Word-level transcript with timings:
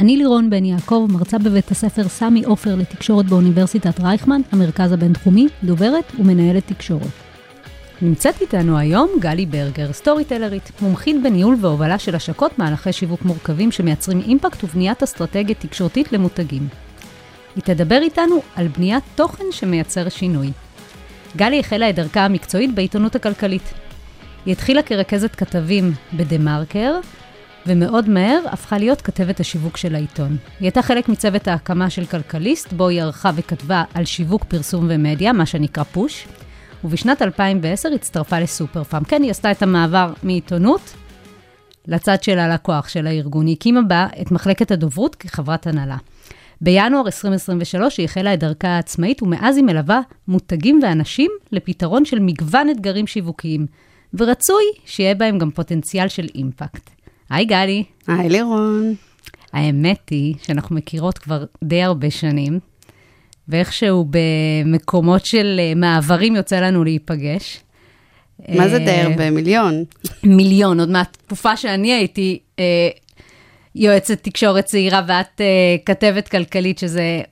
אני 0.00 0.16
לירון 0.16 0.50
בן 0.50 0.64
יעקב, 0.64 1.06
מרצה 1.10 1.38
בבית 1.38 1.70
הספר 1.70 2.08
סמי 2.08 2.44
עופר 2.44 2.74
לתקשורת 2.74 3.26
באוניברסיטת 3.26 4.00
רייכמן, 4.00 4.40
המרכז 4.52 4.92
הבינתחומי, 4.92 5.48
דוברת 5.64 6.12
ומנהלת 6.18 6.66
תקשורת. 6.66 7.06
נמצאת 8.02 8.40
איתנו 8.40 8.78
היום 8.78 9.10
גלי 9.20 9.46
ברגר, 9.46 9.92
storyteller 9.92 10.24
ית, 10.24 10.72
מומחית 10.80 11.22
בניהול 11.22 11.56
והובלה 11.60 11.98
של 11.98 12.14
השקות 12.14 12.58
מהלכי 12.58 12.92
שיווק 12.92 13.22
מורכבים 13.22 13.72
שמייצרים 13.72 14.20
אימפקט 14.20 14.64
ובניית 14.64 15.02
אסטרטגיה 15.02 15.54
תקשורתית 15.54 16.12
למותגים. 16.12 16.68
היא 17.56 17.62
תדבר 17.62 17.98
איתנו 18.02 18.42
על 18.56 18.68
בניית 18.68 19.04
תוכן 19.14 19.44
שמייצר 19.50 20.08
שינוי. 20.08 20.52
גלי 21.36 21.60
החלה 21.60 21.90
את 21.90 21.94
דרכה 21.94 22.24
המקצועית 22.24 22.74
בעיתונות 22.74 23.14
הכלכלית. 23.14 23.74
היא 24.46 24.52
התחילה 24.52 24.82
כרכזת 24.82 25.34
כתבים 25.34 25.92
בדה 26.12 26.38
מרקר, 26.38 26.94
ומאוד 27.66 28.08
מהר 28.08 28.40
הפכה 28.46 28.78
להיות 28.78 29.00
כתבת 29.00 29.40
השיווק 29.40 29.76
של 29.76 29.94
העיתון. 29.94 30.30
היא 30.30 30.66
הייתה 30.66 30.82
חלק 30.82 31.08
מצוות 31.08 31.48
ההקמה 31.48 31.90
של 31.90 32.04
כלכליסט, 32.04 32.72
בו 32.72 32.88
היא 32.88 33.02
ערכה 33.02 33.30
וכתבה 33.36 33.84
על 33.94 34.04
שיווק, 34.04 34.44
פרסום 34.44 34.86
ומדיה, 34.88 35.32
מה 35.32 35.46
שנקרא 35.46 35.84
פוש, 35.84 36.26
ובשנת 36.84 37.22
2010 37.22 37.88
הצטרפה 37.94 38.40
לסופר 38.40 38.84
פארם. 38.84 39.04
כן, 39.04 39.22
היא 39.22 39.30
עשתה 39.30 39.50
את 39.50 39.62
המעבר 39.62 40.12
מעיתונות 40.22 40.94
לצד 41.86 42.22
של 42.22 42.38
הלקוח 42.38 42.88
של 42.88 43.06
הארגון. 43.06 43.46
היא 43.46 43.56
הקימה 43.56 43.82
בה 43.82 44.06
את 44.20 44.30
מחלקת 44.30 44.70
הדוברות 44.70 45.14
כחברת 45.14 45.66
הנהלה. 45.66 45.96
בינואר 46.60 47.06
2023 47.06 47.98
היא 47.98 48.04
החלה 48.04 48.34
את 48.34 48.40
דרכה 48.40 48.68
העצמאית, 48.68 49.22
ומאז 49.22 49.56
היא 49.56 49.64
מלווה 49.64 50.00
מותגים 50.28 50.80
ואנשים 50.82 51.30
לפתרון 51.52 52.04
של 52.04 52.18
מגוון 52.18 52.70
אתגרים 52.70 53.06
שיווקיים, 53.06 53.66
ורצוי 54.14 54.64
שיהיה 54.84 55.14
בהם 55.14 55.38
גם 55.38 55.50
פוטנציאל 55.50 56.08
של 56.08 56.26
אימפקט. 56.34 56.90
היי 57.34 57.44
גלי. 57.44 57.84
היי 58.06 58.28
לירון. 58.28 58.94
האמת 59.52 60.08
היא 60.10 60.34
שאנחנו 60.42 60.76
מכירות 60.76 61.18
כבר 61.18 61.44
די 61.64 61.82
הרבה 61.82 62.10
שנים, 62.10 62.58
ואיכשהו 63.48 64.06
במקומות 64.10 65.26
של 65.26 65.56
אה, 65.58 65.72
מעברים 65.76 66.36
יוצא 66.36 66.60
לנו 66.60 66.84
להיפגש. 66.84 67.60
מה 68.48 68.68
זה 68.68 68.78
די 68.78 68.90
אה, 68.90 69.02
הרבה? 69.02 69.30
מיליון. 69.30 69.84
מיליון, 70.24 70.80
עוד 70.80 70.90
מהתקופה 70.90 71.56
שאני 71.56 71.92
הייתי 71.92 72.38
אה, 72.58 72.88
יועצת 73.74 74.22
תקשורת 74.22 74.64
צעירה 74.64 75.02
ואת 75.08 75.40
אה, 75.40 75.76
כתבת 75.86 76.28
כלכלית, 76.28 76.78
שזה 76.78 77.22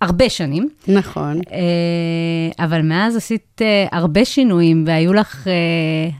הרבה 0.00 0.28
שנים. 0.28 0.68
נכון. 0.88 1.40
אה, 1.52 2.64
אבל 2.64 2.82
מאז 2.82 3.16
עשית 3.16 3.62
אה, 3.62 3.86
הרבה 3.92 4.24
שינויים, 4.24 4.84
והיו 4.86 5.12
לך 5.12 5.48
אה, 5.48 6.10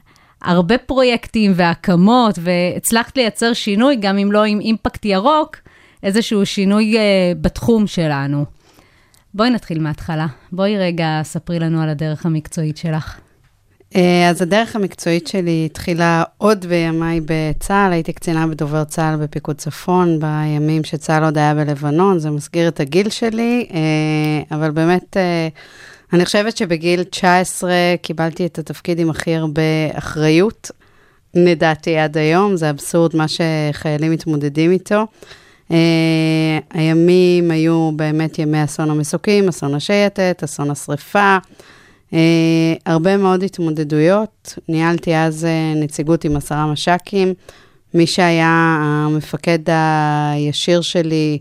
הרבה 0.43 0.79
פרויקטים 0.79 1.53
והקמות, 1.57 2.39
והצלחת 2.43 3.17
לייצר 3.17 3.53
שינוי, 3.53 3.97
גם 3.97 4.19
אם 4.19 4.33
לא 4.33 4.45
עם 4.45 4.61
אימפקט 4.61 5.05
ירוק, 5.05 5.57
איזשהו 6.03 6.47
שינוי 6.47 6.99
אה, 6.99 7.33
בתחום 7.41 7.87
שלנו. 7.87 8.45
בואי 9.35 9.51
נתחיל 9.51 9.79
מההתחלה. 9.79 10.27
בואי 10.53 10.79
רגע 10.79 11.21
ספרי 11.23 11.59
לנו 11.59 11.83
על 11.83 11.89
הדרך 11.89 12.27
המקצועית 12.27 12.77
שלך. 12.77 13.21
אה, 13.97 14.29
אז 14.31 14.43
הדרך 14.43 14.77
המקצועית 14.77 15.27
שלי 15.27 15.69
התחילה 15.71 16.23
עוד 16.39 16.67
בימיי 16.67 17.21
בצה"ל, 17.25 17.93
הייתי 17.93 18.13
קצינה 18.13 18.47
בדובר 18.47 18.85
צה"ל 18.85 19.17
בפיקוד 19.17 19.57
צפון, 19.57 20.21
בימים 20.21 20.85
שצה"ל 20.85 21.25
עוד 21.25 21.39
היה 21.39 21.55
בלבנון, 21.55 22.19
זה 22.19 22.31
מסגיר 22.31 22.69
את 22.69 22.81
הגיל 22.81 23.09
שלי, 23.09 23.67
אה, 23.73 24.57
אבל 24.57 24.71
באמת, 24.71 25.17
אה, 25.17 25.49
אני 26.13 26.25
חושבת 26.25 26.57
שבגיל 26.57 27.03
19 27.03 27.71
קיבלתי 28.03 28.47
את 28.47 28.59
התפקיד 28.59 28.99
עם 29.01 29.11
הכי 29.11 29.35
הרבה 29.35 29.63
אחריות, 29.93 30.71
לדעתי 31.35 31.97
עד 31.97 32.19
היום, 32.19 32.57
זה 32.57 32.71
אבסורד 32.71 33.17
מה 33.17 33.27
שחיילים 33.29 34.13
מתמודדים 34.13 34.71
איתו. 34.71 35.07
Uh, 35.69 35.73
הימים 36.71 37.51
היו 37.51 37.91
באמת 37.97 38.39
ימי 38.39 38.65
אסון 38.65 38.91
המסוקים, 38.91 39.49
אסון 39.49 39.75
השייטת, 39.75 40.41
אסון 40.45 40.71
השרפה, 40.71 41.39
uh, 42.11 42.15
הרבה 42.87 43.17
מאוד 43.17 43.43
התמודדויות. 43.43 44.59
ניהלתי 44.69 45.17
אז 45.17 45.47
uh, 45.47 45.79
נציגות 45.79 46.25
עם 46.25 46.37
עשרה 46.37 46.67
מש"קים. 46.67 47.35
מי 47.95 48.07
שהיה 48.07 48.79
המפקד 48.81 49.59
הישיר 50.33 50.81
שלי 50.81 51.39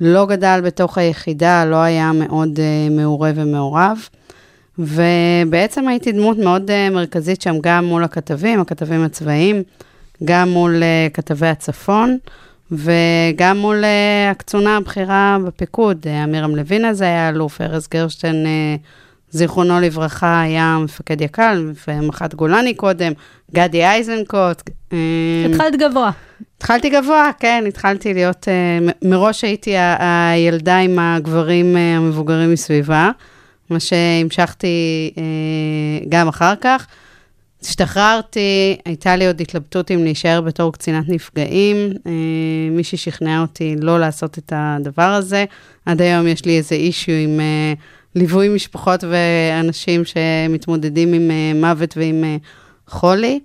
לא 0.00 0.26
גדל 0.26 0.60
בתוך 0.64 0.98
היחידה, 0.98 1.64
לא 1.64 1.76
היה 1.76 2.12
מאוד 2.12 2.58
uh, 2.58 2.92
מעורה 2.92 3.30
ומעורב. 3.34 4.08
ובעצם 4.78 5.88
הייתי 5.88 6.12
דמות 6.12 6.38
מאוד 6.38 6.70
uh, 6.70 6.94
מרכזית 6.94 7.42
שם, 7.42 7.54
גם 7.60 7.84
מול 7.84 8.04
הכתבים, 8.04 8.60
הכתבים 8.60 9.04
הצבאיים, 9.04 9.62
גם 10.24 10.48
מול 10.48 10.82
uh, 10.82 11.14
כתבי 11.14 11.46
הצפון. 11.46 12.18
וגם 12.72 13.58
מול 13.58 13.84
uh, 13.84 14.30
הקצונה 14.30 14.76
הבכירה 14.76 15.38
בפיקוד, 15.46 16.06
uh, 16.06 16.24
אמירם 16.24 16.56
לוין 16.56 16.84
הזה 16.84 17.04
היה 17.04 17.28
אלוף, 17.28 17.60
ארז 17.60 17.88
גרשטיין, 17.88 18.46
uh, 18.46 18.80
זיכרונו 19.30 19.80
לברכה, 19.80 20.40
היה 20.40 20.78
מפקד 20.84 21.20
יק"ל, 21.20 21.72
ומח"ט 21.88 22.34
גולני 22.34 22.74
קודם, 22.74 23.12
גדי 23.54 23.90
איזנקוט. 23.90 24.60
uh, 24.60 24.94
התחלת 25.50 25.76
גבוה. 25.76 26.10
התחלתי 26.60 26.90
גבוה, 26.90 27.30
כן, 27.38 27.64
התחלתי 27.68 28.14
להיות, 28.14 28.48
מ- 28.82 29.10
מראש 29.10 29.44
הייתי 29.44 29.74
הילדה 29.98 30.78
עם 30.78 30.98
הגברים 30.98 31.76
uh, 31.76 31.78
המבוגרים 31.78 32.52
מסביבה, 32.52 33.10
מה 33.70 33.80
שהמשכתי 33.80 35.10
uh, 35.14 35.18
גם 36.08 36.28
אחר 36.28 36.54
כך. 36.60 36.86
השתחררתי, 37.62 38.76
הייתה 38.84 39.16
לי 39.16 39.26
עוד 39.26 39.40
התלבטות 39.40 39.90
אם 39.90 40.04
להישאר 40.04 40.40
בתור 40.40 40.72
קצינת 40.72 41.08
נפגעים. 41.08 41.76
אה, 42.06 42.12
מישהי 42.70 42.98
שכנעה 42.98 43.40
אותי 43.40 43.76
לא 43.80 44.00
לעשות 44.00 44.38
את 44.38 44.52
הדבר 44.56 45.02
הזה. 45.02 45.44
עד 45.86 46.02
היום 46.02 46.26
יש 46.26 46.44
לי 46.44 46.56
איזה 46.56 46.74
אישיו 46.74 47.14
עם 47.14 47.40
אה, 47.40 47.72
ליווי 48.14 48.48
משפחות 48.48 49.04
ואנשים 49.10 50.02
שמתמודדים 50.04 51.12
עם 51.12 51.30
אה, 51.30 51.52
מוות 51.54 51.96
ועם 51.96 52.24
אה, 52.24 52.36
חולי. 52.88 53.40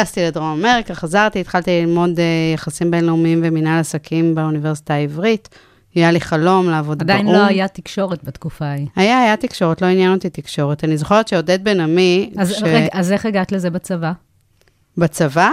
טסתי 0.00 0.24
לדרום 0.24 0.64
אמריקה, 0.64 0.94
חזרתי, 0.94 1.40
התחלתי 1.40 1.70
ללמוד 1.80 2.20
אה, 2.20 2.24
יחסים 2.54 2.90
בינלאומיים 2.90 3.40
ומנהל 3.44 3.80
עסקים 3.80 4.34
באוניברסיטה 4.34 4.94
העברית. 4.94 5.48
היה 5.94 6.12
לי 6.12 6.20
חלום 6.20 6.70
לעבוד 6.70 6.98
באו"ם. 6.98 7.10
עדיין 7.10 7.34
לא 7.34 7.44
היה 7.44 7.68
תקשורת 7.68 8.24
בתקופה 8.24 8.64
ההיא. 8.64 8.86
היה, 8.96 9.22
היה 9.22 9.36
תקשורת, 9.36 9.82
לא 9.82 9.86
עניין 9.86 10.12
אותי 10.12 10.30
תקשורת. 10.30 10.84
אני 10.84 10.96
זוכרת 10.96 11.28
שעודד 11.28 11.64
בן 11.64 11.80
עמי, 11.80 12.30
אז, 12.38 12.52
ש... 12.52 12.62
רגע, 12.62 12.86
אז 12.92 13.12
איך 13.12 13.26
הגעת 13.26 13.52
לזה 13.52 13.70
בצבא? 13.70 14.12
בצבא? 14.98 15.50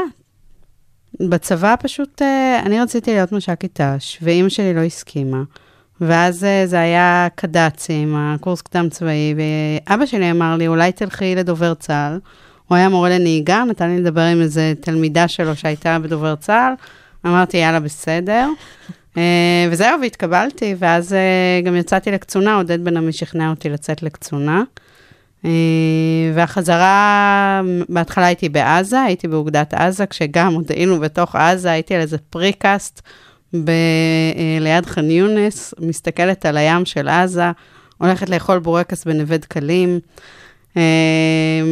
בצבא 1.29 1.75
פשוט, 1.79 2.21
אה, 2.21 2.61
אני 2.65 2.81
רציתי 2.81 3.13
להיות 3.13 3.31
מש"קית 3.31 3.81
ת"ש, 3.81 4.17
ואימא 4.21 4.49
שלי 4.49 4.73
לא 4.73 4.81
הסכימה. 4.81 5.43
ואז 6.01 6.43
אה, 6.43 6.63
זה 6.67 6.79
היה 6.79 7.27
קד"צים, 7.35 8.15
הקורס 8.15 8.61
קדם 8.61 8.89
צבאי, 8.89 9.35
ואבא 9.37 10.05
שלי 10.05 10.31
אמר 10.31 10.55
לי, 10.55 10.67
אולי 10.67 10.91
תלכי 10.91 11.35
לדובר 11.35 11.73
צה"ל. 11.73 12.19
הוא 12.67 12.75
היה 12.77 12.89
מורה 12.89 13.09
לנהיגה, 13.09 13.63
נתן 13.69 13.89
לי 13.89 13.99
לדבר 13.99 14.21
עם 14.21 14.41
איזה 14.41 14.73
תלמידה 14.81 15.27
שלו 15.27 15.55
שהייתה 15.55 15.99
בדובר 15.99 16.35
צה"ל. 16.35 16.73
אמרתי, 17.25 17.57
יאללה, 17.57 17.79
בסדר. 17.79 18.49
אה, 19.17 19.67
וזהו, 19.71 20.01
והתקבלתי, 20.01 20.75
ואז 20.79 21.13
אה, 21.13 21.61
גם 21.63 21.75
יצאתי 21.75 22.11
לקצונה, 22.11 22.55
עודד 22.55 22.83
בן 22.83 22.97
עמי 22.97 23.13
שכנע 23.13 23.49
אותי 23.49 23.69
לצאת 23.69 24.03
לקצונה. 24.03 24.63
אה, 25.45 25.51
והחזרה, 26.33 27.61
בהתחלה 27.89 28.25
הייתי 28.25 28.49
בעזה, 28.49 29.01
הייתי 29.01 29.27
באוגדת 29.27 29.73
עזה, 29.73 30.05
כשגם 30.05 30.53
עוד 30.53 30.71
היינו 30.71 30.99
בתוך 30.99 31.35
עזה, 31.35 31.71
הייתי 31.71 31.95
על 31.95 32.01
איזה 32.01 32.17
פריקאסט 32.17 33.01
ב- 33.53 33.71
ליד 34.61 34.85
ח'אן 34.85 35.11
יונס, 35.11 35.73
מסתכלת 35.79 36.45
על 36.45 36.57
הים 36.57 36.85
של 36.85 37.07
עזה, 37.07 37.51
הולכת 37.97 38.29
לאכול 38.29 38.59
בורקס 38.59 39.05
בנווה 39.05 39.37
דקלים, 39.37 39.99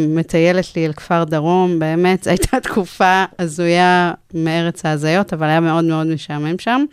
מטיילת 0.07 0.75
לי 0.75 0.85
אל 0.85 0.93
כפר 0.93 1.23
דרום, 1.23 1.79
באמת, 1.79 2.27
הייתה 2.27 2.59
תקופה 2.59 3.23
הזויה 3.39 4.13
מארץ 4.33 4.85
ההזיות, 4.85 5.33
אבל 5.33 5.47
היה 5.47 5.59
מאוד 5.59 5.83
מאוד 5.83 6.07
משעמם 6.07 6.59
שם, 6.59 6.85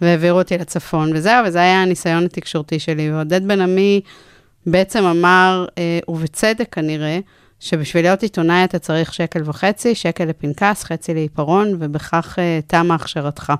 והעבירו 0.00 0.38
אותי 0.38 0.58
לצפון, 0.58 1.10
וזהו, 1.14 1.46
וזה 1.46 1.58
היה 1.58 1.82
הניסיון 1.82 2.24
התקשורתי 2.24 2.78
שלי. 2.78 3.12
ועודד 3.12 3.48
בן 3.48 3.60
עמי 3.60 4.00
בעצם 4.66 5.04
אמר, 5.04 5.66
אה, 5.78 5.98
ובצדק 6.08 6.74
כנראה, 6.74 7.18
שבשביל 7.60 8.04
להיות 8.04 8.22
עיתונאי 8.22 8.64
אתה 8.64 8.78
צריך 8.78 9.14
שקל 9.14 9.42
וחצי, 9.44 9.94
שקל 9.94 10.24
לפנקס, 10.24 10.84
חצי 10.84 11.14
לעיפרון, 11.14 11.76
ובכך 11.78 12.38
אה, 12.38 12.60
תמה 12.66 12.94
הכשרתך. 12.94 13.52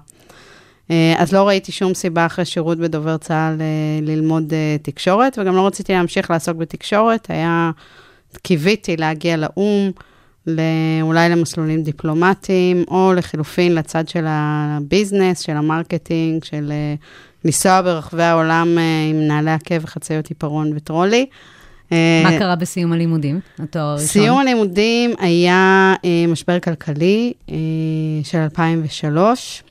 אה, 0.91 1.15
אז 1.19 1.33
לא 1.33 1.49
ראיתי 1.49 1.73
שום 1.73 1.95
סיבה 1.95 2.27
אחרי 2.27 2.45
שירות 2.45 2.79
בדובר 2.79 3.17
צה"ל 3.17 3.61
אה, 3.61 3.67
ללמוד 4.03 4.53
אה, 4.53 4.77
תקשורת, 4.83 5.39
וגם 5.39 5.57
לא 5.57 5.67
רציתי 5.67 5.93
להמשיך 5.93 6.31
לעסוק 6.31 6.57
בתקשורת, 6.57 7.31
היה, 7.31 7.71
קיוויתי 8.43 8.97
להגיע 8.97 9.37
לאו"ם, 9.37 9.91
לא- 10.47 10.63
אולי 11.03 11.29
למסלולים 11.29 11.83
דיפלומטיים, 11.83 12.85
או 12.89 13.13
לחילופין 13.17 13.75
לצד 13.75 14.09
של 14.09 14.25
ה 14.29 14.40
business, 14.40 15.41
של 15.41 15.53
ה 15.53 15.61
marketing, 15.61 16.45
של 16.45 16.73
לנסוע 17.45 17.83
ברחבי 17.83 18.23
העולם 18.23 18.79
עם 19.11 19.21
נעלי 19.27 19.51
עקב 19.51 19.85
וחצאיות 19.85 20.27
עיפרון 20.27 20.73
וטרולי. 20.77 21.27
מה 21.91 22.39
קרה 22.39 22.57
בסיום 22.57 22.93
הלימודים, 22.93 23.41
התואר 23.59 23.85
הראשון? 23.85 24.07
סיום 24.07 24.39
הלימודים 24.39 25.15
היה 25.19 25.95
משבר 26.29 26.61
כלכלי 26.61 27.33
של 28.25 28.39
2003, 28.39 29.63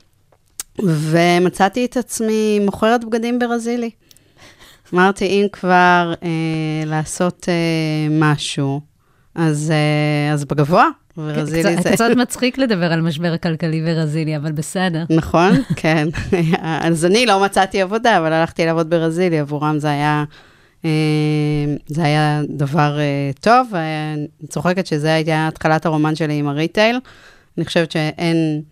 ומצאתי 0.82 1.84
את 1.84 1.96
עצמי 1.96 2.58
מוכרת 2.64 3.04
בגדים 3.04 3.38
ברזילי. 3.38 3.90
אמרתי, 4.94 5.24
אם 5.26 5.46
כבר 5.52 6.14
אה, 6.22 6.28
לעשות 6.86 7.46
אה, 7.48 7.54
משהו, 8.10 8.80
אז, 9.34 9.72
אה, 9.74 10.32
אז 10.32 10.44
בגבוה, 10.44 10.88
ברזילי 11.16 11.76
קצת- 11.76 11.82
זה... 11.82 11.90
קצת 11.92 12.10
מצחיק 12.16 12.58
לדבר 12.58 12.92
על 12.92 13.00
משבר 13.00 13.32
הכלכלי 13.32 13.82
ברזילי, 13.82 14.36
אבל 14.36 14.52
בסדר. 14.52 15.04
נכון, 15.10 15.50
כן. 15.76 16.08
אז 16.62 17.04
אני 17.04 17.26
לא 17.26 17.44
מצאתי 17.44 17.82
עבודה, 17.82 18.18
אבל 18.18 18.32
הלכתי 18.32 18.66
לעבוד 18.66 18.90
ברזילי, 18.90 19.38
עבורם 19.38 19.78
זה 19.78 19.88
היה, 19.90 20.24
אה, 20.84 20.90
זה 21.86 22.04
היה 22.04 22.42
דבר 22.48 22.98
אה, 22.98 23.30
טוב. 23.40 23.74
אני 24.14 24.48
צוחקת 24.48 24.86
שזה 24.86 25.14
הייתה 25.14 25.48
התחלת 25.48 25.86
הרומן 25.86 26.14
שלי 26.14 26.34
עם 26.34 26.48
הריטייל. 26.48 27.00
אני 27.58 27.64
חושבת 27.64 27.90
שאין 27.90 28.62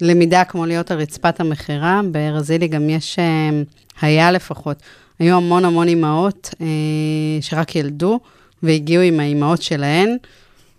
למידה 0.00 0.44
כמו 0.44 0.66
להיות 0.66 0.90
על 0.90 0.98
רצפת 0.98 1.40
המכירה. 1.40 2.00
ברזילי 2.10 2.68
גם 2.68 2.90
יש, 2.90 3.18
אה, 3.18 3.50
היה 4.00 4.32
לפחות, 4.32 4.76
היו 5.18 5.36
המון 5.36 5.64
המון 5.64 5.88
אימהות 5.88 6.54
אה, 6.60 6.66
שרק 7.40 7.76
ילדו, 7.76 8.20
והגיעו 8.62 9.02
עם 9.02 9.20
האימהות 9.20 9.62
שלהן. 9.62 10.16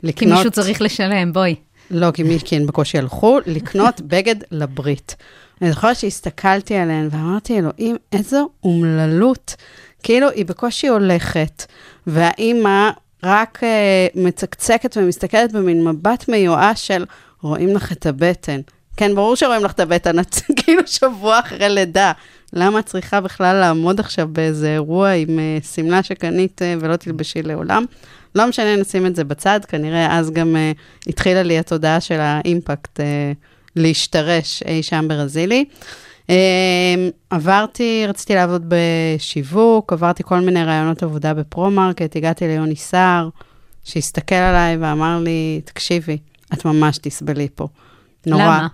כי 0.02 0.08
לקנות... 0.08 0.38
מישהו 0.38 0.52
צריך 0.52 0.82
לשלם, 0.82 1.34
בואי. 1.34 1.56
לא, 1.92 2.12
כי 2.12 2.24
מי, 2.24 2.38
כי 2.46 2.56
הן 2.56 2.66
בקושי 2.66 2.98
הלכו, 2.98 3.40
לקנות 3.46 4.02
בגד 4.10 4.36
לברית. 4.52 5.16
אני 5.62 5.72
זוכרת 5.72 5.96
שהסתכלתי 5.96 6.76
עליהן 6.76 7.08
ואמרתי, 7.12 7.58
אלוהים, 7.60 7.96
איזו 8.12 8.50
אומללות. 8.64 9.56
כאילו, 10.04 10.30
היא 10.30 10.46
בקושי 10.46 10.88
הולכת, 10.88 11.66
והאימא 12.08 12.90
רק 13.24 13.60
uh, 13.64 14.20
מצקצקת 14.20 14.98
ומסתכלת 14.98 15.52
במין 15.52 15.84
מבט 15.84 16.30
מיואש 16.30 16.88
של, 16.88 17.06
רואים 17.42 17.76
לך 17.76 17.92
את 17.92 18.06
הבטן. 18.06 18.62
כן, 18.98 19.16
ברור 19.16 19.36
שרואים 19.36 19.64
לך 19.64 19.72
את 19.72 19.80
הבטן, 19.80 20.20
את 20.20 20.36
כאילו 20.58 20.82
שבוע 20.86 21.40
אחרי 21.40 21.70
לידה. 21.70 22.12
למה 22.54 22.80
את 22.80 22.86
צריכה 22.86 23.22
בכלל 23.22 23.56
לעמוד 23.56 24.00
עכשיו 24.00 24.28
באיזה 24.32 24.74
אירוע 24.74 25.10
עם 25.10 25.28
uh, 25.28 25.66
שמלה 25.66 26.04
שקנית 26.04 26.62
uh, 26.62 26.84
ולא 26.84 26.96
תלבשי 26.96 27.42
לעולם? 27.42 27.86
לא 28.36 28.48
משנה, 28.48 28.76
נשים 28.76 29.06
את 29.06 29.16
זה 29.16 29.24
בצד, 29.24 29.60
כנראה 29.68 30.18
אז 30.18 30.32
גם 30.32 30.56
uh, 30.56 31.10
התחילה 31.10 31.44
לי 31.44 31.60
התודעה 31.60 32.02
של 32.02 32.20
האימפקט 32.20 33.00
uh, 33.00 33.04
להשתרש 33.76 34.64
אי 34.64 34.84
שם 34.84 35.06
ברזילי. 35.08 35.66
אה, 36.28 36.30
עברתי, 37.30 38.06
רציתי 38.08 38.36
לעבוד 38.36 38.66
בשיווק, 38.68 39.94
עברתי 39.94 40.24
כל 40.24 40.40
מיני 40.40 40.64
ראיונות 40.64 41.04
עבודה 41.04 41.34
בפרו-מרקט, 41.34 42.16
הגעתי 42.16 42.48
ליוני 42.48 42.76
סער, 42.76 43.30
שהסתכל 43.84 44.36
עליי 44.36 44.78
ואמר 44.78 45.20
לי, 45.20 45.62
תקשיבי, 45.66 46.18
את 46.54 46.66
ממש 46.66 46.98
תסבלי 46.98 47.48
פה. 47.56 47.68
נורא. 48.26 48.44
למה? 48.44 48.68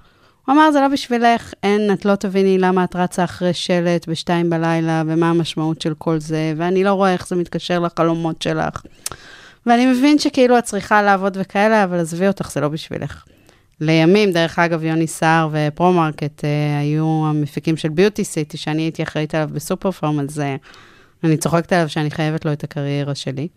הוא 0.45 0.53
אמר, 0.53 0.71
זה 0.71 0.79
לא 0.81 0.87
בשבילך, 0.87 1.53
אין, 1.63 1.93
את 1.93 2.05
לא 2.05 2.15
תביני 2.15 2.57
למה 2.57 2.83
את 2.83 2.95
רצה 2.95 3.23
אחרי 3.23 3.53
שלט 3.53 4.07
בשתיים 4.09 4.49
בלילה, 4.49 5.03
ומה 5.07 5.29
המשמעות 5.29 5.81
של 5.81 5.93
כל 5.97 6.19
זה, 6.19 6.53
ואני 6.57 6.83
לא 6.83 6.93
רואה 6.93 7.13
איך 7.13 7.27
זה 7.27 7.35
מתקשר 7.35 7.79
לחלומות 7.79 8.41
שלך. 8.41 8.81
ואני 9.65 9.85
מבין 9.85 10.19
שכאילו 10.19 10.57
את 10.57 10.63
צריכה 10.63 11.01
לעבוד 11.01 11.37
וכאלה, 11.41 11.83
אבל 11.83 11.99
עזבי 11.99 12.27
אותך, 12.27 12.51
זה 12.51 12.61
לא 12.61 12.67
בשבילך. 12.67 13.23
לימים, 13.81 14.31
דרך 14.31 14.59
אגב, 14.59 14.83
יוני 14.83 15.07
סער 15.07 15.49
ופרו-מרקט 15.51 16.45
אה, 16.45 16.79
היו 16.79 17.23
המפיקים 17.25 17.77
של 17.77 17.89
ביוטי 17.89 18.23
סיטי, 18.23 18.57
שאני 18.57 18.81
הייתי 18.81 19.03
אחראית 19.03 19.35
עליו 19.35 19.49
בסופר 19.53 19.91
פארם, 19.91 20.19
אז 20.19 20.39
אה, 20.39 20.55
אני 21.23 21.37
צוחקת 21.37 21.73
עליו 21.73 21.89
שאני 21.89 22.11
חייבת 22.11 22.45
לו 22.45 22.53
את 22.53 22.63
הקריירה 22.63 23.15
שלי. 23.15 23.47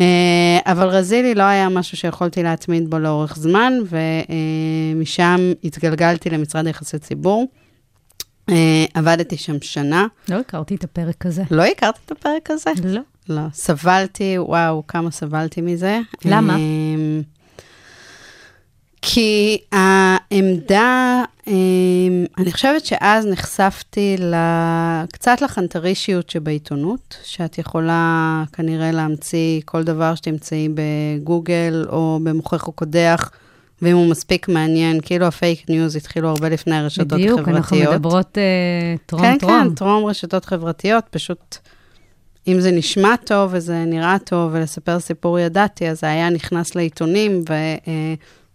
אה, 0.00 0.58
אבל 0.66 0.88
רזילי 0.88 1.34
לא 1.34 1.42
היה 1.42 1.68
משהו 1.68 1.96
שיכולתי 1.96 2.42
להתמיד 2.42 2.90
בו 2.90 2.98
לאורך 2.98 3.36
זמן, 3.36 3.72
ומשם 3.88 5.52
התגלגלתי 5.64 6.30
למשרד 6.30 6.66
יחסי 6.66 6.98
ציבור. 6.98 7.46
אה, 8.50 8.84
עבדתי 8.94 9.36
שם 9.36 9.56
שנה. 9.62 10.06
לא 10.28 10.36
הכרתי 10.40 10.74
את 10.74 10.84
הפרק 10.84 11.26
הזה. 11.26 11.42
לא 11.50 11.64
הכרתי 11.64 11.98
את 12.04 12.10
הפרק 12.10 12.50
הזה? 12.50 12.70
לא. 12.84 13.00
לא. 13.28 13.42
סבלתי, 13.52 14.38
וואו, 14.38 14.82
כמה 14.88 15.10
סבלתי 15.10 15.60
מזה. 15.60 16.00
למה? 16.24 16.56
אמ, 16.56 17.22
כי 19.02 19.58
העמדה, 19.72 21.22
אני 22.38 22.52
חושבת 22.52 22.86
שאז 22.86 23.26
נחשפתי 23.26 24.16
קצת 25.12 25.40
לחנטרישיות 25.40 26.30
שבעיתונות, 26.30 27.16
שאת 27.24 27.58
יכולה 27.58 28.44
כנראה 28.52 28.92
להמציא 28.92 29.60
כל 29.64 29.82
דבר 29.82 30.14
שתמצאי 30.14 30.68
בגוגל 30.74 31.86
או 31.88 32.20
במוחך 32.22 32.66
הקודח, 32.66 33.30
ואם 33.82 33.96
הוא 33.96 34.10
מספיק 34.10 34.48
מעניין, 34.48 35.00
כאילו 35.00 35.26
ה 35.26 35.35
fake 35.35 35.70
news 35.70 35.96
התחילו 35.96 36.28
הרבה 36.28 36.48
לפני 36.48 36.76
הרשתות 36.76 37.06
בדיוק, 37.06 37.40
החברתיות. 37.40 37.56
אנחנו 37.56 37.76
מדברות 37.76 38.38
אה, 38.38 38.94
טרום 39.06 39.22
כן, 39.22 39.38
טרום. 39.38 39.68
כן, 39.68 39.74
טרום 39.74 40.04
רשתות 40.04 40.44
חברתיות, 40.44 41.04
פשוט 41.10 41.56
אם 42.48 42.60
זה 42.60 42.70
נשמע 42.70 43.16
טוב 43.24 43.50
וזה 43.54 43.84
נראה 43.84 44.16
טוב 44.24 44.50
ולספר 44.54 45.00
סיפור 45.00 45.38
ידעתי, 45.38 45.88
אז 45.88 46.00
זה 46.00 46.06
היה 46.06 46.30
נכנס 46.30 46.74
לעיתונים, 46.74 47.44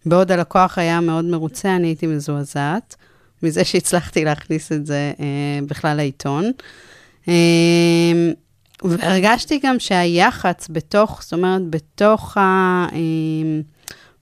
ובעוד 0.06 0.32
הלקוח 0.32 0.78
היה 0.78 1.02
מאוד 1.02 1.26
מרוצה, 1.26 1.76
אני 1.76 1.88
הייתי 1.88 2.08
מזועזעת 2.08 2.96
מזה 3.44 3.64
שהצלחתי 3.64 4.26
להכניס 4.26 4.72
את 4.72 4.86
זה 4.86 5.14
אה, 5.20 5.60
בכלל 5.68 5.98
לעיתון. 5.98 6.52
אה, 7.28 7.34
והרגשתי 8.84 9.60
גם 9.64 9.80
שהיח"צ 9.80 10.68
בתוך, 10.70 11.24
זאת 11.24 11.34
אומרת, 11.34 11.70
בתוך 11.70 12.38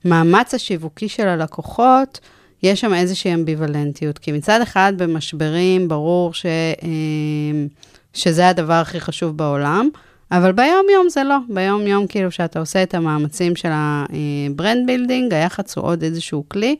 המאמץ 0.04 0.54
השיווקי 0.54 1.08
של 1.08 1.28
הלקוחות, 1.28 2.20
יש 2.62 2.80
שם 2.80 2.94
איזושהי 2.94 3.34
אמביוולנטיות. 3.34 4.18
כי 4.18 4.32
מצד 4.32 4.60
אחד, 4.60 4.92
במשברים, 4.96 5.88
ברור 5.88 6.34
ש, 6.34 6.46
אה, 6.46 6.90
שזה 8.14 8.48
הדבר 8.48 8.72
הכי 8.72 9.00
חשוב 9.00 9.36
בעולם, 9.36 9.88
אבל 10.32 10.52
ביום-יום 10.52 11.08
זה 11.08 11.24
לא. 11.24 11.36
ביום-יום, 11.48 12.06
כאילו, 12.06 12.30
שאתה 12.30 12.58
עושה 12.58 12.82
את 12.82 12.94
המאמצים 12.94 13.56
של 13.56 13.68
ה 13.72 13.91
brand 13.91 14.86
building, 14.86 15.34
היח"צ 15.34 15.76
הוא 15.76 15.84
עוד 15.84 16.02
איזשהו 16.02 16.44
כלי 16.48 16.76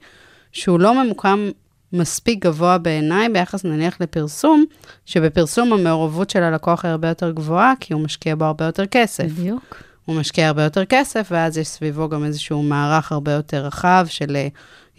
שהוא 0.52 0.80
לא 0.80 1.04
ממוקם 1.04 1.50
מספיק 1.92 2.44
גבוה 2.44 2.78
בעיניי 2.78 3.28
ביחס 3.28 3.64
נניח 3.64 4.00
לפרסום, 4.00 4.64
שבפרסום 5.06 5.72
המעורבות 5.72 6.30
של 6.30 6.42
הלקוח 6.42 6.84
היא 6.84 6.90
הרבה 6.90 7.08
יותר 7.08 7.30
גבוהה, 7.30 7.72
כי 7.80 7.92
הוא 7.94 8.02
משקיע 8.02 8.34
בו 8.34 8.44
הרבה 8.44 8.64
יותר 8.64 8.86
כסף. 8.86 9.24
בדיוק. 9.24 9.76
הוא 10.04 10.16
משקיע 10.16 10.46
הרבה 10.46 10.62
יותר 10.62 10.84
כסף, 10.84 11.28
ואז 11.30 11.58
יש 11.58 11.68
סביבו 11.68 12.08
גם 12.08 12.24
איזשהו 12.24 12.62
מערך 12.62 13.12
הרבה 13.12 13.32
יותר 13.32 13.66
רחב 13.66 14.06
של 14.08 14.36
אה, 14.36 14.48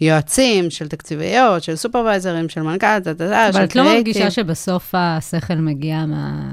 יועצים, 0.00 0.70
של 0.70 0.88
תקציביות, 0.88 1.62
של 1.62 1.76
סופרוויזרים, 1.76 2.48
של 2.48 2.62
מנכ"ל, 2.62 2.86
של 3.04 3.32
אבל 3.32 3.64
את 3.64 3.76
לא. 3.76 3.84
מרגישה 3.84 4.30
שבסוף 4.30 4.94
השכל 4.94 5.54
מגיע 5.54 6.06
מה... 6.06 6.50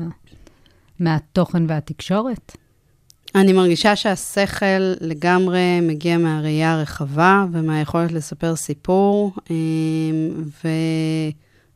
מהתוכן 0.99 1.63
והתקשורת? 1.67 2.57
אני 3.35 3.53
מרגישה 3.53 3.95
שהשכל 3.95 4.93
לגמרי 5.01 5.81
מגיע 5.81 6.17
מהראייה 6.17 6.73
הרחבה 6.73 7.45
ומהיכולת 7.51 8.11
לספר 8.11 8.55
סיפור, 8.55 9.33
אמ, 9.49 9.55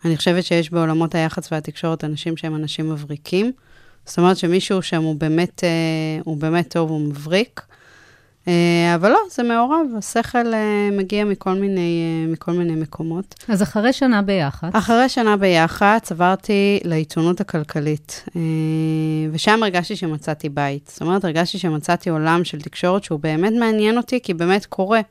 ואני 0.04 0.18
חושבת 0.18 0.44
שיש 0.44 0.72
בעולמות 0.72 1.16
היח"צ 1.16 1.52
והתקשורת 1.52 2.04
אנשים 2.04 2.38
שהם 2.38 2.56
אנשים 2.56 2.90
מבריקים. 2.90 3.52
זאת 4.06 4.18
אומרת 4.18 4.38
שמישהו 4.38 4.82
שם 4.82 5.04
הוא 5.04 5.16
באמת, 5.16 5.64
אה, 5.64 5.70
הוא 6.24 6.38
באמת 6.38 6.74
טוב, 6.74 6.90
הוא 6.90 7.02
מבריק. 7.02 7.62
אה, 8.48 8.96
אבל 8.96 9.10
לא, 9.10 9.20
זה 9.32 9.44
מעורב, 9.44 9.86
השכל 9.98 10.54
אה, 10.54 10.90
מגיע 10.92 11.26
מכל 11.26 11.54
מיני, 11.54 12.04
אה, 12.28 12.32
מכל 12.32 12.52
מיני 12.52 12.76
מקומות. 12.76 13.36
אז 13.48 13.64
אחרי 13.64 13.94
שנה 13.94 14.22
ביחד, 14.22 14.70
אחרי 14.74 15.10
שנה 15.10 15.38
ביח"צ 15.38 16.12
עברתי 16.12 16.80
לעיתונות 16.84 17.42
הכלכלית, 17.42 18.26
ושם 19.32 19.64
הרגשתי 19.64 19.96
שמצאתי 19.96 20.50
בית. 20.50 20.92
זאת 20.94 21.02
אומרת, 21.02 21.26
הרגשתי 21.26 21.58
שמצאתי 21.58 22.10
עולם 22.10 22.44
של 22.44 22.62
תקשורת 22.62 23.04
שהוא 23.04 23.20
באמת 23.20 23.54
מעניין 23.60 23.98
אותי, 23.98 24.20
כי 24.24 24.34
באמת 24.34 24.66
קורה. 24.66 25.02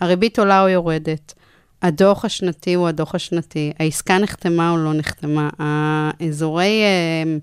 הריבית 0.00 0.38
עולה 0.38 0.62
או 0.62 0.68
יורדת. 0.68 1.34
הדוח 1.82 2.24
השנתי 2.24 2.74
הוא 2.74 2.88
הדוח 2.88 3.14
השנתי. 3.14 3.72
העסקה 3.78 4.18
נחתמה 4.18 4.70
או 4.70 4.76
לא 4.76 4.92
נחתמה. 4.92 5.50
האזורי 5.58 6.82
אה, 6.82 7.38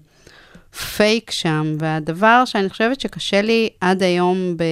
פייק 0.96 1.32
שם, 1.32 1.76
והדבר 1.80 2.44
שאני 2.46 2.70
חושבת 2.70 3.00
שקשה 3.02 3.42
לי 3.42 3.70
עד 3.82 4.04
היום 4.04 4.58
ב, 4.58 4.64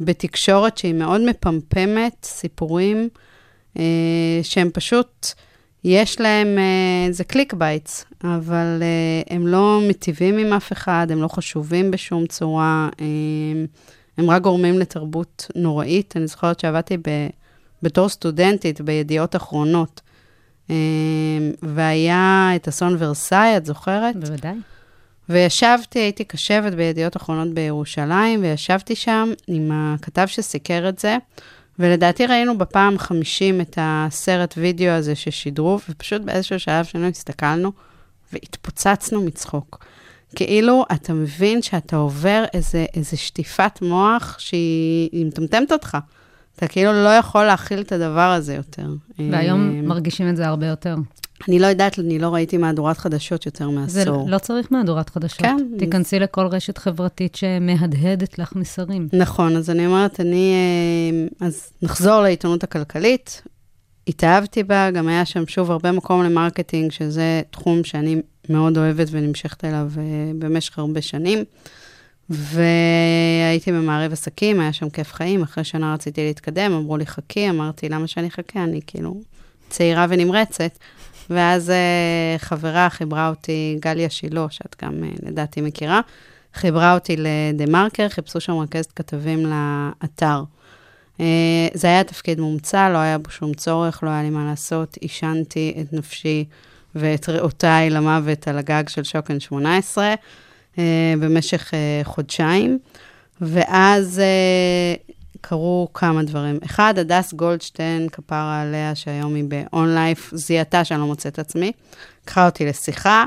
בתקשורת 0.00 0.78
שהיא 0.78 0.94
מאוד 0.94 1.20
מפמפמת 1.20 2.16
סיפורים, 2.24 3.08
אה, 3.78 4.40
שהם 4.42 4.70
פשוט, 4.74 5.26
יש 5.84 6.20
להם, 6.20 6.58
אה, 6.58 7.12
זה 7.12 7.24
click 7.24 7.52
baits, 7.52 8.04
אבל 8.24 8.82
אה, 8.82 9.36
הם 9.36 9.46
לא 9.46 9.80
מטיבים 9.88 10.38
עם 10.38 10.52
אף 10.52 10.72
אחד, 10.72 11.06
הם 11.10 11.22
לא 11.22 11.28
חשובים 11.28 11.90
בשום 11.90 12.26
צורה, 12.26 12.88
אה, 13.00 13.06
הם 14.18 14.30
רק 14.30 14.42
גורמים 14.42 14.78
לתרבות 14.78 15.50
נוראית. 15.56 16.14
אני 16.16 16.26
זוכרת 16.26 16.60
שעבדתי 16.60 16.96
ב, 16.96 17.28
בתור 17.82 18.08
סטודנטית 18.08 18.80
בידיעות 18.80 19.36
אחרונות, 19.36 20.00
אה, 20.70 20.74
והיה 21.62 22.50
את 22.56 22.68
אסון 22.68 22.96
ורסאי, 22.98 23.56
את 23.56 23.66
זוכרת? 23.66 24.16
בוודאי. 24.16 24.54
וישבתי, 25.28 25.98
הייתי 25.98 26.24
קשבת 26.24 26.72
בידיעות 26.72 27.16
אחרונות 27.16 27.54
בירושלים, 27.54 28.42
וישבתי 28.42 28.96
שם 28.96 29.32
עם 29.46 29.70
הכתב 29.72 30.26
שסיקר 30.26 30.88
את 30.88 30.98
זה, 30.98 31.16
ולדעתי 31.78 32.26
ראינו 32.26 32.58
בפעם 32.58 32.98
50 32.98 33.60
את 33.60 33.78
הסרט 33.80 34.54
וידאו 34.56 34.90
הזה 34.90 35.14
ששידרו, 35.14 35.78
ופשוט 35.88 36.22
באיזשהו 36.22 36.60
שלב 36.60 36.84
שלנו 36.84 37.06
הסתכלנו, 37.06 37.72
והתפוצצנו 38.32 39.22
מצחוק. 39.22 39.84
כאילו, 40.34 40.84
אתה 40.92 41.12
מבין 41.12 41.62
שאתה 41.62 41.96
עובר 41.96 42.44
איזה, 42.54 42.86
איזה 42.94 43.16
שטיפת 43.16 43.78
מוח 43.82 44.36
שהיא 44.38 45.26
מטמטמת 45.26 45.72
אותך. 45.72 45.98
אתה 46.56 46.68
כאילו 46.68 46.92
לא 46.92 47.08
יכול 47.08 47.44
להכיל 47.44 47.80
את 47.80 47.92
הדבר 47.92 48.30
הזה 48.30 48.54
יותר. 48.54 48.86
והיום 49.18 49.76
אה, 49.76 49.82
מרגישים 49.82 50.28
את 50.28 50.36
זה 50.36 50.46
הרבה 50.46 50.66
יותר. 50.66 50.94
אני 51.48 51.58
לא 51.58 51.66
יודעת, 51.66 51.98
אני 51.98 52.18
לא 52.18 52.28
ראיתי 52.28 52.56
מהדורת 52.56 52.98
חדשות 52.98 53.46
יותר 53.46 53.70
זה 53.70 53.76
מעשור. 53.76 54.30
לא 54.30 54.38
צריך 54.38 54.68
מהדורת 54.70 55.10
חדשות. 55.10 55.38
כן. 55.38 55.56
תיכנסי 55.78 56.18
לכל 56.18 56.46
רשת 56.46 56.78
חברתית 56.78 57.34
שמהדהדת 57.34 58.38
לך 58.38 58.56
מסרים. 58.56 59.08
נכון, 59.12 59.56
אז 59.56 59.70
אני 59.70 59.86
אומרת, 59.86 60.20
אני... 60.20 60.54
אה, 61.40 61.46
אז 61.46 61.72
נחזור 61.82 62.20
לעיתונות 62.20 62.64
הכלכלית. 62.64 63.42
התאהבתי 64.08 64.62
בה, 64.62 64.90
גם 64.90 65.08
היה 65.08 65.24
שם 65.24 65.46
שוב 65.46 65.70
הרבה 65.70 65.92
מקום 65.92 66.22
ל 66.22 66.28
marketing, 66.28 66.92
שזה 66.92 67.42
תחום 67.50 67.84
שאני 67.84 68.22
מאוד 68.48 68.78
אוהבת 68.78 69.08
ונמשכת 69.10 69.64
אליו 69.64 69.90
אה, 69.98 70.02
במשך 70.38 70.78
הרבה 70.78 71.02
שנים. 71.02 71.44
והייתי 72.30 73.72
במערב 73.72 74.12
עסקים, 74.12 74.60
היה 74.60 74.72
שם 74.72 74.90
כיף 74.90 75.12
חיים, 75.12 75.42
אחרי 75.42 75.64
שנה 75.64 75.94
רציתי 75.94 76.24
להתקדם, 76.24 76.72
אמרו 76.72 76.96
לי, 76.96 77.06
חכי, 77.06 77.50
אמרתי, 77.50 77.88
למה 77.88 78.06
שאני 78.06 78.28
אחכה? 78.28 78.64
אני 78.64 78.80
כאילו 78.86 79.20
צעירה 79.68 80.06
ונמרצת. 80.08 80.78
ואז 81.30 81.70
אה, 81.70 82.38
חברה 82.38 82.90
חיברה 82.90 83.28
אותי, 83.28 83.76
גליה 83.80 84.10
שילה, 84.10 84.46
שאת 84.50 84.76
גם 84.84 85.04
אה, 85.04 85.08
לדעתי 85.22 85.60
מכירה, 85.60 86.00
חיברה 86.54 86.94
אותי 86.94 87.16
לדה 87.16 87.66
מרקר, 87.66 88.08
חיפשו 88.08 88.40
שם 88.40 88.52
רכזת 88.52 88.92
כתבים 88.92 89.46
לאתר. 89.46 90.42
אה, 91.20 91.68
זה 91.74 91.86
היה 91.86 92.04
תפקיד 92.04 92.40
מומצא, 92.40 92.88
לא 92.88 92.98
היה 92.98 93.18
בו 93.18 93.30
שום 93.30 93.54
צורך, 93.54 94.02
לא 94.02 94.10
היה 94.10 94.22
לי 94.22 94.30
מה 94.30 94.44
לעשות, 94.44 94.96
עישנתי 95.00 95.74
את 95.80 95.92
נפשי 95.92 96.44
ואת 96.94 97.28
ריאותיי 97.28 97.90
למוות 97.90 98.48
על 98.48 98.58
הגג 98.58 98.88
של 98.88 99.04
שוקן 99.04 99.40
18 99.40 100.14
אה, 100.78 101.14
במשך 101.20 101.72
חודשיים, 102.04 102.78
ואז 103.40 104.20
קרו 105.48 105.88
כמה 105.94 106.22
דברים. 106.22 106.58
אחד, 106.64 106.98
הדס 106.98 107.32
גולדשטיין, 107.32 108.08
כפרה 108.08 108.62
עליה, 108.62 108.94
שהיום 108.94 109.34
היא 109.34 109.44
ב-on-life, 109.48 110.36
זיהתה 110.36 110.84
שאני 110.84 111.00
לא 111.00 111.06
מוצאת 111.06 111.38
עצמי, 111.38 111.72
לקחה 112.24 112.46
אותי 112.46 112.66
לשיחה, 112.66 113.24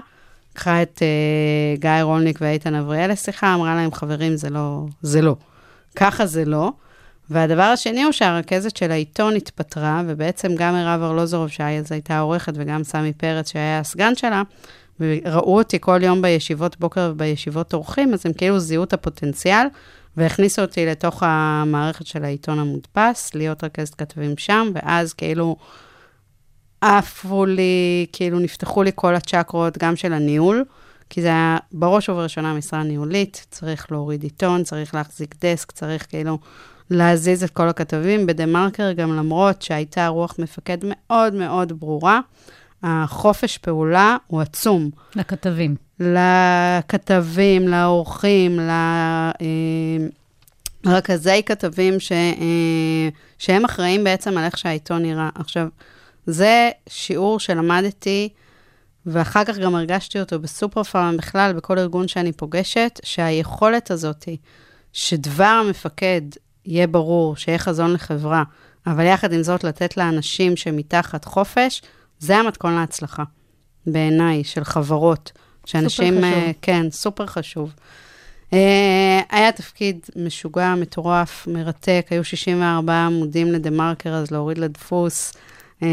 לקחה 0.51 0.81
את 0.81 0.97
uh, 0.97 1.79
גיא 1.79 2.01
רולניק 2.01 2.37
ואיתן 2.41 2.75
אבריאל 2.75 3.11
לשיחה, 3.11 3.53
אמרה 3.53 3.75
להם, 3.75 3.91
חברים, 3.91 4.35
זה 4.35 4.49
לא, 4.49 4.85
זה 5.01 5.21
לא. 5.21 5.35
ככה 5.95 6.25
זה 6.25 6.45
לא. 6.45 6.71
והדבר 7.29 7.61
השני 7.61 8.03
הוא 8.03 8.11
שהרכזת 8.11 8.77
של 8.77 8.91
העיתון 8.91 9.35
התפטרה, 9.35 10.01
ובעצם 10.07 10.55
גם 10.55 10.73
מירב 10.73 11.01
ארלוזורוב, 11.03 11.47
שאז 11.47 11.91
הייתה 11.91 12.19
עורכת, 12.19 12.53
וגם 12.55 12.83
סמי 12.83 13.13
פרץ, 13.13 13.51
שהיה 13.51 13.79
הסגן 13.79 14.15
שלה, 14.15 14.41
וראו 14.99 15.57
אותי 15.57 15.77
כל 15.79 15.99
יום 16.03 16.21
בישיבות 16.21 16.79
בוקר 16.79 17.11
ובישיבות 17.13 17.73
אורחים, 17.73 18.13
אז 18.13 18.25
הם 18.25 18.33
כאילו 18.33 18.59
זיהו 18.59 18.83
את 18.83 18.93
הפוטנציאל, 18.93 19.67
והכניסו 20.17 20.61
אותי 20.61 20.85
לתוך 20.85 21.23
המערכת 21.25 22.07
של 22.07 22.23
העיתון 22.23 22.59
המודפס, 22.59 23.35
להיות 23.35 23.63
רכזת 23.63 23.95
כתבים 23.95 24.37
שם, 24.37 24.67
ואז 24.73 25.13
כאילו 25.13 25.55
עפו 26.81 27.45
לי, 27.45 28.05
כאילו 28.11 28.39
נפתחו 28.39 28.83
לי 28.83 28.91
כל 28.95 29.15
הצ'קרות, 29.15 29.77
גם 29.77 29.95
של 29.95 30.13
הניהול, 30.13 30.65
כי 31.09 31.21
זה 31.21 31.27
היה 31.27 31.57
בראש 31.71 32.09
ובראשונה 32.09 32.53
משרה 32.53 32.83
ניהולית, 32.83 33.45
צריך 33.51 33.91
להוריד 33.91 34.23
עיתון, 34.23 34.63
צריך 34.63 34.95
להחזיק 34.95 35.35
דסק, 35.41 35.71
צריך 35.71 36.05
כאילו 36.09 36.37
להזיז 36.89 37.43
את 37.43 37.49
כל 37.49 37.69
הכתבים. 37.69 38.25
בדה 38.25 38.45
מרקר, 38.45 38.91
גם 38.91 39.15
למרות 39.15 39.61
שהייתה 39.61 40.07
רוח 40.07 40.35
מפקד 40.39 40.77
מאוד 40.83 41.33
מאוד 41.33 41.79
ברורה, 41.79 42.19
החופש 42.83 43.57
פעולה 43.57 44.17
הוא 44.27 44.41
עצום. 44.41 44.89
לכתבים. 45.15 45.75
לכתבים, 45.99 47.67
לעורכים, 47.67 48.59
לרכזי 50.83 51.41
כתבים 51.45 51.99
ש, 51.99 52.11
אה, 52.11 53.09
שהם 53.37 53.65
אחראים 53.65 54.03
בעצם 54.03 54.37
על 54.37 54.43
איך 54.43 54.57
שהעיתון 54.57 55.01
נראה. 55.01 55.29
עכשיו, 55.35 55.67
זה 56.25 56.69
שיעור 56.89 57.39
שלמדתי, 57.39 58.29
ואחר 59.05 59.43
כך 59.43 59.57
גם 59.57 59.75
הרגשתי 59.75 60.19
אותו 60.19 60.39
בסופר 60.39 60.83
פארם 60.83 61.17
בכלל, 61.17 61.53
בכל 61.53 61.79
ארגון 61.79 62.07
שאני 62.07 62.31
פוגשת, 62.31 62.99
שהיכולת 63.03 63.91
הזאת, 63.91 64.29
שדבר 64.93 65.43
המפקד 65.43 66.21
יהיה 66.65 66.87
ברור, 66.87 67.35
שיהיה 67.35 67.57
חזון 67.57 67.93
לחברה, 67.93 68.43
אבל 68.87 69.05
יחד 69.05 69.33
עם 69.33 69.43
זאת 69.43 69.63
לתת 69.63 69.97
לאנשים 69.97 70.55
שמתחת 70.55 71.25
חופש, 71.25 71.81
זה 72.19 72.37
המתכון 72.37 72.75
להצלחה, 72.75 73.23
בעיניי, 73.87 74.43
של 74.43 74.63
חברות. 74.63 75.31
שאנשים... 75.65 76.13
סופר 76.13 76.21
חשוב. 76.21 76.43
אה, 76.43 76.51
כן, 76.61 76.85
סופר 76.91 77.25
חשוב. 77.25 77.73
Uh, 78.51 78.55
היה 79.29 79.51
תפקיד 79.51 79.99
משוגע, 80.15 80.75
מטורף, 80.75 81.47
מרתק, 81.47 82.07
היו 82.09 82.23
64 82.23 83.05
עמודים 83.05 83.47
לדה 83.47 83.69
מרקר, 83.69 84.13
אז 84.13 84.31
להוריד 84.31 84.57
לדפוס. 84.57 85.33
Uh, 85.79 85.83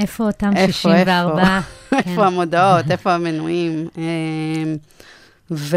איפה 0.00 0.24
אותם 0.24 0.50
איפה, 0.56 0.72
64? 0.72 1.60
איפה 1.92 2.26
המודעות, 2.26 2.84
איפה 2.92 3.12
המנויים. 3.12 3.88
אה, 3.98 4.74
ו, 5.50 5.76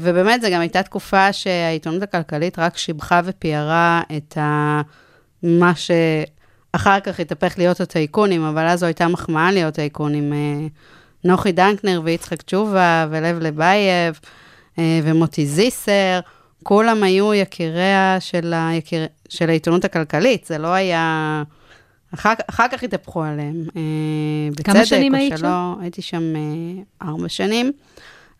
ובאמת, 0.00 0.42
זו 0.42 0.48
גם 0.52 0.60
הייתה 0.60 0.82
תקופה 0.82 1.32
שהעיתונות 1.32 2.02
הכלכלית 2.02 2.58
רק 2.58 2.76
שיבחה 2.76 3.20
ופיארה 3.24 4.02
את 4.16 4.38
ה, 4.38 4.80
מה 5.42 5.72
שאחר 6.76 7.00
כך 7.00 7.20
התהפך 7.20 7.54
להיות 7.58 7.80
הטייקונים, 7.80 8.42
אבל 8.42 8.66
אז 8.66 8.80
זו 8.80 8.86
הייתה 8.86 9.08
מחמאה 9.08 9.52
להיות 9.52 9.74
טייקונים. 9.74 10.32
אה, 10.32 10.66
נוחי 11.24 11.52
דנקנר 11.52 12.00
ויצחק 12.04 12.42
תשובה 12.42 13.06
ולב 13.10 13.38
לבייב 13.38 14.20
אה, 14.78 15.00
ומוטי 15.04 15.46
זיסר, 15.46 16.20
כולם 16.62 17.02
היו 17.02 17.34
יקיריה 17.34 18.16
של, 18.20 18.54
היקיר... 18.56 19.06
של 19.28 19.48
העיתונות 19.48 19.84
הכלכלית, 19.84 20.44
זה 20.44 20.58
לא 20.58 20.68
היה... 20.68 21.42
אחר, 22.14 22.32
אחר 22.46 22.66
כך 22.72 22.82
התהפכו 22.82 23.22
עליהם, 23.22 23.64
אה, 23.76 24.62
כמה 24.64 24.86
שנים 24.86 25.14
היית 25.14 25.38
שם? 25.38 25.74
הייתי 25.80 26.02
שם 26.02 26.22
ארבע 27.02 27.28
שנים. 27.28 27.72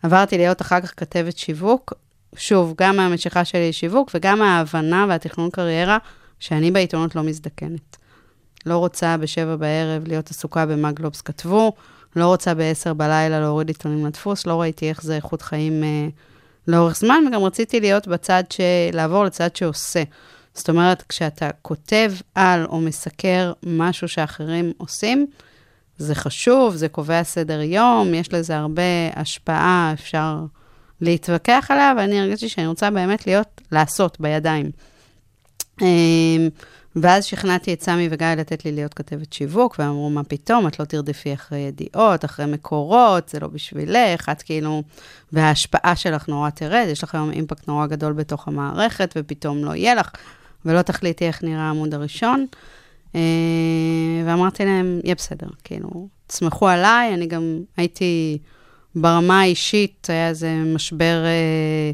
עברתי 0.03 0.37
להיות 0.37 0.61
אחר 0.61 0.81
כך 0.81 0.93
כתבת 0.97 1.37
שיווק, 1.37 1.93
שוב, 2.35 2.73
גם 2.77 2.97
מהמשיכה 2.97 3.45
שלי 3.45 3.69
לשיווק 3.69 4.11
וגם 4.13 4.39
מההבנה 4.39 5.05
והתכנון 5.09 5.49
קריירה 5.49 5.97
שאני 6.39 6.71
בעיתונות 6.71 7.15
לא 7.15 7.23
מזדקנת. 7.23 7.98
לא 8.65 8.77
רוצה 8.77 9.17
בשבע 9.17 9.55
בערב 9.55 10.07
להיות 10.07 10.29
עסוקה 10.29 10.65
במה 10.65 10.91
גלובס 10.91 11.21
כתבו, 11.21 11.73
לא 12.15 12.25
רוצה 12.25 12.53
בעשר 12.53 12.93
בלילה 12.93 13.39
להוריד 13.39 13.67
עיתונים 13.67 14.05
לדפוס, 14.05 14.47
לא 14.47 14.61
ראיתי 14.61 14.89
איך 14.89 15.03
זה 15.03 15.15
איכות 15.15 15.41
חיים 15.41 15.83
אה, 15.83 16.07
לאורך 16.67 16.95
זמן, 16.95 17.23
וגם 17.27 17.43
רציתי 17.43 17.79
להיות 17.79 18.07
בצד 18.07 18.43
ש... 18.49 18.59
לעבור 18.93 19.25
לצד 19.25 19.55
שעושה. 19.55 20.03
זאת 20.53 20.69
אומרת, 20.69 21.03
כשאתה 21.09 21.49
כותב 21.61 22.11
על 22.35 22.65
או 22.65 22.79
מסקר 22.79 23.53
משהו 23.63 24.07
שאחרים 24.07 24.71
עושים, 24.77 25.27
זה 25.97 26.15
חשוב, 26.15 26.75
זה 26.75 26.89
קובע 26.89 27.23
סדר 27.23 27.61
יום, 27.61 28.13
יש 28.13 28.33
לזה 28.33 28.57
הרבה 28.57 28.83
השפעה, 29.15 29.91
אפשר 29.93 30.37
להתווכח 31.01 31.67
עליה, 31.69 31.93
ואני 31.97 32.19
הרגשתי 32.19 32.49
שאני 32.49 32.67
רוצה 32.67 32.91
באמת 32.91 33.27
להיות, 33.27 33.61
לעשות 33.71 34.19
בידיים. 34.19 34.71
אמ, 35.81 36.49
ואז 36.95 37.25
שכנעתי 37.25 37.73
את 37.73 37.81
סמי 37.81 38.07
וגיא 38.11 38.27
לתת 38.27 38.65
לי 38.65 38.71
להיות 38.71 38.93
כתבת 38.93 39.33
שיווק, 39.33 39.75
והם 39.79 39.89
אמרו, 39.89 40.09
מה 40.09 40.23
פתאום, 40.23 40.67
את 40.67 40.79
לא 40.79 40.85
תרדפי 40.85 41.33
אחרי 41.33 41.59
ידיעות, 41.59 42.25
אחרי 42.25 42.45
מקורות, 42.45 43.29
זה 43.29 43.39
לא 43.39 43.47
בשבילך, 43.47 44.29
את 44.29 44.41
כאילו, 44.41 44.83
וההשפעה 45.31 45.95
שלך 45.95 46.27
נורא 46.27 46.49
תרד, 46.49 46.85
יש 46.91 47.03
לך 47.03 47.15
היום 47.15 47.31
אימפקט 47.31 47.67
נורא 47.67 47.85
גדול 47.85 48.13
בתוך 48.13 48.47
המערכת, 48.47 49.13
ופתאום 49.17 49.65
לא 49.65 49.75
יהיה 49.75 49.95
לך, 49.95 50.11
ולא 50.65 50.81
תחליטי 50.81 51.27
איך 51.27 51.43
נראה 51.43 51.61
העמוד 51.61 51.93
הראשון. 51.93 52.45
אה, 53.15 53.21
ואמרתי 54.25 54.65
להם, 54.65 54.99
יהיה 55.03 55.15
בסדר, 55.15 55.47
כאילו, 55.63 56.07
תסמכו 56.27 56.67
עליי, 56.67 57.13
אני 57.13 57.27
גם 57.27 57.59
הייתי 57.77 58.37
ברמה 58.95 59.41
האישית, 59.41 60.07
היה 60.09 60.29
איזה 60.29 60.53
משבר 60.75 61.23
אה, 61.25 61.91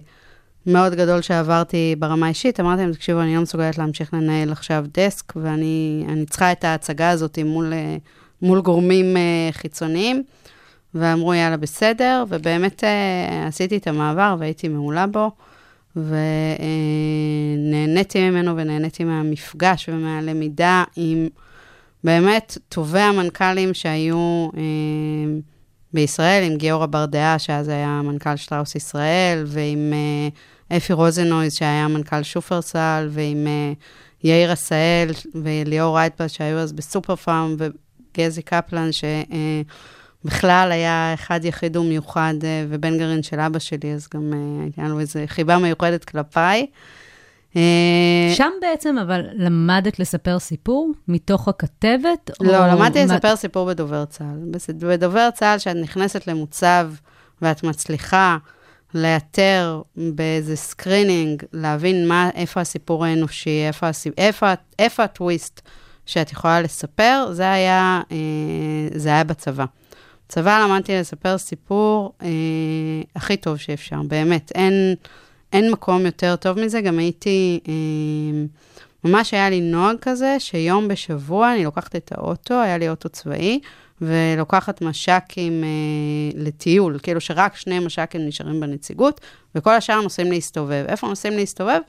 מאוד 0.68 0.96
גדול 0.96 1.22
שעברתי 1.22 1.96
ברמה 2.00 2.26
האישית, 2.26 2.60
אמרתי 2.60 2.82
להם, 2.82 2.94
תקשיבו, 2.94 3.22
אני 3.22 3.36
לא 3.36 3.42
מסוגלת 3.42 3.78
להמשיך 3.78 4.14
לנהל 4.14 4.52
עכשיו 4.52 4.86
דסק, 4.94 5.34
ואני 5.36 6.06
אני 6.10 6.26
צריכה 6.26 6.52
את 6.52 6.64
ההצגה 6.64 7.10
הזאת 7.10 7.40
מול 7.46 7.74
אה, 7.74 7.98
מול 8.42 8.62
גורמים 8.62 9.18
אה, 9.18 9.50
חיצוניים, 9.52 10.24
ואמרו, 10.94 11.34
יאללה, 11.34 11.58
בסדר, 11.58 12.24
ובאמת 12.30 12.84
אה, 12.84 13.48
עשיתי 13.48 13.78
את 13.78 13.88
המעבר 13.88 14.36
והייתי 14.40 14.68
מעולה 14.68 15.08
בו, 15.08 15.32
ונהניתי 17.66 18.30
ממנו 18.30 18.58
ונהניתי 18.58 19.04
מהמפגש 19.04 19.90
ומהלמידה 19.90 20.84
עם 20.96 21.28
באמת 22.04 22.58
טובי 22.70 23.00
המנכ"לים 23.00 23.74
שהיו 23.74 24.50
בישראל, 25.96 26.44
עם 26.44 26.58
גיורא 26.58 26.86
ברדעה, 26.86 27.40
שאז 27.40 27.68
היה 27.68 28.02
מנכ"ל 28.04 28.36
שטראוס 28.36 28.76
ישראל, 28.76 29.44
ועם 29.48 29.94
אה, 29.94 30.30
אפי 30.78 30.94
רוזנויז, 30.94 31.54
שהיה 31.54 31.88
מנכ"ל 31.88 32.24
שופרסל, 32.24 33.08
ועם 33.12 33.48
אה, 33.48 33.74
יאיר 34.24 34.52
עשהאל 34.52 35.10
וליאור 35.36 35.98
רייטבאס, 35.98 36.32
שהיו 36.32 36.58
אז 36.58 36.74
בסופר 36.74 37.16
פארם, 37.16 37.56
וגזי 37.58 38.42
קפלן, 38.42 38.90
שבכלל 38.92 40.72
היה 40.72 41.14
אחד 41.14 41.46
יחיד 41.46 41.78
ומיוחד, 41.78 42.34
אה, 42.44 42.66
ובן 42.70 42.98
גרעין 42.98 43.24
של 43.24 43.40
אבא 43.40 43.60
שלי, 43.60 43.94
אז 43.94 44.08
גם 44.14 44.34
אה, 44.34 44.64
הייתה 44.64 44.88
לו 44.88 45.00
איזו 45.00 45.20
חיבה 45.28 45.58
מיוחדת 45.58 46.06
כלפיי. 46.06 46.68
אה, 47.56 48.34
שם 48.34 48.52
בעצם, 48.62 48.98
אבל 48.98 49.22
למדת 49.34 50.00
לספר 50.00 50.40
סיפור 50.40 50.92
מתוך 51.08 51.48
הכתבת? 51.48 52.32
לא, 52.42 52.58
או 52.58 52.76
למדתי 52.76 53.06
לספר 53.06 53.36
סיפור 53.36 53.68
בדובר 53.68 54.06
צה"ל. 54.06 54.40
בדובר 54.80 55.30
צה"ל, 55.34 55.58
כשאת 55.58 55.76
נכנסת 55.76 56.28
למוצב 56.28 56.92
ואת 57.42 57.64
מצליחה 57.64 58.38
לאתר 58.96 59.82
באיזה 59.96 60.56
screening, 60.56 61.44
להבין 61.54 62.08
מה, 62.08 62.30
איפה 62.36 62.62
הסיפור 62.62 63.06
האנושי, 63.06 63.68
איפה. 63.68 63.88
איפה, 64.18 64.54
איפה 64.80 65.04
הטוויסט 65.04 65.62
שאת 66.06 66.32
יכולה 66.32 66.62
לספר, 66.62 67.28
זה 67.32 67.52
היה, 67.52 68.02
אה, 68.12 68.18
זה 68.96 69.10
היה 69.10 69.24
בצבא. 69.24 69.66
בצבא 70.28 70.60
למדתי 70.60 70.96
לספר 71.00 71.38
סיפור 71.38 72.14
אה, 72.22 72.28
הכי 73.16 73.38
טוב 73.38 73.58
שאפשר, 73.58 74.02
באמת. 74.08 74.52
אין, 74.56 74.96
אין 75.54 75.72
מקום 75.72 76.06
יותר 76.06 76.36
טוב 76.36 76.60
מזה, 76.60 76.82
גם 76.82 77.00
הייתי... 77.00 77.60
אה, 77.68 78.46
ממש 79.04 79.34
היה 79.34 79.50
לי 79.50 79.62
נוהג 79.62 79.98
כזה, 80.02 80.36
שיום 80.40 80.88
בשבוע 80.88 81.54
אני 81.54 81.64
לוקחת 81.64 81.96
את 81.96 82.12
האוטו, 82.16 82.62
היה 82.62 82.78
לי 82.78 82.90
אוטו 82.90 83.10
צבאי, 83.10 83.60
ולוקחת 84.02 84.82
מש"קים 84.82 85.64
אה, 85.64 85.70
לטיול, 86.36 87.00
כאילו 87.04 87.22
שרק 87.22 87.56
שני 87.56 87.80
מש"קים 87.80 88.28
נשארים 88.28 88.60
בנציגות, 88.60 89.22
וכל 89.56 89.72
השאר 89.72 90.02
נוסעים 90.02 90.32
להסתובב. 90.32 90.86
איפה 90.88 91.08
נוסעים 91.08 91.34
להסתובב? 91.34 91.80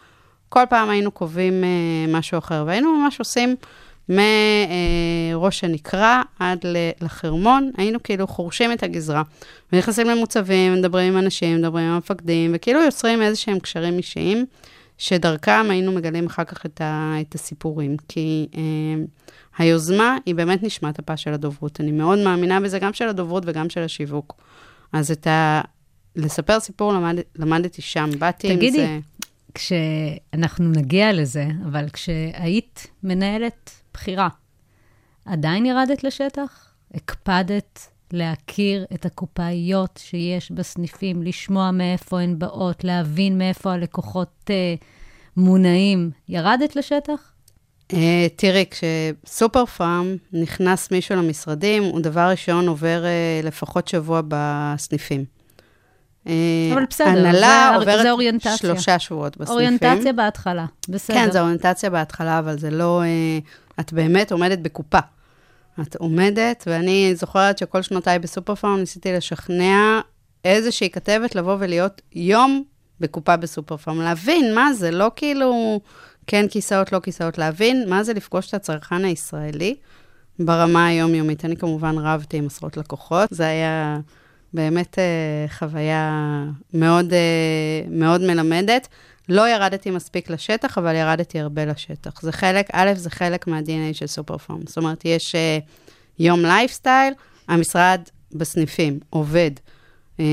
כל 0.49 0.63
פעם 0.69 0.91
היינו 0.91 1.11
קובעים 1.11 1.65
אה, 1.65 1.69
משהו 2.09 2.39
אחר, 2.39 2.65
והיינו 2.67 2.99
ממש 2.99 3.19
עושים 3.19 3.57
מראש 4.09 5.65
הנקרה 5.65 6.23
עד 6.39 6.65
לחרמון, 7.01 7.71
היינו 7.77 8.03
כאילו 8.03 8.27
חורשים 8.27 8.73
את 8.73 8.83
הגזרה. 8.83 9.23
ונכנסים 9.73 10.07
למוצבים, 10.07 10.75
מדברים 10.75 11.13
עם 11.13 11.19
אנשים, 11.19 11.59
מדברים 11.59 11.85
עם 11.85 11.93
המפקדים, 11.93 12.51
וכאילו 12.55 12.81
יוצרים 12.81 13.23
איזה 13.23 13.37
שהם 13.37 13.59
קשרים 13.59 13.99
אישיים, 13.99 14.47
שדרכם 14.99 15.67
היינו 15.71 15.93
מגלים 15.93 16.27
אחר 16.27 16.45
כך 16.45 16.67
את, 16.67 16.81
ה, 16.81 17.15
את 17.21 17.35
הסיפורים. 17.35 17.97
כי 18.09 18.49
אה, 18.55 19.05
היוזמה 19.59 20.17
היא 20.27 20.35
באמת 20.35 20.63
נשמת 20.63 20.99
אפה 20.99 21.17
של 21.17 21.35
הדוברות. 21.35 21.81
אני 21.81 21.93
מאוד 21.93 22.19
מאמינה 22.19 22.61
בזה, 22.61 22.79
גם 22.79 22.93
של 22.93 23.09
הדוברות 23.09 23.43
וגם 23.47 23.71
של 23.71 23.83
השיווק. 23.83 24.41
אז 24.93 25.11
את 25.11 25.27
ה... 25.27 25.61
לספר 26.17 26.61
סיפור 26.61 26.93
למד, 26.93 27.17
למדתי 27.37 27.83
שם, 27.83 28.11
באתי 28.19 28.57
תגידי, 28.57 28.85
עם 28.85 28.87
זה... 28.87 28.99
כשאנחנו 29.55 30.69
נגיע 30.69 31.13
לזה, 31.13 31.47
אבל 31.65 31.89
כשהיית 31.89 32.87
מנהלת 33.03 33.71
בחירה, 33.95 34.29
עדיין 35.25 35.67
ירדת 35.67 36.05
לשטח? 36.05 36.75
הקפדת 36.95 37.89
להכיר 38.13 38.85
את 38.95 39.07
הקופאיות 39.07 40.01
שיש 40.05 40.51
בסניפים, 40.53 41.23
לשמוע 41.23 41.71
מאיפה 41.71 42.21
הן 42.21 42.39
באות, 42.39 42.85
להבין 42.85 43.39
מאיפה 43.39 43.73
הלקוחות 43.73 44.51
אה, 44.51 44.75
מונעים. 45.37 46.11
ירדת 46.29 46.77
לשטח? 46.77 47.33
Uh, 47.93 47.97
תראי, 48.37 48.65
כשסופר 48.71 49.67
פארם 49.67 50.17
נכנס 50.33 50.91
מישהו 50.91 51.17
למשרדים, 51.17 51.83
הוא 51.83 52.01
דבר 52.01 52.29
ראשון 52.31 52.69
עובר 52.69 53.05
uh, 53.43 53.47
לפחות 53.47 53.89
שבוע 53.89 54.21
בסניפים. 54.29 55.25
Uh, 56.25 56.29
אבל 56.75 56.85
בסדר, 56.91 57.09
הנהלה 57.09 57.69
זה- 57.73 57.77
עוברת 57.77 58.03
זה 58.03 58.11
אוריינטציה. 58.11 58.57
שלושה 58.57 58.99
שבועות 58.99 59.37
בסניפים. 59.37 59.53
אוריינטציה 59.55 60.13
בהתחלה, 60.13 60.67
בסדר. 60.89 61.17
כן, 61.17 61.31
זו 61.31 61.39
אוריינטציה 61.41 61.91
בהתחלה, 61.91 62.39
אבל 62.39 62.59
זה 62.59 62.71
לא... 62.71 63.03
Uh, 63.03 63.81
את 63.81 63.93
באמת 63.93 64.33
עומדת 64.33 64.59
בקופה. 64.59 64.99
את 65.81 65.97
עומדת, 65.97 66.65
ואני 66.67 67.15
זוכרת 67.15 67.59
שכל 67.59 67.83
שנותיי 67.83 68.19
בסופר 68.19 68.55
פארם 68.55 68.79
ניסיתי 68.81 69.13
לשכנע 69.13 70.01
איזושהי 70.45 70.91
כתבת 70.91 71.35
לבוא 71.35 71.57
ולהיות 71.61 72.03
יום 72.13 72.65
בקופה 73.01 73.37
בסופר 73.37 73.77
פארם. 73.77 74.01
להבין 74.01 74.55
מה 74.55 74.73
זה, 74.73 74.91
לא 74.91 75.11
כאילו 75.17 75.81
כן 76.27 76.49
כיסאות, 76.49 76.93
לא 76.93 77.01
כיסאות, 77.01 77.39
להבין 77.39 77.89
מה 77.89 78.05
זה 78.05 78.13
לפגוש 78.13 78.49
את 78.49 78.55
הצרכן 78.55 79.05
הישראלי 79.05 79.75
ברמה 80.39 80.87
היומיומית. 80.87 81.45
אני 81.45 81.57
כמובן 81.57 81.99
רבתי 81.99 82.37
עם 82.37 82.47
עשרות 82.47 82.77
לקוחות, 82.77 83.29
זה 83.33 83.47
היה 83.47 83.99
באמת 84.53 84.99
אה, 84.99 85.49
חוויה 85.49 86.45
מאוד, 86.75 87.13
אה, 87.13 87.19
מאוד 87.91 88.21
מלמדת. 88.21 88.89
לא 89.29 89.49
ירדתי 89.49 89.91
מספיק 89.91 90.31
לשטח, 90.31 90.79
אבל 90.79 90.95
ירדתי 90.95 91.41
הרבה 91.41 91.65
לשטח. 91.65 92.21
זה 92.21 92.33
חלק, 92.33 92.67
א', 92.73 92.93
זה 92.95 93.11
חלק 93.11 93.47
מה-DNA 93.47 93.95
של 93.95 94.07
סופר 94.07 94.39
פארם. 94.39 94.61
זאת 94.67 94.77
אומרת, 94.77 95.05
יש 95.05 95.35
אה, 95.35 95.59
יום 96.19 96.43
לייפסטייל, 96.43 97.15
המשרד 97.49 98.01
בסניפים 98.33 98.99
עובד, 99.11 99.51
אה, 100.21 100.25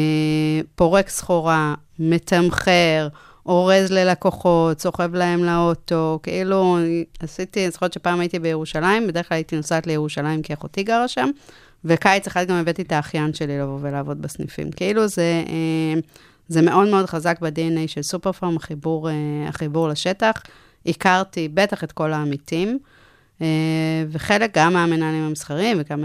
פורק 0.75 1.10
סחורה, 1.10 1.73
מתמחר, 1.99 3.08
אורז 3.45 3.91
ללקוחות, 3.91 4.82
סוחב 4.82 5.15
להם 5.15 5.43
לאוטו, 5.43 6.19
כאילו, 6.23 6.77
עשיתי, 7.19 7.63
אני 7.63 7.71
זוכרת 7.71 7.93
שפעם 7.93 8.19
הייתי 8.19 8.39
בירושלים, 8.39 9.08
בדרך 9.08 9.29
כלל 9.29 9.36
הייתי 9.36 9.56
נוסעת 9.56 9.88
לירושלים 9.88 10.41
כי 10.41 10.53
אחותי 10.53 10.84
גרה 10.84 11.08
שם, 11.08 11.29
וקיץ 11.86 12.27
אחד 12.27 12.47
גם 12.47 12.56
הבאתי 12.56 12.82
את 12.82 12.91
האחיין 12.91 13.34
שלי 13.34 13.60
לבוא 13.60 13.79
ולעבוד 13.82 14.21
בסניפים. 14.21 14.71
כאילו 14.71 15.08
זה, 15.08 15.43
אה, 15.47 15.99
זה 16.47 16.62
מאוד 16.62 16.88
מאוד 16.88 17.06
חזק 17.06 17.39
ב-DNA 17.41 17.88
של 17.88 18.01
סופר 18.01 18.32
פארם, 18.32 18.58
החיבור, 18.58 19.10
אה, 19.10 19.13
החיבור 19.47 19.88
לשטח. 19.88 20.34
הכרתי 20.86 21.47
בטח 21.47 21.84
את 21.84 21.91
כל 21.91 22.13
העמיתים, 22.13 22.79
אה, 23.41 23.47
וחלק 24.10 24.58
גם 24.58 24.73
מהמנהלים 24.73 25.23
המסחריים 25.23 25.77
וגם 25.79 26.03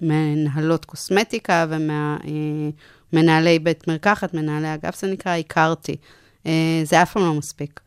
מנהלות 0.00 0.84
קוסמטיקה 0.84 1.66
ומהמנהלי 1.68 3.58
בית 3.58 3.88
מרקחת, 3.88 4.34
מנהלי 4.34 4.74
אגף 4.74 5.00
זה 5.00 5.06
נקרא, 5.06 5.36
הכרתי. 5.36 5.96
אה, 6.46 6.82
זה 6.84 7.02
אף 7.02 7.12
פעם 7.12 7.22
לא 7.22 7.34
מספיק. 7.34 7.80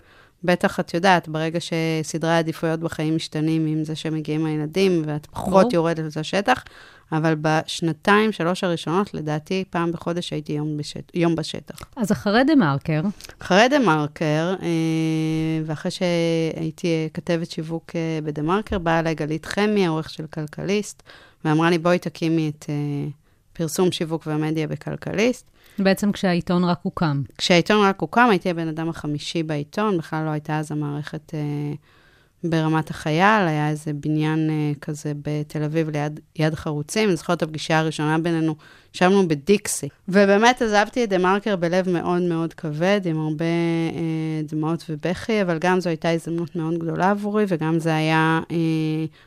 בטח 0.46 0.80
את 0.80 0.94
יודעת, 0.94 1.28
ברגע 1.28 1.60
שסדרי 1.60 2.32
העדיפויות 2.32 2.80
בחיים 2.80 3.16
משתנים 3.16 3.66
עם 3.66 3.84
זה 3.84 3.96
שמגיעים 3.96 4.46
הילדים, 4.46 5.04
ואת 5.06 5.26
פחות. 5.26 5.74
יורדת 5.74 6.16
לשטח, 6.18 6.64
אבל 7.12 7.36
בשנתיים, 7.42 8.32
שלוש 8.32 8.64
הראשונות, 8.64 9.14
לדעתי, 9.14 9.64
פעם 9.70 9.92
בחודש 9.92 10.34
הייתי 10.34 10.54
יום, 10.54 10.78
בשט... 10.78 11.12
יום 11.14 11.36
בשטח. 11.36 11.76
אז 11.96 12.12
אחרי 12.12 12.44
דה 12.44 12.56
מרקר, 12.56 13.02
אחרי 13.42 13.70
דה 13.70 13.80
מרקר, 13.80 14.56
אה, 14.62 14.68
ואחרי 15.66 15.92
שהייתי 15.92 17.10
כתבת 17.14 17.52
שיווק 17.52 17.92
אה, 17.96 18.20
בדה 18.24 18.42
מרקר, 18.42 18.80
באה 18.80 19.00
אליי 19.00 19.16
גלית 19.16 19.46
חמי, 19.46 19.86
העורך 19.86 20.10
של 20.10 20.28
כלכליסט, 20.28 21.04
ואמרה 21.46 21.70
לי, 21.70 21.78
בואי 21.78 22.00
תקימי 22.00 22.50
את 22.50 22.66
אה, 22.70 23.10
פרסום 23.54 23.92
שיווק 23.92 24.24
ומדיה 24.28 24.68
בכלכליסט. 24.68 25.55
בעצם 25.80 26.12
כשהעיתון 26.12 26.64
רק 26.64 26.80
הוקם. 26.82 27.22
כשהעיתון 27.38 27.86
רק 27.86 28.00
הוקם, 28.00 28.28
הייתי 28.30 28.50
הבן 28.50 28.68
אדם 28.68 28.90
החמישי 28.90 29.44
בעיתון, 29.44 29.98
בכלל 29.98 30.26
לא 30.26 30.30
הייתה 30.30 30.60
אז 30.60 30.72
המערכת 30.72 31.34
אה, 31.34 31.74
ברמת 32.50 32.90
החייל, 32.90 33.48
היה 33.48 33.70
איזה 33.70 33.94
בניין 33.94 34.50
אה, 34.50 34.72
כזה 34.82 35.12
בתל 35.22 35.64
אביב 35.64 35.90
ליד 35.90 36.20
יד 36.36 36.56
חרוצים. 36.56 37.10
אני 37.10 37.16
זוכרת 37.16 37.38
את 37.38 37.44
הפגישה 37.44 37.80
הראשונה 37.80 38.18
בינינו, 38.18 38.56
ישבנו 38.96 39.28
בדיקסי. 39.28 39.90
ובאמת 40.08 40.62
עזבתי 40.62 41.04
את 41.04 41.10
דה 41.10 41.18
מרקר 41.18 41.56
בלב 41.56 41.90
מאוד 41.90 42.22
מאוד 42.22 42.54
כבד, 42.54 43.02
עם 43.06 43.20
הרבה 43.20 43.46
אה, 43.46 44.42
דמעות 44.48 44.86
ובכי, 44.90 45.42
אבל 45.42 45.58
גם 45.60 45.80
זו 45.80 45.90
הייתה 45.90 46.10
הזדמנות 46.10 46.56
מאוד 46.56 46.78
גדולה 46.78 47.12
עבורי, 47.12 47.46
וגם 47.48 47.80
זה 47.80 47.96
היה 47.96 48.40
אה, 48.52 48.58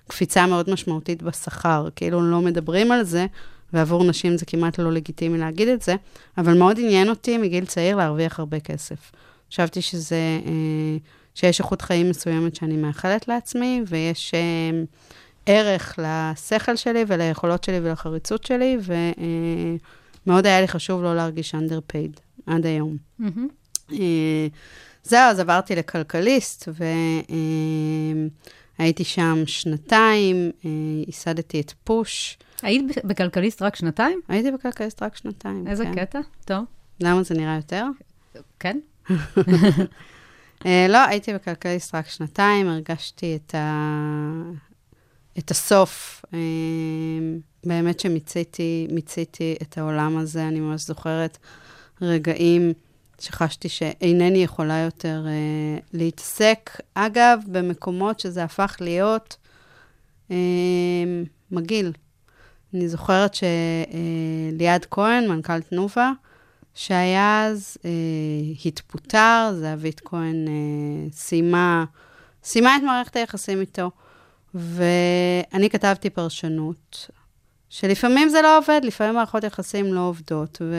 קפיצה 0.08 0.46
מאוד 0.46 0.70
משמעותית 0.70 1.22
בשכר. 1.22 1.88
כאילו 1.96 2.30
לא 2.30 2.40
מדברים 2.40 2.92
על 2.92 3.02
זה, 3.02 3.26
ועבור 3.72 4.04
נשים 4.04 4.36
זה 4.36 4.46
כמעט 4.46 4.78
לא 4.78 4.92
לגיטימי 4.92 5.38
להגיד 5.38 5.68
את 5.68 5.82
זה, 5.82 5.94
אבל 6.38 6.58
מאוד 6.58 6.78
עניין 6.78 7.08
אותי 7.08 7.38
מגיל 7.38 7.64
צעיר 7.64 7.96
להרוויח 7.96 8.38
הרבה 8.38 8.60
כסף. 8.60 9.12
חשבתי 9.50 9.82
שזה, 9.82 10.40
אה, 10.46 10.96
שיש 11.34 11.60
איכות 11.60 11.82
חיים 11.82 12.10
מסוימת 12.10 12.54
שאני 12.54 12.76
מאחלת 12.76 13.28
לעצמי, 13.28 13.82
ויש 13.86 14.34
אה, 14.34 14.80
ערך 15.46 15.98
לשכל 15.98 16.76
שלי 16.76 17.04
וליכולות 17.08 17.64
שלי 17.64 17.80
ולחריצות 17.82 18.44
שלי, 18.44 18.76
ומאוד 20.26 20.46
היה 20.46 20.60
לי 20.60 20.68
חשוב 20.68 21.02
לא 21.02 21.16
להרגיש 21.16 21.54
underpaid 21.54 22.20
עד 22.46 22.66
היום. 22.66 22.96
אה, 23.92 24.46
זהו, 25.04 25.30
אז 25.30 25.40
עברתי 25.40 25.76
לכלכליסט, 25.76 26.68
הייתי 28.78 29.04
שם 29.04 29.42
שנתיים, 29.46 30.50
אה, 30.64 30.70
ייסדתי 31.06 31.60
את 31.60 31.72
פוש. 31.84 32.38
היית 32.62 32.84
בכלכליסט 33.04 33.62
רק 33.62 33.76
שנתיים? 33.76 34.20
הייתי 34.28 34.50
בכלכליסט 34.52 35.02
רק 35.02 35.16
שנתיים. 35.16 35.68
איזה 35.68 35.84
כן. 35.84 35.94
קטע? 35.94 36.20
טוב, 36.44 36.64
למה 37.00 37.22
זה 37.22 37.34
נראה 37.34 37.56
יותר? 37.56 37.86
כן. 38.60 38.78
אה, 40.66 40.86
לא, 40.88 40.98
הייתי 40.98 41.34
בכלכליסט 41.34 41.94
רק 41.94 42.08
שנתיים, 42.08 42.68
הרגשתי 42.68 43.36
את, 43.36 43.54
ה... 43.54 44.42
את 45.38 45.50
הסוף. 45.50 46.24
אה, 46.34 46.38
באמת 47.64 48.00
שמיציתי 48.00 48.86
מיציתי 48.90 49.56
את 49.62 49.78
העולם 49.78 50.16
הזה, 50.16 50.48
אני 50.48 50.60
ממש 50.60 50.86
זוכרת 50.86 51.38
רגעים 52.02 52.72
שחשתי 53.20 53.68
שאינני 53.68 54.44
יכולה 54.44 54.78
יותר 54.78 55.24
אה, 55.26 55.78
להתעסק. 55.92 56.80
אגב, 56.94 57.42
במקומות 57.46 58.20
שזה 58.20 58.44
הפך 58.44 58.76
להיות 58.80 59.36
אה, 60.30 60.36
מגעיל. 61.50 61.92
אני 62.74 62.88
זוכרת 62.88 63.34
שליעד 63.34 64.86
כהן, 64.90 65.28
מנכ"ל 65.28 65.60
תנובה, 65.60 66.12
שהיה 66.74 67.44
אז, 67.46 67.76
אה, 67.84 67.90
התפוטר, 68.64 69.50
זהבית 69.60 70.00
כהן 70.04 70.48
אה, 70.48 71.10
סיימה, 71.12 71.84
סיימה 72.44 72.76
את 72.76 72.82
מערכת 72.82 73.16
היחסים 73.16 73.60
איתו, 73.60 73.90
ואני 74.54 75.70
כתבתי 75.70 76.10
פרשנות, 76.10 77.10
שלפעמים 77.70 78.28
זה 78.28 78.42
לא 78.42 78.58
עובד, 78.58 78.80
לפעמים 78.84 79.14
מערכות 79.14 79.44
יחסים 79.44 79.94
לא 79.94 80.00
עובדות, 80.00 80.58
ו, 80.60 80.74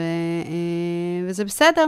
אה, 0.46 1.28
וזה 1.28 1.44
בסדר, 1.44 1.84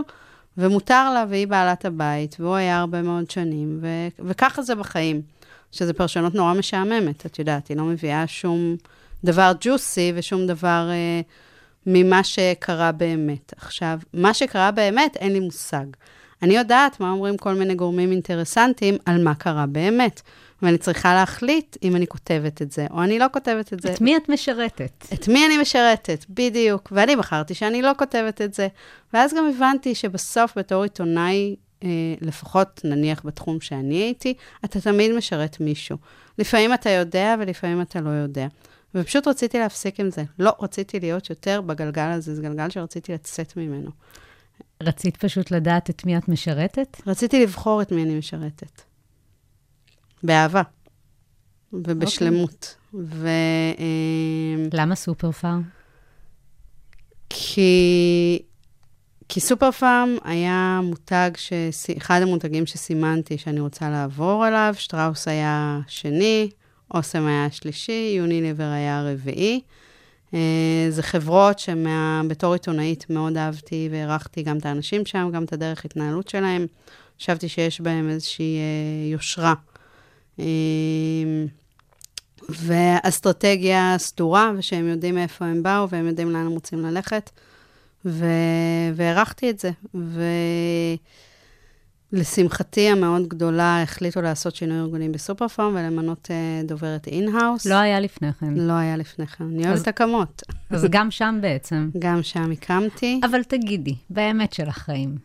ומותר 0.59 1.13
לה, 1.15 1.25
והיא 1.29 1.47
בעלת 1.47 1.85
הבית, 1.85 2.37
והוא 2.41 2.55
היה 2.55 2.79
הרבה 2.79 3.03
מאוד 3.03 3.31
שנים, 3.31 3.79
ו, 3.83 3.87
וככה 4.29 4.63
זה 4.63 4.75
בחיים, 4.75 5.23
שזו 5.73 5.95
פרשנות 5.95 6.35
נורא 6.35 6.55
משעממת, 6.55 7.27
את 7.27 7.39
יודעת, 7.39 7.69
היא 7.69 7.77
לא 7.77 7.85
מביאה 7.85 8.27
שום 8.27 8.77
דבר 9.25 9.53
ג'וסי 9.61 10.13
ושום 10.17 10.47
דבר... 10.47 10.89
אה, 10.91 11.21
ממה 11.87 12.25
שקרה 12.25 12.93
באמת. 12.93 13.55
עכשיו, 13.57 13.99
מה 14.15 14.35
שקרה 14.35 14.71
באמת, 14.71 15.17
אין 15.17 15.33
לי 15.33 15.41
מושג. 15.41 15.85
אני 16.43 16.57
יודעת 16.57 17.01
מה 17.01 17.11
אומרים 17.11 17.37
כל 17.37 17.55
מיני 17.55 17.75
גורמים 17.75 18.13
אינטרסנטיים 18.13 18.97
על 19.07 19.25
מה 19.25 19.35
קרה 19.35 19.67
באמת, 19.67 20.23
ואני 20.63 20.79
צריכה 20.79 21.15
להחליט 21.15 21.77
אם 21.83 21.97
אני 21.97 22.07
כותבת 22.07 22.63
את 22.63 22.73
זה, 22.73 22.87
או 22.91 23.03
אני 23.03 23.19
לא 23.19 23.27
כותבת 23.33 23.73
את 23.73 23.81
זה. 23.81 23.93
את 23.93 24.01
מי 24.01 24.17
את 24.17 24.29
משרתת? 24.29 25.07
את 25.15 25.29
מי 25.29 25.47
אני 25.47 25.59
משרתת, 25.59 26.25
בדיוק. 26.31 26.93
ואני 26.93 27.17
בחרתי 27.17 27.55
שאני 27.55 27.83
לא 27.83 27.91
כותבת 27.99 28.41
את 28.43 28.55
זה. 28.55 28.69
ואז 29.13 29.35
גם 29.35 29.45
הבנתי 29.57 29.95
שבסוף, 29.95 30.59
בתור 30.59 30.83
עיתונאי, 30.83 31.57
אה, 31.85 31.89
לפחות 32.21 32.81
נניח 32.85 33.23
בתחום 33.25 33.61
שאני 33.61 33.95
הייתי, 33.95 34.35
אתה 34.65 34.81
תמיד 34.81 35.13
משרת 35.13 35.61
מישהו. 35.61 35.97
לפעמים 36.39 36.75
אתה 36.75 36.91
יודע 36.91 37.35
ולפעמים 37.39 37.81
אתה 37.81 38.01
לא 38.01 38.11
יודע. 38.11 38.47
ופשוט 38.95 39.29
רציתי 39.29 39.59
להפסיק 39.59 40.01
עם 40.01 40.11
זה. 40.11 40.25
לא 40.39 40.53
רציתי 40.61 41.01
להיות 41.01 41.31
יותר 41.31 41.61
בגלגל 41.61 42.11
הזה, 42.11 42.35
זה 42.35 42.43
גלגל 42.43 42.71
שרציתי 42.71 43.13
לצאת 43.13 43.57
ממנו. 43.57 43.91
רצית 44.83 45.17
פשוט 45.17 45.51
לדעת 45.51 45.91
את 45.91 46.05
מי 46.05 46.19
את 46.19 46.29
משרתת? 46.29 47.03
רציתי 47.07 47.43
לבחור 47.43 47.83
את 47.83 47.93
מי 47.93 48.03
אני 48.03 48.19
משרתת. 48.19 48.92
באהבה. 50.23 50.63
ובשלמות. 51.73 52.77
ו... 52.95 53.29
אה, 53.79 54.67
למה 54.73 54.95
סופר 54.95 55.33
פארם? 55.33 55.63
כי, 57.31 58.43
כי 59.29 59.41
סופר 59.41 59.71
פארם 59.71 60.17
היה 60.25 60.81
מותג, 60.83 61.31
שס... 61.37 61.87
אחד 61.97 62.23
המותגים 62.23 62.67
שסימנתי 62.67 63.39
שאני 63.39 63.61
רוצה 63.61 63.91
לעבור 63.91 64.49
אליו, 64.49 64.75
שטראוס 64.79 65.29
היה 65.29 65.81
שני, 65.87 66.51
אוסם 66.95 67.27
היה 67.27 67.45
השלישי, 67.45 68.15
יוניליבר 68.17 68.65
היה 68.65 68.99
הרביעי. 68.99 69.61
אה, 70.35 70.87
זה 70.91 71.03
חברות 71.03 71.59
שבתור 71.59 72.53
עיתונאית 72.53 73.11
מאוד 73.11 73.37
אהבתי 73.37 73.89
והערכתי 73.93 74.43
גם 74.43 74.59
את 74.59 74.67
האנשים 74.67 75.07
שם, 75.07 75.31
גם 75.33 75.45
את 75.45 75.53
הדרך 75.53 75.85
התנהלות 75.85 76.29
שלהם. 76.29 76.67
חשבתי 77.21 77.49
שיש 77.49 77.81
בהם 77.81 78.09
איזושהי 78.09 78.57
אה, 78.59 79.13
יושרה. 79.13 79.55
אה, 80.41 80.45
ואסטרטגיה 82.49 83.95
סדורה, 83.99 84.53
ושהם 84.57 84.89
יודעים 84.89 85.15
מאיפה 85.15 85.45
הם 85.45 85.63
באו, 85.63 85.89
והם 85.89 86.07
יודעים 86.07 86.31
לאן 86.31 86.47
הם 86.47 86.53
רוצים 86.53 86.81
ללכת. 86.83 87.31
ו... 88.05 88.27
והערכתי 88.95 89.51
את 89.51 89.59
זה. 89.59 89.71
ולשמחתי 92.13 92.89
המאוד 92.89 93.29
גדולה, 93.29 93.83
החליטו 93.83 94.23
לעשות 94.23 94.55
שינוי 94.57 94.79
ארגוני 94.79 95.13
בסופר 95.13 95.49
פארם 95.49 95.75
ולמנות 95.75 96.29
אה, 96.31 96.67
דוברת 96.69 97.07
in-house. 97.07 97.67
לא 97.67 97.75
היה 97.75 98.01
לפני 98.01 98.33
כן. 98.33 98.55
לא 98.55 98.73
היה 98.73 98.97
לפני 98.97 99.27
כן. 99.27 99.45
אני 99.45 99.69
אוהבת 99.69 99.89
הקמות. 99.89 100.43
אז 100.71 100.87
גם 100.91 101.11
שם 101.11 101.39
בעצם. 101.41 101.91
גם 101.99 102.23
שם 102.23 102.51
הקמתי. 102.53 103.21
אבל 103.25 103.43
תגידי, 103.43 103.95
באמת 104.11 104.53
של 104.53 104.69
החיים, 104.69 105.17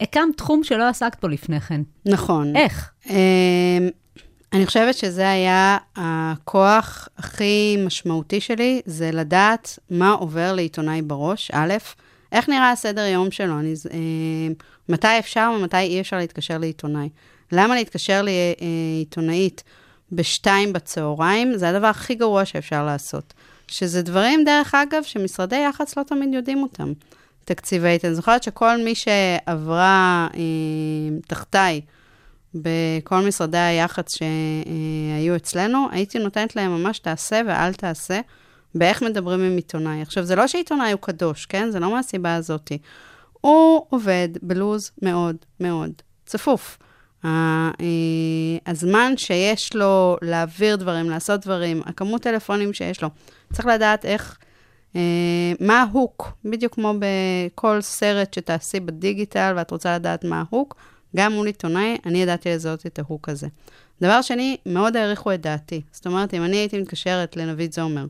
הקמת 0.00 0.36
תחום 0.36 0.64
שלא 0.64 0.88
עסקת 0.88 1.20
בו 1.22 1.28
לפני 1.28 1.60
כן. 1.60 1.80
נכון. 2.06 2.56
איך? 2.56 2.92
אני 4.52 4.66
חושבת 4.66 4.94
שזה 4.94 5.30
היה 5.30 5.78
הכוח 5.96 7.08
הכי 7.18 7.76
משמעותי 7.86 8.40
שלי, 8.40 8.80
זה 8.86 9.10
לדעת 9.12 9.78
מה 9.90 10.10
עובר 10.10 10.52
לעיתונאי 10.52 11.02
בראש, 11.02 11.50
א', 11.54 11.74
איך 12.32 12.48
נראה 12.48 12.70
הסדר 12.70 13.00
יום 13.06 13.30
שלו, 13.30 13.58
אני, 13.58 13.74
אמ, 13.92 14.52
מתי 14.88 15.18
אפשר 15.18 15.52
ומתי 15.56 15.76
אי 15.76 16.00
אפשר 16.00 16.16
להתקשר 16.16 16.58
לעיתונאי. 16.58 17.08
למה 17.52 17.74
להתקשר 17.74 18.22
לעיתונאית 18.22 19.62
בשתיים 20.12 20.72
בצהריים? 20.72 21.56
זה 21.56 21.68
הדבר 21.68 21.86
הכי 21.86 22.14
גרוע 22.14 22.44
שאפשר 22.44 22.86
לעשות. 22.86 23.34
שזה 23.68 24.02
דברים, 24.02 24.44
דרך 24.44 24.74
אגב, 24.74 25.02
שמשרדי 25.02 25.56
יח"צ 25.56 25.96
לא 25.96 26.02
תמיד 26.02 26.34
יודעים 26.34 26.62
אותם. 26.62 26.92
תקציבית. 27.44 28.04
אני 28.04 28.14
זוכרת 28.14 28.42
שכל 28.42 28.76
מי 28.84 28.94
שעברה 28.94 30.28
אה, 30.34 30.40
תחתיי, 31.26 31.80
בכל 32.54 33.20
משרדי 33.28 33.58
היח"צ 33.58 34.16
שהיו 34.16 35.36
אצלנו, 35.36 35.86
הייתי 35.90 36.18
נותנת 36.18 36.56
להם 36.56 36.70
ממש 36.70 36.98
תעשה 36.98 37.40
ואל 37.46 37.72
תעשה, 37.72 38.20
באיך 38.74 39.02
מדברים 39.02 39.40
עם 39.40 39.56
עיתונאי. 39.56 40.02
עכשיו, 40.02 40.24
זה 40.24 40.36
לא 40.36 40.46
שעיתונאי 40.46 40.92
הוא 40.92 41.00
קדוש, 41.00 41.46
כן? 41.46 41.70
זה 41.70 41.80
לא 41.80 41.92
מהסיבה 41.92 42.34
הזאתי. 42.34 42.78
הוא 43.32 43.86
עובד 43.88 44.28
בלוז 44.42 44.90
מאוד 45.02 45.36
מאוד 45.60 45.90
צפוף. 46.26 46.78
אה, 47.24 47.70
הזמן 48.66 49.12
שיש 49.16 49.76
לו 49.76 50.16
להעביר 50.22 50.76
דברים, 50.76 51.10
לעשות 51.10 51.40
דברים, 51.40 51.82
הכמות 51.86 52.22
טלפונים 52.22 52.72
שיש 52.72 53.02
לו, 53.02 53.08
צריך 53.52 53.66
לדעת 53.66 54.04
איך, 54.04 54.38
אה, 54.96 55.52
מה 55.60 55.82
ה 55.82 55.90
hook, 55.90 56.32
בדיוק 56.44 56.74
כמו 56.74 56.94
בכל 56.98 57.80
סרט 57.80 58.34
שתעשי 58.34 58.80
בדיגיטל 58.80 59.54
ואת 59.56 59.70
רוצה 59.70 59.94
לדעת 59.94 60.24
מה 60.24 60.42
ה 60.50 60.54
hook, 60.54 60.76
גם 61.16 61.32
מול 61.32 61.46
עיתונאי, 61.46 61.98
אני 62.06 62.22
ידעתי 62.22 62.50
לזהות 62.50 62.86
את 62.86 62.98
ה 62.98 63.04
hook 63.04 63.28
הזה. 63.28 63.48
דבר 64.02 64.22
שני, 64.22 64.56
מאוד 64.66 64.96
העריכו 64.96 65.34
את 65.34 65.40
דעתי. 65.40 65.80
זאת 65.92 66.06
אומרת, 66.06 66.34
אם 66.34 66.44
אני 66.44 66.56
הייתי 66.56 66.78
מתקשרת 66.78 67.36
לנבית 67.36 67.72
זומר, 67.72 68.06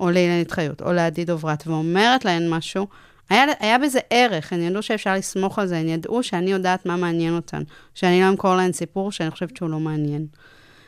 או 0.00 0.10
לאילנית 0.10 0.50
חיות, 0.50 0.82
או 0.82 0.92
לעדי 0.92 1.24
דברת, 1.24 1.66
ואומרת 1.66 2.24
להן 2.24 2.50
משהו, 2.50 2.86
היה, 3.30 3.44
היה 3.60 3.78
בזה 3.78 3.98
ערך, 4.10 4.52
הן 4.52 4.62
ידעו 4.62 4.82
שאפשר 4.82 5.14
לסמוך 5.14 5.58
על 5.58 5.66
זה, 5.66 5.78
הן 5.78 5.88
ידעו 5.88 6.22
שאני 6.22 6.50
יודעת 6.50 6.86
מה 6.86 6.96
מעניין 6.96 7.36
אותן, 7.36 7.62
שאני 7.94 8.20
לא 8.20 8.28
אמכור 8.28 8.54
להן 8.54 8.72
סיפור 8.72 9.12
שאני 9.12 9.30
חושבת 9.30 9.56
שהוא 9.56 9.70
לא 9.70 9.80
מעניין. 9.80 10.26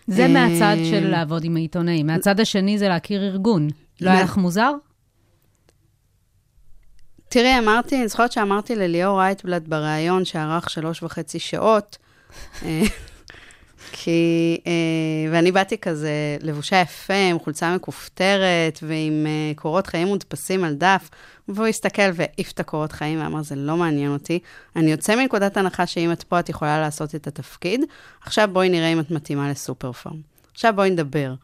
זה 0.06 0.22
אה, 0.22 0.28
מהצד 0.28 0.76
של 0.90 1.08
לעבוד 1.08 1.44
עם 1.44 1.56
העיתונאים. 1.56 2.06
מהצד 2.06 2.40
השני 2.40 2.78
זה 2.78 2.88
להכיר 2.88 3.22
ארגון. 3.22 3.68
לא 4.00 4.10
היה 4.10 4.22
לך 4.22 4.36
מוזר? 4.36 4.72
תראי, 7.28 7.58
אמרתי, 7.58 7.96
אני 7.96 8.08
זוכרת 8.08 8.32
שאמרתי 8.32 8.76
לליאור 8.76 9.18
רייטבלט 9.18 9.62
בריאיון 9.68 10.24
שארך 10.24 10.70
שלוש 10.70 11.02
וחצי 11.02 11.38
שעות, 11.38 11.98
אה, 12.62 12.82
כי, 13.92 14.60
אה, 14.66 15.32
ואני 15.32 15.52
באתי 15.52 15.78
כזה 15.78 16.36
לבושה 16.40 16.80
יפה, 16.80 17.14
עם 17.14 17.38
חולצה 17.38 17.74
מכופתרת 17.74 18.78
ועם 18.82 19.26
אה, 19.26 19.52
קורות 19.56 19.86
חיים 19.86 20.08
מודפסים 20.08 20.64
על 20.64 20.74
דף, 20.74 21.10
והוא 21.48 21.66
הסתכל 21.66 22.10
והעיף 22.14 22.52
את 22.52 22.60
הקורות 22.60 22.92
חיים 22.92 23.20
ואמר, 23.20 23.42
זה 23.42 23.54
לא 23.54 23.76
מעניין 23.76 24.12
אותי. 24.12 24.38
אני 24.76 24.90
יוצא 24.90 25.16
מנקודת 25.16 25.56
הנחה 25.56 25.86
שאם 25.86 26.12
את 26.12 26.22
פה, 26.22 26.40
את 26.40 26.48
יכולה 26.48 26.80
לעשות 26.80 27.14
את 27.14 27.26
התפקיד. 27.26 27.80
עכשיו 28.22 28.48
בואי 28.52 28.68
נראה 28.68 28.88
אם 28.88 29.00
את 29.00 29.10
מתאימה 29.10 29.50
לסופר 29.50 29.92
פארם. 29.92 30.20
עכשיו 30.54 30.72
בואי 30.76 30.90
נדבר. 30.90 31.34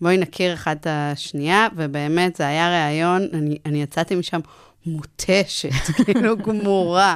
בואי 0.00 0.18
נכיר 0.18 0.54
אחד 0.54 0.76
את 0.80 0.86
השנייה, 0.90 1.68
ובאמת, 1.76 2.36
זה 2.36 2.46
היה 2.46 2.86
ראיון, 2.86 3.26
אני, 3.32 3.58
אני 3.66 3.82
יצאתי 3.82 4.14
משם 4.14 4.40
מותשת, 4.86 5.70
כאילו 6.04 6.36
גמורה. 6.36 7.14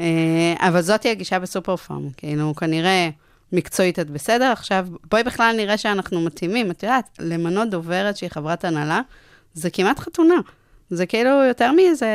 אה, 0.00 0.54
אבל 0.58 0.80
זאתי 0.80 1.10
הגישה 1.10 1.38
בסופר 1.38 1.76
פארם, 1.76 2.10
כאילו, 2.16 2.54
כנראה 2.54 3.10
מקצועית 3.52 3.98
את 3.98 4.10
בסדר, 4.10 4.52
עכשיו 4.52 4.86
בואי 5.10 5.22
בכלל 5.22 5.54
נראה 5.56 5.78
שאנחנו 5.78 6.20
מתאימים. 6.20 6.70
את 6.70 6.82
יודעת, 6.82 7.18
למנות 7.18 7.70
דוברת 7.70 8.16
שהיא 8.16 8.30
חברת 8.30 8.64
הנהלה, 8.64 9.00
זה 9.54 9.70
כמעט 9.70 9.98
חתונה. 9.98 10.34
זה 10.90 11.06
כאילו 11.06 11.30
יותר 11.30 11.72
מאיזה 11.72 12.08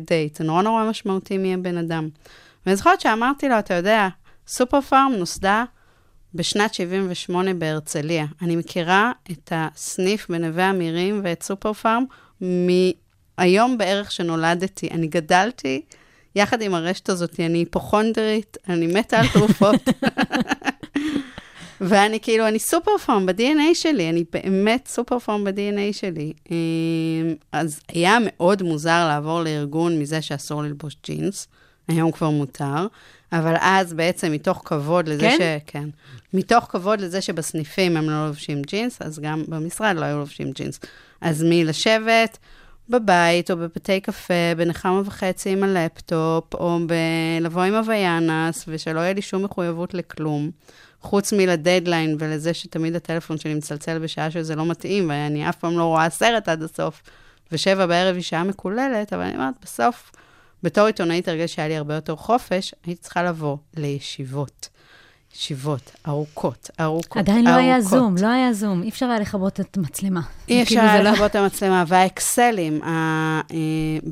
דייט, 0.00 0.36
זה 0.36 0.44
נורא 0.44 0.62
נורא 0.62 0.90
משמעותי 0.90 1.38
מי 1.38 1.54
הבן 1.54 1.76
אדם. 1.76 2.08
ואני 2.66 2.76
זוכרת 2.76 3.00
שאמרתי 3.00 3.48
לו, 3.48 3.58
אתה 3.58 3.74
יודע, 3.74 4.08
סופר 4.46 4.80
פארם 4.80 5.12
נוסדה 5.18 5.64
בשנת 6.34 6.74
78 6.74 7.54
בהרצליה. 7.54 8.26
אני 8.42 8.56
מכירה 8.56 9.12
את 9.30 9.52
הסניף 9.54 10.30
בנווה 10.30 10.70
אמירים 10.70 11.20
ואת 11.24 11.42
סופר 11.42 11.72
פארם 11.72 12.04
מהיום 13.42 13.78
בערך 13.78 14.12
שנולדתי. 14.12 14.88
אני 14.90 15.06
גדלתי 15.06 15.82
יחד 16.34 16.62
עם 16.62 16.74
הרשת 16.74 17.08
הזאת, 17.08 17.40
אני 17.40 17.58
היפוכונדרית, 17.58 18.56
אני 18.68 18.86
מתה 18.86 19.20
על 19.20 19.26
תרופות. 19.28 19.80
ואני 21.80 22.20
כאילו, 22.20 22.48
אני 22.48 22.58
סופר 22.58 22.98
פארם 22.98 23.26
ב-DNA 23.26 23.74
שלי, 23.74 24.10
אני 24.10 24.24
באמת 24.32 24.88
סופר 24.88 25.18
פארם 25.18 25.44
ב-DNA 25.44 25.92
שלי. 25.92 26.32
אמ, 26.50 26.56
אז 27.52 27.80
היה 27.88 28.18
מאוד 28.26 28.62
מוזר 28.62 29.08
לעבור 29.08 29.42
לארגון 29.42 29.98
מזה 29.98 30.22
שאסור 30.22 30.62
ללבוש 30.62 30.96
ג'ינס, 31.04 31.48
היום 31.88 32.12
כבר 32.12 32.30
מותר, 32.30 32.86
אבל 33.32 33.54
אז 33.60 33.92
בעצם 33.92 34.32
מתוך 34.32 34.62
כבוד 34.64 35.08
לזה 35.08 35.20
כן? 35.20 35.36
ש... 35.38 35.62
כן. 35.66 35.88
מתוך 36.34 36.64
כבוד 36.68 37.00
לזה 37.00 37.20
שבסניפים 37.20 37.96
הם 37.96 38.10
לא 38.10 38.26
לובשים 38.26 38.62
ג'ינס, 38.62 39.02
אז 39.02 39.18
גם 39.18 39.44
במשרד 39.48 39.96
לא 39.96 40.04
היו 40.04 40.18
לובשים 40.18 40.52
ג'ינס. 40.52 40.80
אז 41.20 41.44
מלשבת 41.48 42.38
בבית 42.92 43.50
או 43.50 43.56
בבתי 43.56 44.00
קפה 44.00 44.34
בנחמה 44.56 45.02
וחצי 45.04 45.50
עם 45.50 45.62
הלפטופ, 45.62 46.54
או 46.54 46.78
ב- 46.86 47.40
לבוא 47.40 47.62
עם 47.62 47.74
הוויאנס, 47.74 48.64
ושלא 48.68 49.00
יהיה 49.00 49.12
לי 49.12 49.22
שום 49.22 49.42
מחויבות 49.44 49.94
לכלום. 49.94 50.50
חוץ 51.00 51.32
מלדדליין 51.32 52.16
ולזה 52.18 52.54
שתמיד 52.54 52.96
הטלפון 52.96 53.38
שלי 53.38 53.54
מצלצל 53.54 53.98
בשעה 53.98 54.30
שזה 54.30 54.56
לא 54.56 54.66
מתאים, 54.66 55.10
ואני 55.10 55.48
אף 55.48 55.56
פעם 55.56 55.78
לא 55.78 55.84
רואה 55.84 56.10
סרט 56.10 56.48
עד 56.48 56.62
הסוף, 56.62 57.02
ושבע 57.52 57.86
בערב 57.86 58.14
היא 58.14 58.22
שעה 58.22 58.44
מקוללת, 58.44 59.12
אבל 59.12 59.22
אני 59.22 59.34
אומרת, 59.34 59.54
בסוף, 59.62 60.12
בתור 60.62 60.86
עיתונאית 60.86 61.28
הרגש 61.28 61.54
שהיה 61.54 61.68
לי 61.68 61.76
הרבה 61.76 61.94
יותר 61.94 62.16
חופש, 62.16 62.74
הייתי 62.86 63.02
צריכה 63.02 63.22
לבוא 63.22 63.56
לישיבות. 63.76 64.68
ישיבות 65.36 65.92
ארוכות, 66.08 66.70
ארוכות, 66.80 67.16
עדיין 67.16 67.44
לא 67.44 67.50
היה. 67.50 67.80
זום, 67.80 68.14
לא 68.20 68.26
היה 68.26 68.52
זום, 68.52 68.82
אי 68.82 68.88
אפשר 68.88 69.06
היה 69.06 69.18
לכבות 69.20 69.60
את 69.60 69.76
המצלמה. 69.76 70.20
אי 70.48 70.62
אפשר 70.62 70.74
כאילו, 70.74 70.86
זה 70.86 70.92
היה 70.92 71.02
לא- 71.02 71.10
לכבות 71.10 71.30
את 71.30 71.36
המצלמה, 71.36 71.84
והאקסלים, 71.86 72.82
ה- 72.82 72.88
אה, 73.52 73.56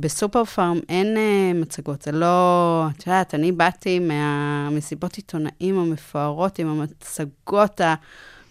בסופר 0.01 0.45
פארם 0.45 0.79
אין 0.89 1.17
אה, 1.17 1.53
מצגות, 1.55 2.03
זה 2.03 2.13
לא, 2.13 2.87
את 2.97 3.07
יודעת, 3.07 3.35
אני 3.35 3.53
באתי 3.53 3.99
מהמסיבות 3.99 5.15
עיתונאים 5.17 5.79
המפוארות 5.79 6.59
עם 6.59 6.69
המצגות 6.69 7.81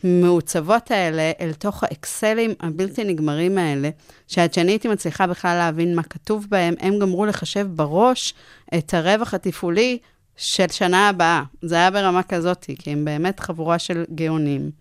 המעוצבות 0.03 0.91
האלה, 0.91 1.31
אל 1.41 1.53
תוך 1.53 1.83
האקסלים 1.83 2.51
הבלתי 2.59 3.03
נגמרים 3.03 3.57
האלה, 3.57 3.89
שעד 4.27 4.53
שאני 4.53 4.71
הייתי 4.71 4.87
מצליחה 4.87 5.27
בכלל 5.27 5.57
להבין 5.57 5.95
מה 5.95 6.03
כתוב 6.03 6.45
בהם, 6.49 6.73
הם 6.79 6.99
גמרו 6.99 7.25
לחשב 7.25 7.67
בראש 7.69 8.33
את 8.77 8.93
הרווח 8.93 9.33
התפעולי 9.33 9.97
של 10.39 10.67
שנה 10.67 11.09
הבאה. 11.09 11.43
זה 11.61 11.75
היה 11.75 11.91
ברמה 11.91 12.23
כזאת, 12.23 12.65
כי 12.79 12.91
הם 12.91 13.05
באמת 13.05 13.39
חבורה 13.39 13.79
של 13.79 14.03
גאונים. 14.15 14.71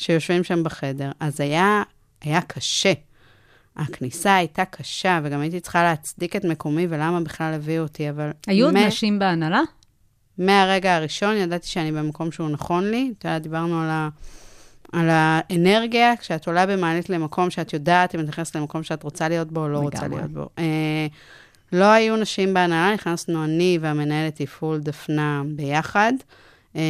שיושבים 0.00 0.44
שם 0.44 0.62
בחדר. 0.62 1.10
אז 1.20 1.40
היה, 1.40 1.82
היה 2.20 2.40
קשה. 2.40 2.92
הכניסה 3.76 4.34
הייתה 4.34 4.64
קשה, 4.64 5.20
וגם 5.22 5.40
הייתי 5.40 5.60
צריכה 5.60 5.82
להצדיק 5.82 6.36
את 6.36 6.44
מקומי 6.44 6.86
ולמה 6.90 7.20
בכלל 7.20 7.54
הביאו 7.54 7.82
אותי, 7.82 8.10
אבל... 8.10 8.30
היו 8.46 8.66
עוד 8.66 8.74
מ- 8.74 8.86
נשים 8.86 9.18
בהנהלה? 9.18 9.60
מהרגע 10.38 10.96
הראשון 10.96 11.36
ידעתי 11.36 11.66
שאני 11.68 11.92
במקום 11.92 12.32
שהוא 12.32 12.48
נכון 12.48 12.90
לי. 12.90 13.12
אתה 13.18 13.28
יודע, 13.28 13.38
דיברנו 13.38 13.82
על, 13.82 13.88
ה, 13.90 14.08
על 14.92 15.08
האנרגיה, 15.10 16.16
כשאת 16.16 16.46
עולה 16.46 16.66
במעלית 16.66 17.10
למקום 17.10 17.50
שאת 17.50 17.72
יודעת 17.72 18.14
אם 18.14 18.20
את 18.20 18.24
נכנסת 18.24 18.56
למקום 18.56 18.82
שאת 18.82 19.02
רוצה 19.02 19.28
להיות 19.28 19.52
בו 19.52 19.60
או 19.60 19.68
לא 19.68 19.78
רוצה. 19.78 20.08
להיות 20.08 20.30
בו. 20.30 20.48
אה, 21.74 21.78
לא 21.78 21.84
היו 21.84 22.16
נשים 22.16 22.54
בהנהלה, 22.54 22.94
נכנסנו 22.94 23.44
אני 23.44 23.78
והמנהלת 23.80 24.42
תפעול 24.42 24.78
דפנה 24.78 25.42
ביחד. 25.46 26.12
אה, 26.76 26.82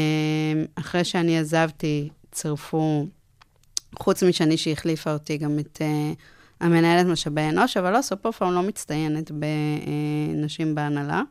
אחרי 0.75 1.05
שאני 1.05 1.39
עזבתי, 1.39 2.09
צירפו, 2.33 3.07
חוץ 3.99 4.23
משני 4.23 4.57
שהחליפה 4.57 5.13
אותי, 5.13 5.37
גם 5.37 5.59
את 5.59 5.79
אה, 5.83 6.13
המנהלת 6.61 7.07
משאבי 7.07 7.41
אנוש, 7.41 7.77
אבל 7.77 7.93
לא, 7.93 8.03
סופר 8.03 8.33
פארם 8.33 8.53
לא 8.53 8.63
מצטיינת 8.63 9.31
בנשים 9.31 10.75
בהנהלה. 10.75 11.23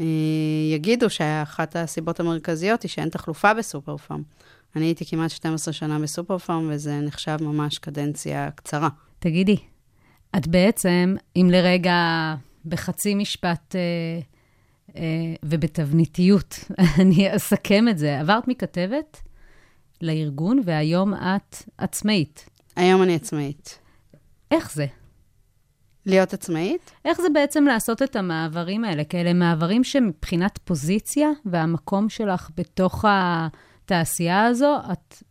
אה, 0.00 0.06
יגידו 0.74 1.10
שאחת 1.10 1.76
הסיבות 1.76 2.20
המרכזיות 2.20 2.82
היא 2.82 2.88
שאין 2.88 3.08
תחלופה 3.08 3.54
בסופר 3.54 3.96
פארם. 3.96 4.22
אני 4.76 4.84
הייתי 4.84 5.04
כמעט 5.06 5.30
12 5.30 5.74
שנה 5.74 5.98
בסופר 5.98 6.38
פארם, 6.38 6.68
וזה 6.70 7.00
נחשב 7.00 7.36
ממש 7.40 7.78
קדנציה 7.78 8.50
קצרה. 8.50 8.88
תגידי, 9.18 9.56
את 10.36 10.46
בעצם, 10.46 11.16
אם 11.36 11.48
לרגע 11.52 11.94
בחצי 12.64 13.14
משפט 13.14 13.76
אה, 13.76 13.80
אה, 14.96 15.34
ובתבניתיות, 15.42 16.58
אני 17.00 17.36
אסכם 17.36 17.88
את 17.88 17.98
זה, 17.98 18.20
עברת 18.20 18.48
מכתבת 18.48 19.22
לארגון, 20.02 20.62
והיום 20.64 21.14
את 21.14 21.56
עצמאית. 21.78 22.48
היום 22.76 23.02
אני 23.02 23.14
עצמאית. 23.14 23.78
איך 24.50 24.72
זה? 24.72 24.86
להיות 26.06 26.34
עצמאית? 26.34 26.90
איך 27.04 27.20
זה 27.20 27.28
בעצם 27.34 27.64
לעשות 27.64 28.02
את 28.02 28.16
המעברים 28.16 28.84
האלה? 28.84 29.04
כי 29.04 29.20
אלה 29.20 29.32
מעברים 29.32 29.84
שמבחינת 29.84 30.58
פוזיציה 30.64 31.28
והמקום 31.44 32.08
שלך 32.08 32.50
בתוך 32.56 33.04
התעשייה 33.08 34.44
הזו, 34.44 34.76
את, 34.92 35.22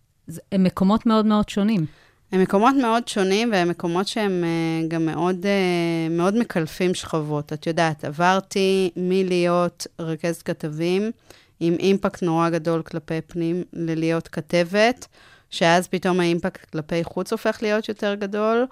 הם 0.52 0.64
מקומות 0.64 1.06
מאוד 1.06 1.26
מאוד 1.26 1.50
שונים. 1.50 1.86
הם 2.32 2.42
מקומות 2.42 2.76
מאוד 2.82 3.08
שונים, 3.08 3.52
והם 3.52 3.70
מקומות 3.70 4.08
שהם 4.08 4.44
אה, 4.44 4.88
גם 4.88 5.06
מאוד, 5.06 5.46
אה, 5.46 6.08
מאוד 6.10 6.36
מקלפים 6.36 6.94
שכבות. 6.94 7.54
את 7.54 7.68
יודעת, 7.68 8.06
עברתי 8.06 8.90
מלהיות 8.96 9.88
רכזת 10.00 10.42
כתבים, 10.42 11.12
עם 11.60 11.76
אימפקט 11.80 12.24
נורא 12.24 12.50
גדול 12.50 12.82
כלפי 12.82 13.22
פנים, 13.22 13.64
ללהיות 13.74 14.28
כתבת, 14.28 15.08
שאז 15.50 15.88
פתאום 15.88 16.20
האימפקט 16.20 16.70
כלפי 16.70 17.04
חוץ 17.04 17.32
הופך 17.32 17.60
להיות 17.62 17.90
יותר 17.90 18.16
גדול, 18.16 18.66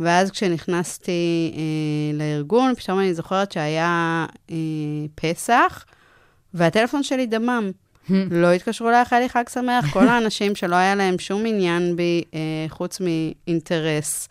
ואז 0.00 0.30
כשנכנסתי 0.30 1.52
אה, 1.56 2.18
לארגון, 2.18 2.74
פתאום 2.74 2.98
אני 3.00 3.14
זוכרת 3.14 3.52
שהיה 3.52 4.26
אה, 4.50 4.56
פסח, 5.14 5.84
והטלפון 6.54 7.02
שלי 7.02 7.26
דמם. 7.26 7.70
לא 8.30 8.52
התקשרו 8.52 8.90
לאחל 8.90 9.18
לי 9.18 9.28
חג 9.28 9.44
שמח, 9.48 9.92
כל 9.92 10.08
האנשים 10.08 10.54
שלא 10.54 10.76
היה 10.76 10.94
להם 10.94 11.18
שום 11.18 11.46
עניין 11.46 11.96
בי, 11.96 12.22
אה, 12.34 12.40
חוץ 12.68 13.00
מאינטרס, 13.00 14.28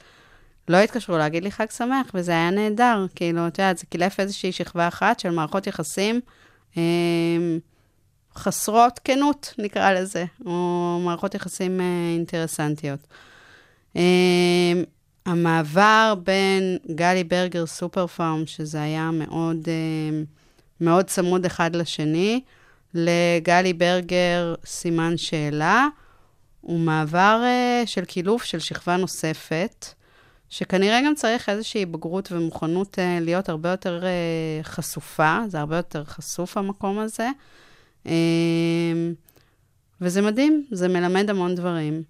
לא 0.68 0.78
התקשרו 0.78 1.18
להגיד 1.18 1.44
לי 1.44 1.52
חג 1.52 1.70
שמח, 1.78 2.12
וזה 2.14 2.32
היה 2.32 2.50
נהדר. 2.50 3.06
כאילו, 3.16 3.48
את 3.48 3.60
יודעת, 3.60 3.78
זה 3.78 3.86
קילף 3.86 4.20
איזושהי 4.20 4.52
שכבה 4.52 4.88
אחת 4.88 5.20
של 5.20 5.30
מערכות 5.30 5.68
יחסים 5.68 6.20
אה, 6.78 6.82
חסרות 8.36 9.00
כנות, 9.04 9.54
נקרא 9.58 9.92
לזה, 9.92 10.26
או 10.46 11.00
מערכות 11.06 11.36
יחסים 11.36 11.82
אה, 11.82 11.86
אינטרסנטיות. 12.16 13.00
אה, 13.96 14.74
המעבר 15.26 16.14
בין 16.24 16.78
גלי 16.96 17.24
ברגר 17.24 17.66
סופר 17.66 18.08
פארם, 18.08 18.44
שזה 18.46 18.82
היה 18.82 19.12
מאוד, 19.14 19.58
אה, 19.68 20.24
מאוד 20.82 21.06
צמוד 21.06 21.46
אחד 21.46 21.76
לשני, 21.76 22.42
לגלי 22.94 23.74
ברגר 23.74 24.56
סימן 24.66 25.18
שאלה, 25.18 25.88
הוא 26.62 26.80
מעבר 26.80 27.42
uh, 27.44 27.88
של 27.88 28.06
קילוף 28.06 28.44
של 28.44 28.60
שכבה 28.60 28.98
נוספת, 28.98 29.86
שכנראה 30.50 31.00
גם 31.06 31.16
צריך 31.16 31.50
איזושהי 31.50 31.86
בגרות 31.86 32.32
ומוכנות 32.32 32.96
uh, 33.00 33.24
להיות 33.24 33.50
הרבה 33.50 33.70
יותר 33.70 34.04
uh, 34.04 34.66
חשופה, 34.66 35.40
זה 35.48 35.60
הרבה 35.60 35.78
יותר 35.78 36.04
חשוף 36.04 36.58
המקום 36.58 37.00
הזה. 37.00 37.30
Um, 38.06 38.10
וזה 40.02 40.22
מדהים, 40.22 40.66
זה 40.72 40.88
מלמד 40.88 41.30
המון 41.30 41.56
דברים. 41.56 42.04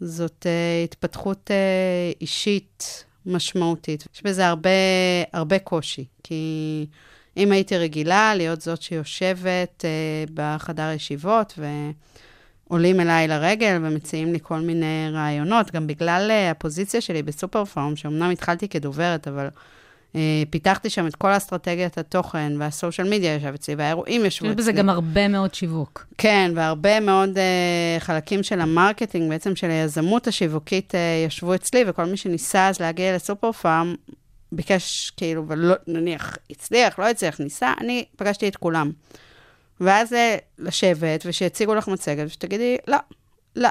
זאת 0.00 0.46
uh, 0.46 0.84
התפתחות 0.84 1.50
uh, 1.50 2.16
אישית 2.20 3.04
משמעותית. 3.26 4.04
יש 4.14 4.22
בזה 4.22 4.46
הרבה, 4.46 4.70
הרבה 5.32 5.58
קושי, 5.58 6.04
כי 6.22 6.86
אם 7.36 7.52
הייתי 7.52 7.78
רגילה 7.78 8.34
להיות 8.36 8.60
זאת 8.60 8.82
שיושבת 8.82 9.84
uh, 9.84 10.30
בחדר 10.34 10.90
ישיבות 10.94 11.58
ועולים 12.68 13.00
אליי 13.00 13.28
לרגל 13.28 13.78
ומציעים 13.82 14.32
לי 14.32 14.38
כל 14.42 14.60
מיני 14.60 15.08
רעיונות, 15.12 15.70
גם 15.70 15.86
בגלל 15.86 16.30
uh, 16.30 16.50
הפוזיציה 16.50 17.00
שלי 17.00 17.22
בסופר 17.22 17.64
פארם, 17.64 17.96
שאומנם 17.96 18.30
התחלתי 18.30 18.68
כדוברת, 18.68 19.28
אבל 19.28 19.48
uh, 20.12 20.16
פיתחתי 20.50 20.90
שם 20.90 21.06
את 21.06 21.16
כל 21.16 21.36
אסטרטגיית 21.36 21.98
התוכן 21.98 22.52
וה 22.58 22.71
social 22.71 23.10
media 23.10 23.34
ישב 23.34 23.52
אצלי, 23.54 23.74
והאירועים 23.74 24.24
ישבו 24.24 24.46
יש 24.46 24.52
אצלי. 24.52 24.62
בזה 24.62 24.72
גם 24.72 24.88
הרבה 24.88 25.28
מאוד 25.28 25.54
שיווק. 25.54 26.06
כן, 26.18 26.52
והרבה 26.54 27.00
מאוד 27.00 27.30
אה, 27.36 28.00
חלקים 28.00 28.42
של 28.42 28.60
ה 28.60 28.66
marketing, 28.66 29.30
בעצם 29.30 29.56
של 29.56 29.70
היזמות 29.70 30.26
השיווקית, 30.26 30.94
אה, 30.94 31.26
ישבו 31.26 31.54
אצלי, 31.54 31.84
וכל 31.86 32.04
מי 32.04 32.16
שניסה 32.16 32.68
אז 32.68 32.80
להגיע 32.80 33.16
לסופר 33.16 33.52
פארם, 33.52 33.94
ביקש, 34.52 35.12
כאילו, 35.16 35.48
ולא, 35.48 35.74
נניח, 35.86 36.36
הצליח, 36.50 36.98
לא 36.98 37.08
הצליח, 37.08 37.40
ניסה, 37.40 37.72
אני 37.80 38.04
פגשתי 38.16 38.48
את 38.48 38.56
כולם. 38.56 38.90
ואז 39.80 40.14
לשבת, 40.58 41.22
ושיציגו 41.26 41.74
לך 41.74 41.88
מצגת, 41.88 42.26
ושתגידי, 42.26 42.76
לא, 42.86 42.96
לא, 43.56 43.68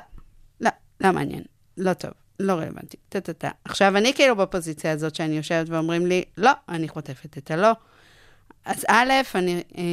לא, 0.62 0.70
לא 1.02 1.12
מעניין, 1.12 1.44
לא 1.78 1.94
טוב, 1.94 2.12
לא 2.40 2.54
רלוונטי, 2.54 2.98
טה-טה-טה. 3.10 3.50
עכשיו, 3.66 3.98
אני 3.98 4.14
כאילו 4.14 4.36
בפוזיציה 4.36 4.92
הזאת 4.92 5.16
שאני 5.16 5.38
יושבת 5.38 5.70
ואומרים 5.70 6.06
לי, 6.06 6.24
לא, 6.38 6.52
אני 6.70 6.88
חוטפת 6.88 7.38
את 7.38 7.52
הלא. 7.52 7.72
אז 8.66 8.86
א', 8.88 9.12
אני, 9.36 9.64
אה, 9.78 9.84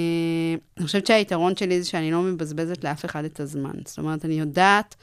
אני 0.79 0.87
חושבת 0.87 1.07
שהיתרון 1.07 1.57
שלי 1.57 1.83
זה 1.83 1.89
שאני 1.89 2.11
לא 2.11 2.23
מבזבזת 2.23 2.85
לאף 2.85 3.05
אחד 3.05 3.25
את 3.25 3.41
הזמן. 3.41 3.73
זאת 3.85 3.99
אומרת, 3.99 4.25
אני 4.25 4.35
יודעת, 4.35 4.95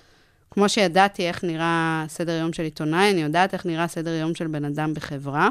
כמו 0.51 0.69
שידעתי 0.69 1.27
איך 1.27 1.43
נראה 1.43 2.05
סדר 2.07 2.31
יום 2.31 2.53
של 2.53 2.63
עיתונאי, 2.63 3.11
אני 3.11 3.21
יודעת 3.21 3.53
איך 3.53 3.65
נראה 3.65 3.87
סדר 3.87 4.11
יום 4.11 4.35
של 4.35 4.47
בן 4.47 4.65
אדם 4.65 4.93
בחברה, 4.93 5.49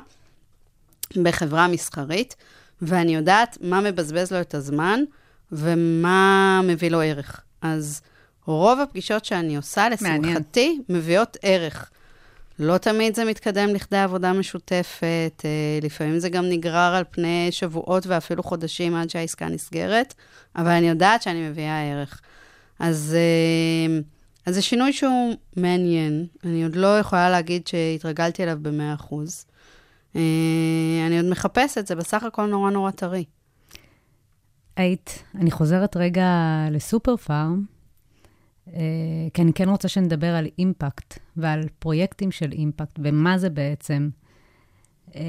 בחברה 1.22 1.68
מסחרית, 1.68 2.36
ואני 2.82 3.14
יודעת 3.14 3.58
מה 3.60 3.80
מבזבז 3.80 4.32
לו 4.32 4.40
את 4.40 4.54
הזמן 4.54 5.00
ומה 5.52 6.60
מביא 6.64 6.90
לו 6.90 7.00
ערך. 7.00 7.40
אז 7.62 8.00
רוב 8.46 8.80
הפגישות 8.80 9.24
שאני 9.24 9.56
עושה, 9.56 9.88
מעניין. 10.00 10.34
לשמחתי, 10.34 10.78
מביאות 10.88 11.36
ערך. 11.42 11.90
לא 12.58 12.78
תמיד 12.78 13.14
זה 13.14 13.24
מתקדם 13.24 13.68
לכדי 13.68 13.96
עבודה 13.96 14.32
משותפת, 14.32 15.42
אה, 15.44 15.78
לפעמים 15.82 16.18
זה 16.18 16.28
גם 16.28 16.44
נגרר 16.48 16.94
על 16.94 17.04
פני 17.10 17.48
שבועות 17.50 18.06
ואפילו 18.06 18.42
חודשים 18.42 18.94
עד 18.94 19.10
שהעסקה 19.10 19.48
נסגרת, 19.48 20.14
אבל 20.56 20.70
אני 20.70 20.88
יודעת 20.88 21.22
שאני 21.22 21.48
מביאה 21.48 21.90
ערך. 21.90 22.20
אז, 22.78 23.16
אה, 23.16 24.00
אז 24.46 24.54
זה 24.54 24.62
שינוי 24.62 24.92
שהוא 24.92 25.34
מעניין, 25.56 26.26
אני 26.44 26.64
עוד 26.64 26.76
לא 26.76 26.98
יכולה 26.98 27.30
להגיד 27.30 27.66
שהתרגלתי 27.66 28.42
אליו 28.42 28.58
ב-100%. 28.62 29.14
אה, 30.16 31.06
אני 31.06 31.16
עוד 31.16 31.30
מחפשת, 31.30 31.86
זה 31.86 31.94
בסך 31.94 32.22
הכל 32.22 32.46
נורא 32.46 32.70
נורא 32.70 32.90
טרי. 32.90 33.24
היית, 34.76 35.22
אני 35.34 35.50
חוזרת 35.50 35.96
רגע 35.96 36.28
לסופר 36.70 37.16
פארם, 37.16 37.64
אה, 38.68 38.80
כי 39.34 39.42
אני 39.42 39.52
כן 39.52 39.68
רוצה 39.68 39.88
שנדבר 39.88 40.34
על 40.34 40.46
אימפקט 40.58 41.18
ועל 41.36 41.62
פרויקטים 41.78 42.30
של 42.30 42.52
אימפקט, 42.52 42.98
ומה 43.02 43.38
זה 43.38 43.50
בעצם. 43.50 44.08
אה, 45.14 45.22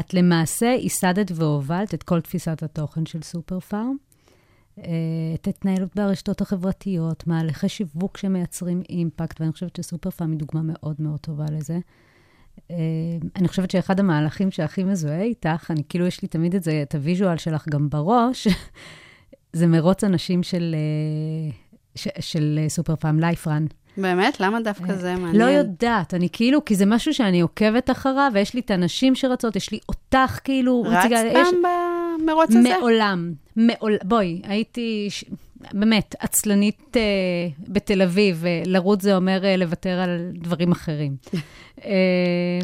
את 0.00 0.14
למעשה 0.14 0.66
ייסדת 0.66 1.32
והובלת 1.34 1.94
את 1.94 2.02
כל 2.02 2.20
תפיסת 2.20 2.62
התוכן 2.62 3.06
של 3.06 3.22
סופר 3.22 3.60
פארם, 3.60 3.96
את 5.34 5.46
ההתנהלות 5.46 5.96
ברשתות 5.96 6.40
החברתיות, 6.40 7.26
מהלכי 7.26 7.68
שיווק 7.68 8.16
שמייצרים 8.16 8.82
אימפקט, 8.88 9.40
ואני 9.40 9.52
חושבת 9.52 9.76
שסופר 9.76 10.10
פארם 10.10 10.30
היא 10.30 10.38
דוגמה 10.38 10.60
מאוד 10.64 10.96
מאוד 10.98 11.20
טובה 11.20 11.44
לזה. 11.50 11.78
אה, 12.70 12.76
אני 13.36 13.48
חושבת 13.48 13.70
שאחד 13.70 14.00
המהלכים 14.00 14.50
שהכי 14.50 14.84
מזוהה 14.84 15.22
איתך, 15.22 15.70
אני 15.70 15.82
כאילו, 15.88 16.06
יש 16.06 16.22
לי 16.22 16.28
תמיד 16.28 16.54
את 16.54 16.62
זה, 16.62 16.82
את 16.82 16.94
ה 16.94 17.00
visual 17.00 17.36
שלך 17.36 17.68
גם 17.68 17.88
בראש, 17.90 18.48
זה 19.52 19.66
מרוץ 19.66 20.04
הנשים 20.04 20.42
של, 20.42 20.74
אה, 20.78 21.50
ש, 21.94 22.08
של 22.20 22.58
אה, 22.62 22.68
סופר 22.68 22.96
פארם, 22.96 23.20
Life 23.20 23.43
Run. 23.43 23.66
באמת? 23.96 24.40
למה 24.40 24.60
דווקא 24.60 24.94
זה 24.94 25.14
מעניין? 25.16 25.36
לא 25.36 25.44
יודעת, 25.44 26.14
אני 26.14 26.28
כאילו, 26.32 26.64
כי 26.64 26.74
זה 26.74 26.86
משהו 26.86 27.14
שאני 27.14 27.40
עוקבת 27.40 27.90
אחריו, 27.90 28.30
ויש 28.34 28.54
לי 28.54 28.60
את 28.60 28.70
הנשים 28.70 29.14
שרצות, 29.14 29.56
יש 29.56 29.70
לי 29.72 29.78
אותך 29.88 30.38
כאילו... 30.44 30.82
רצת 30.86 31.04
מציגה- 31.10 31.24
יש- 31.32 31.48
פעם 32.20 32.26
במרוץ 32.26 32.50
הזה? 32.50 32.78
מעולם, 32.78 33.32
מעול... 33.56 33.96
בואי, 34.04 34.40
הייתי 34.44 35.06
ש... 35.10 35.24
באמת 35.72 36.14
עצלנית 36.18 36.96
אה, 36.96 37.02
בתל 37.68 38.02
אביב, 38.02 38.44
אה, 38.46 38.62
לרוץ 38.66 39.02
זה 39.02 39.16
אומר 39.16 39.44
אה, 39.44 39.56
לוותר 39.56 40.00
על 40.00 40.32
דברים 40.34 40.72
אחרים. 40.72 41.16
אה, 41.84 42.58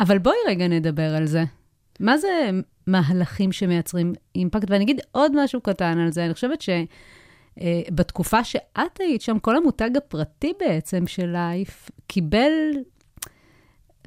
אבל 0.00 0.18
בואי 0.18 0.36
רגע 0.46 0.68
נדבר 0.68 1.14
על 1.16 1.26
זה. 1.26 1.44
מה 2.00 2.18
זה 2.18 2.50
מהלכים 2.86 3.52
שמייצרים 3.52 4.12
אימפקט? 4.34 4.70
ואני 4.70 4.84
אגיד 4.84 5.00
עוד 5.12 5.44
משהו 5.44 5.60
קטן 5.60 5.98
על 5.98 6.12
זה, 6.12 6.24
אני 6.24 6.34
חושבת 6.34 6.64
שבתקופה 7.58 8.44
שאת 8.44 9.00
היית 9.00 9.22
שם, 9.22 9.38
כל 9.38 9.56
המותג 9.56 9.96
הפרטי 9.96 10.52
בעצם 10.60 11.06
של 11.06 11.26
לייף 11.26 11.90
קיבל 12.06 12.52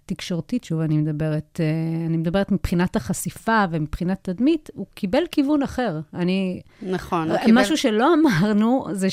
תקשורתית, 0.06 0.64
שוב, 0.64 0.80
אני 0.80 0.98
מדברת, 0.98 1.60
אה, 1.64 2.06
אני 2.06 2.18
מדברת 2.18 2.52
מבחינת 2.52 2.96
החשיפה 2.96 3.66
ומבחינת 3.72 4.18
תדמית, 4.22 4.70
הוא 4.74 4.86
קיבל 4.94 5.24
כיוון 5.32 5.64
אחר. 5.64 6.00
אני... 6.14 6.62
נכון, 6.82 7.32
הוא 7.32 7.38
קיבל... 7.38 7.62
משהו 7.62 7.78
שלא 7.78 8.14
אמרנו, 8.14 8.86
זה 8.92 9.08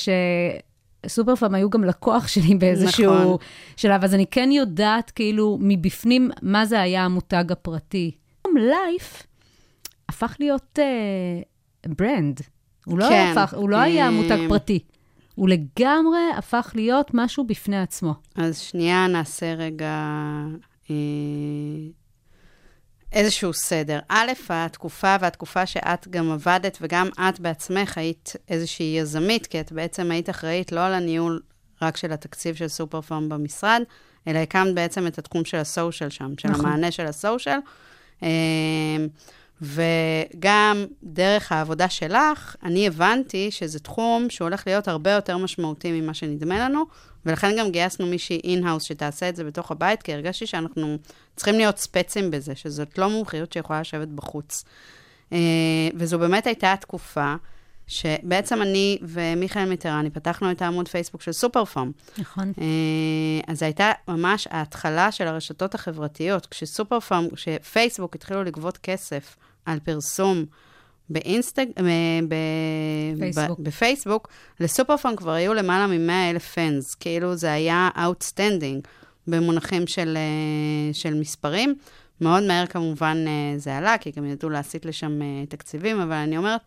שסופר 1.05 1.35
פארם 1.35 1.55
היו 1.55 1.69
גם 1.69 1.83
לקוח 1.83 2.27
שלי 2.27 2.55
באיזשהו 2.55 3.13
נכון. 3.13 3.37
שלב, 3.75 4.03
אז 4.03 4.13
אני 4.13 4.25
כן 4.31 4.51
יודעת, 4.51 5.11
כאילו, 5.11 5.57
מבפנים, 5.61 6.31
מה 6.41 6.65
זה 6.65 6.81
היה 6.81 7.05
המותג 7.05 7.51
הפרטי. 7.51 8.11
לייף 8.55 9.23
הפך 10.09 10.35
להיות 10.39 10.79
uh, 10.79 11.89
ברנד. 11.97 12.41
הוא 12.85 12.99
לא, 12.99 13.09
כן, 13.09 13.33
הפך, 13.37 13.53
הוא 13.53 13.69
לא 13.69 13.77
היה 13.77 14.05
אה, 14.05 14.11
מותג 14.11 14.37
פרטי. 14.49 14.79
הוא 15.35 15.49
לגמרי 15.49 16.19
הפך 16.37 16.71
להיות 16.75 17.11
משהו 17.13 17.43
בפני 17.43 17.81
עצמו. 17.81 18.13
אז 18.35 18.59
שנייה 18.59 19.07
נעשה 19.07 19.53
רגע 19.53 19.85
אה, 19.85 20.70
איזשהו 23.11 23.53
סדר. 23.53 23.99
א', 24.09 24.31
התקופה 24.49 25.15
והתקופה 25.21 25.65
שאת 25.65 26.07
גם 26.07 26.31
עבדת, 26.31 26.77
וגם 26.81 27.09
את 27.29 27.39
בעצמך 27.39 27.97
היית 27.97 28.33
איזושהי 28.49 28.97
יזמית, 28.99 29.47
כי 29.47 29.59
את 29.59 29.71
בעצם 29.71 30.11
היית 30.11 30.29
אחראית 30.29 30.71
לא 30.71 30.85
על 30.85 30.93
הניהול 30.93 31.41
רק 31.81 31.97
של 31.97 32.11
התקציב 32.11 32.55
של 32.55 32.67
סופר 32.67 33.01
פארם 33.01 33.29
במשרד, 33.29 33.81
אלא 34.27 34.39
הקמת 34.39 34.75
בעצם 34.75 35.07
את 35.07 35.17
התחום 35.17 35.45
של 35.45 35.57
ה 35.57 35.64
social 35.64 36.09
שם, 36.09 36.33
של 36.37 36.49
נכון. 36.49 36.65
המענה 36.65 36.91
של 36.91 37.05
ה 37.05 37.12
social. 37.12 37.59
וגם 39.61 40.85
דרך 41.03 41.51
העבודה 41.51 41.89
שלך, 41.89 42.55
אני 42.63 42.87
הבנתי 42.87 43.51
שזה 43.51 43.79
תחום 43.79 44.29
שהולך 44.29 44.67
להיות 44.67 44.87
הרבה 44.87 45.11
יותר 45.11 45.37
משמעותי 45.37 46.01
ממה 46.01 46.13
שנדמה 46.13 46.59
לנו, 46.59 46.85
ולכן 47.25 47.55
גם 47.59 47.71
גייסנו 47.71 48.05
מישהי 48.05 48.41
in-house 48.43 48.83
שתעשה 48.83 49.29
את 49.29 49.35
זה 49.35 49.43
בתוך 49.43 49.71
הבית, 49.71 50.03
כי 50.03 50.13
הרגשתי 50.13 50.47
שאנחנו 50.47 50.97
צריכים 51.35 51.55
להיות 51.55 51.77
ספצים 51.77 52.31
בזה, 52.31 52.55
שזאת 52.55 52.97
לא 52.97 53.09
מומחיות 53.09 53.53
שיכולה 53.53 53.81
לשבת 53.81 54.07
בחוץ. 54.07 54.63
אה, 55.33 55.37
וזו 55.95 56.19
באמת 56.19 56.47
הייתה 56.47 56.73
התקופה 56.73 57.35
שבעצם 57.87 58.61
אני 58.61 58.97
ומיכאל 59.01 59.65
מיטרני 59.65 60.09
פתחנו 60.09 60.51
את 60.51 60.61
העמוד 60.61 60.87
פייסבוק 60.87 61.21
של 61.21 61.31
סופר 61.31 61.65
פארם. 61.65 61.91
נכון. 62.17 62.53
אה, 62.61 63.41
אז 63.47 63.59
זו 63.59 63.65
הייתה 63.65 63.91
ממש 64.07 64.47
ההתחלה 64.51 65.11
של 65.11 65.27
הרשתות 65.27 65.75
החברתיות, 65.75 66.45
כשסופר 66.45 66.99
פארם, 66.99 67.27
כשפייסבוק 67.35 68.15
התחילו 68.15 68.43
לגבות 68.43 68.77
כסף 68.77 69.35
על 69.65 69.79
פרסום 69.79 70.45
באינסטג... 71.09 71.65
אה, 71.77 71.83
פייסבוק. 73.19 73.59
בפייסבוק, 73.59 74.27
לסופר 74.59 74.97
פארם 74.97 75.15
כבר 75.15 75.31
היו 75.31 75.53
למעלה 75.53 75.87
מ-100 75.87 76.31
אלף 76.31 76.53
fans, 76.53 76.95
כאילו 76.95 77.35
זה 77.35 77.53
היה 77.53 77.89
outstanding 77.95 78.87
במונחים 79.27 79.87
של, 79.87 80.17
אה, 80.17 80.93
של 80.93 81.13
מספרים. 81.13 81.75
מאוד 82.21 82.43
מהר 82.43 82.65
כמובן 82.65 83.17
אה, 83.27 83.57
זה 83.57 83.77
עלה, 83.77 83.97
כי 83.97 84.11
גם 84.11 84.25
ידעו 84.25 84.49
להסיט 84.49 84.85
לשם 84.85 85.19
תקציבים, 85.49 85.99
אבל 85.99 86.15
אני 86.15 86.37
אומרת, 86.37 86.61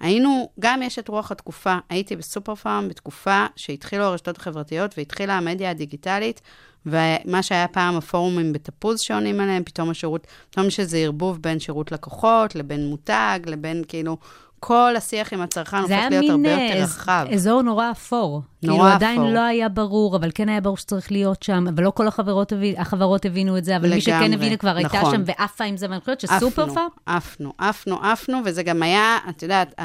היינו, 0.00 0.50
גם 0.60 0.82
יש 0.82 0.98
את 0.98 1.08
רוח 1.08 1.32
התקופה, 1.32 1.78
הייתי 1.88 2.16
בסופר 2.16 2.54
פארם 2.54 2.88
בתקופה 2.88 3.46
שהתחילו 3.56 4.04
הרשתות 4.04 4.36
החברתיות 4.36 4.94
והתחילה 4.98 5.36
המדיה 5.38 5.70
הדיגיטלית, 5.70 6.40
ומה 6.86 7.42
שהיה 7.42 7.68
פעם 7.68 7.96
הפורומים 7.96 8.52
בתפוז 8.52 9.00
שעונים 9.00 9.40
עליהם, 9.40 9.64
פתאום 9.64 9.90
השירות, 9.90 10.26
פתאום 10.50 10.66
יש 10.66 10.80
איזה 10.80 10.98
ערבוב 10.98 11.42
בין 11.42 11.60
שירות 11.60 11.92
לקוחות, 11.92 12.54
לבין 12.54 12.86
מותג, 12.86 13.40
לבין 13.46 13.84
כאילו, 13.88 14.16
כל 14.60 14.96
השיח 14.96 15.32
עם 15.32 15.40
הצרכן 15.40 15.76
הופך 15.76 15.88
זה 15.88 15.98
היה 15.98 16.10
להיות 16.10 16.22
מין 16.22 16.30
הרבה 16.30 16.48
אה, 16.48 16.68
יותר 16.68 16.82
רחב. 16.82 17.26
אזור 17.32 17.62
נורא 17.62 17.90
אפור. 17.90 18.42
נורא 18.62 18.78
כאילו, 18.78 18.94
עדיין 18.94 19.20
אפור. 19.20 19.30
לא 19.30 19.40
היה 19.40 19.68
ברור, 19.68 20.16
אבל 20.16 20.30
כן 20.34 20.48
היה 20.48 20.60
ברור 20.60 20.76
שצריך 20.76 21.12
להיות 21.12 21.42
שם, 21.42 21.64
אבל 21.74 21.84
לא 21.84 21.90
כל 21.90 22.08
החברות, 22.08 22.52
החברות 22.76 23.24
הבינו 23.24 23.58
את 23.58 23.64
זה, 23.64 23.76
אבל 23.76 23.94
מי 23.94 24.00
שכן 24.00 24.20
לגמרי, 24.20 24.34
הבינה 24.34 24.56
כבר 24.56 24.76
הייתה 24.76 24.98
נכון. 24.98 25.14
שם 25.14 25.22
ועפה 25.26 25.64
עם 25.64 25.76
זה, 25.76 25.86
ואני 25.90 26.00
חושבת 26.00 26.20
שסופר 26.20 26.74
פארם, 26.74 26.88
עפנו, 27.06 27.52
עפנו, 27.58 28.02
עפנו, 28.02 28.38
וזה 28.44 28.62
גם 28.62 28.82
היה, 28.82 29.18
את 29.28 29.42
יודעת, 29.42 29.80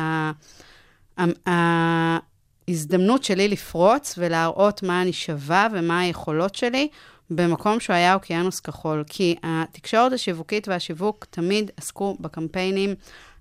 ההזדמנות 2.67 3.23
שלי 3.23 3.47
לפרוץ 3.47 4.15
ולהראות 4.17 4.83
מה 4.83 5.01
אני 5.01 5.13
שווה 5.13 5.67
ומה 5.73 5.99
היכולות 5.99 6.55
שלי, 6.55 6.87
במקום 7.29 7.79
שהוא 7.79 7.93
היה 7.95 8.13
אוקיינוס 8.13 8.59
כחול. 8.59 9.03
כי 9.07 9.35
התקשורת 9.43 10.13
השיווקית 10.13 10.67
והשיווק 10.67 11.25
תמיד 11.29 11.71
עסקו 11.77 12.17
בקמפיינים 12.19 12.95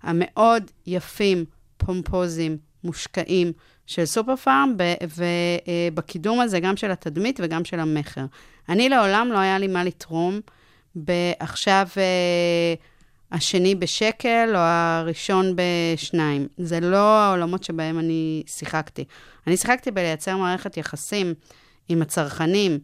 המאוד 0.05 0.71
יפים, 0.87 1.45
פומפוזיים, 1.77 2.57
מושקעים 2.85 3.53
של 3.87 4.05
סופר 4.05 4.37
פארם, 4.37 4.75
ובקידום 5.17 6.41
הזה 6.41 6.61
גם 6.61 6.77
של 6.77 6.91
התדמית 6.91 7.41
וגם 7.43 7.65
של 7.65 7.81
המכר. 7.81 8.25
אני 8.69 8.89
לעולם 8.89 9.29
לא 9.33 9.39
היה 9.39 9.59
לי 9.59 9.67
מה 9.67 9.85
לתרום 9.85 10.41
בעכשיו 10.95 11.87
אה, 11.97 12.75
השני 13.33 13.75
בשקל 13.75 14.51
או 14.55 14.61
הראשון 14.61 15.57
בשניים. 15.57 16.49
זה 16.59 16.81
לא 16.81 16.97
העולמות 16.97 17.65
שבהם 17.65 17.99
אני 17.99 18.43
שיחקתי. 18.47 19.05
אני 19.47 19.57
שיחקתי 19.57 19.91
בלייצר 19.91 20.37
מערכת 20.37 20.77
יחסים 20.77 21.35
עם 21.89 22.03
הצרכנים 22.03 22.79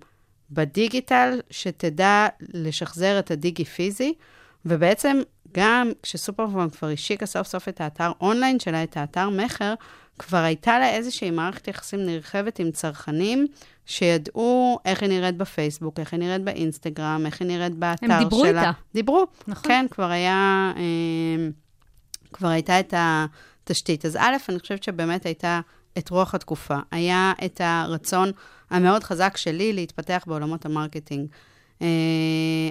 בדיגיטל, 0.51 1.41
שתדע 1.51 2.27
לשחזר 2.41 3.19
את 3.19 3.31
הדיגי 3.31 3.65
פיזי, 3.65 4.15
ובעצם 4.67 5.21
גם 5.53 5.91
כשסופר 6.03 6.47
פארם 6.47 6.71
כבר 6.71 6.89
השיקה 6.89 7.27
סוף 7.27 7.47
סוף 7.47 7.69
את 7.69 7.81
האתר 7.81 8.13
אונליין 8.21 8.61
שלה, 8.61 8.83
את 8.83 8.97
האתר 8.97 9.29
מכר, 9.29 9.75
כבר 10.19 10.39
הייתה 10.39 10.79
לה 10.79 10.91
איזושהי 10.91 11.31
מערכת 11.31 11.69
יחסים 11.69 12.07
נרחבת 12.07 12.59
עם 12.59 12.71
צרכנים, 12.71 13.47
שידעו 13.87 14.79
איך 14.85 15.03
היא 15.03 15.09
נראית 15.09 15.37
בפייסבוק, 15.37 16.01
איך 16.01 16.13
היא 16.13 16.21
נראית 16.21 16.43
באינסטגרם, 16.43 17.23
איך 17.27 17.41
היא 17.41 17.49
נראית 17.49 17.75
באתר 17.75 18.07
שלה. 18.07 18.19
דיברו 18.19 18.45
איתה. 18.45 18.71
דיברו, 18.95 19.27
נכון. 19.49 19.69
כן, 19.69 19.87
כבר 19.91 20.11
היה, 20.11 20.73
אה, 20.77 21.49
כבר 22.33 22.49
הייתה 22.49 22.81
את 22.81 22.95
התשתית. 22.97 24.07
אז 24.07 24.17
א', 24.17 24.37
אני 24.49 24.59
חושבת 24.59 24.83
שבאמת 24.83 25.27
הייתה 25.27 25.61
את 25.99 26.11
רוח 26.11 26.35
התקופה. 26.35 26.79
היה 26.91 27.33
את 27.45 27.61
הרצון 27.65 28.31
המאוד 28.71 29.05
חזק 29.05 29.37
שלי 29.37 29.73
להתפתח 29.73 30.25
בעולמות 30.27 30.67
ה 30.67 30.73
marketing. 30.73 31.29
אה, 31.83 31.87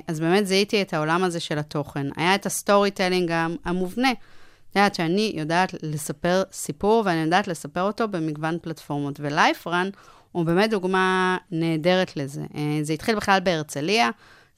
אז 0.08 0.20
באמת 0.20 0.48
זיהיתי 0.48 0.82
את 0.82 0.94
העולם 0.94 1.24
הזה 1.24 1.40
של 1.40 1.60
התוכן. 1.60 2.08
היה 2.16 2.36
את 2.36 2.46
ה 2.46 2.53
story 2.53 2.92
telling 2.92 3.32
המובנה. 3.66 4.12
את 4.12 4.76
יודעת 4.76 4.96
שאני 4.96 5.34
יודעת 5.36 5.76
לספר 5.84 6.44
סיפור, 6.52 7.04
ואני 7.06 7.22
יודעת 7.22 7.48
לספר 7.48 7.82
אותו 7.82 8.08
במגוון 8.08 8.58
פלטפורמות. 8.62 9.20
ו 9.20 9.28
LifeRun 9.29 9.90
הוא 10.32 10.46
באמת 10.46 10.70
דוגמה 10.70 11.38
נהדרת 11.52 12.18
לזה. 12.18 12.42
אה, 12.56 12.80
זה 12.82 12.94
התחיל 12.94 13.16
בכלל 13.16 13.40
בהרצליה, 13.40 14.10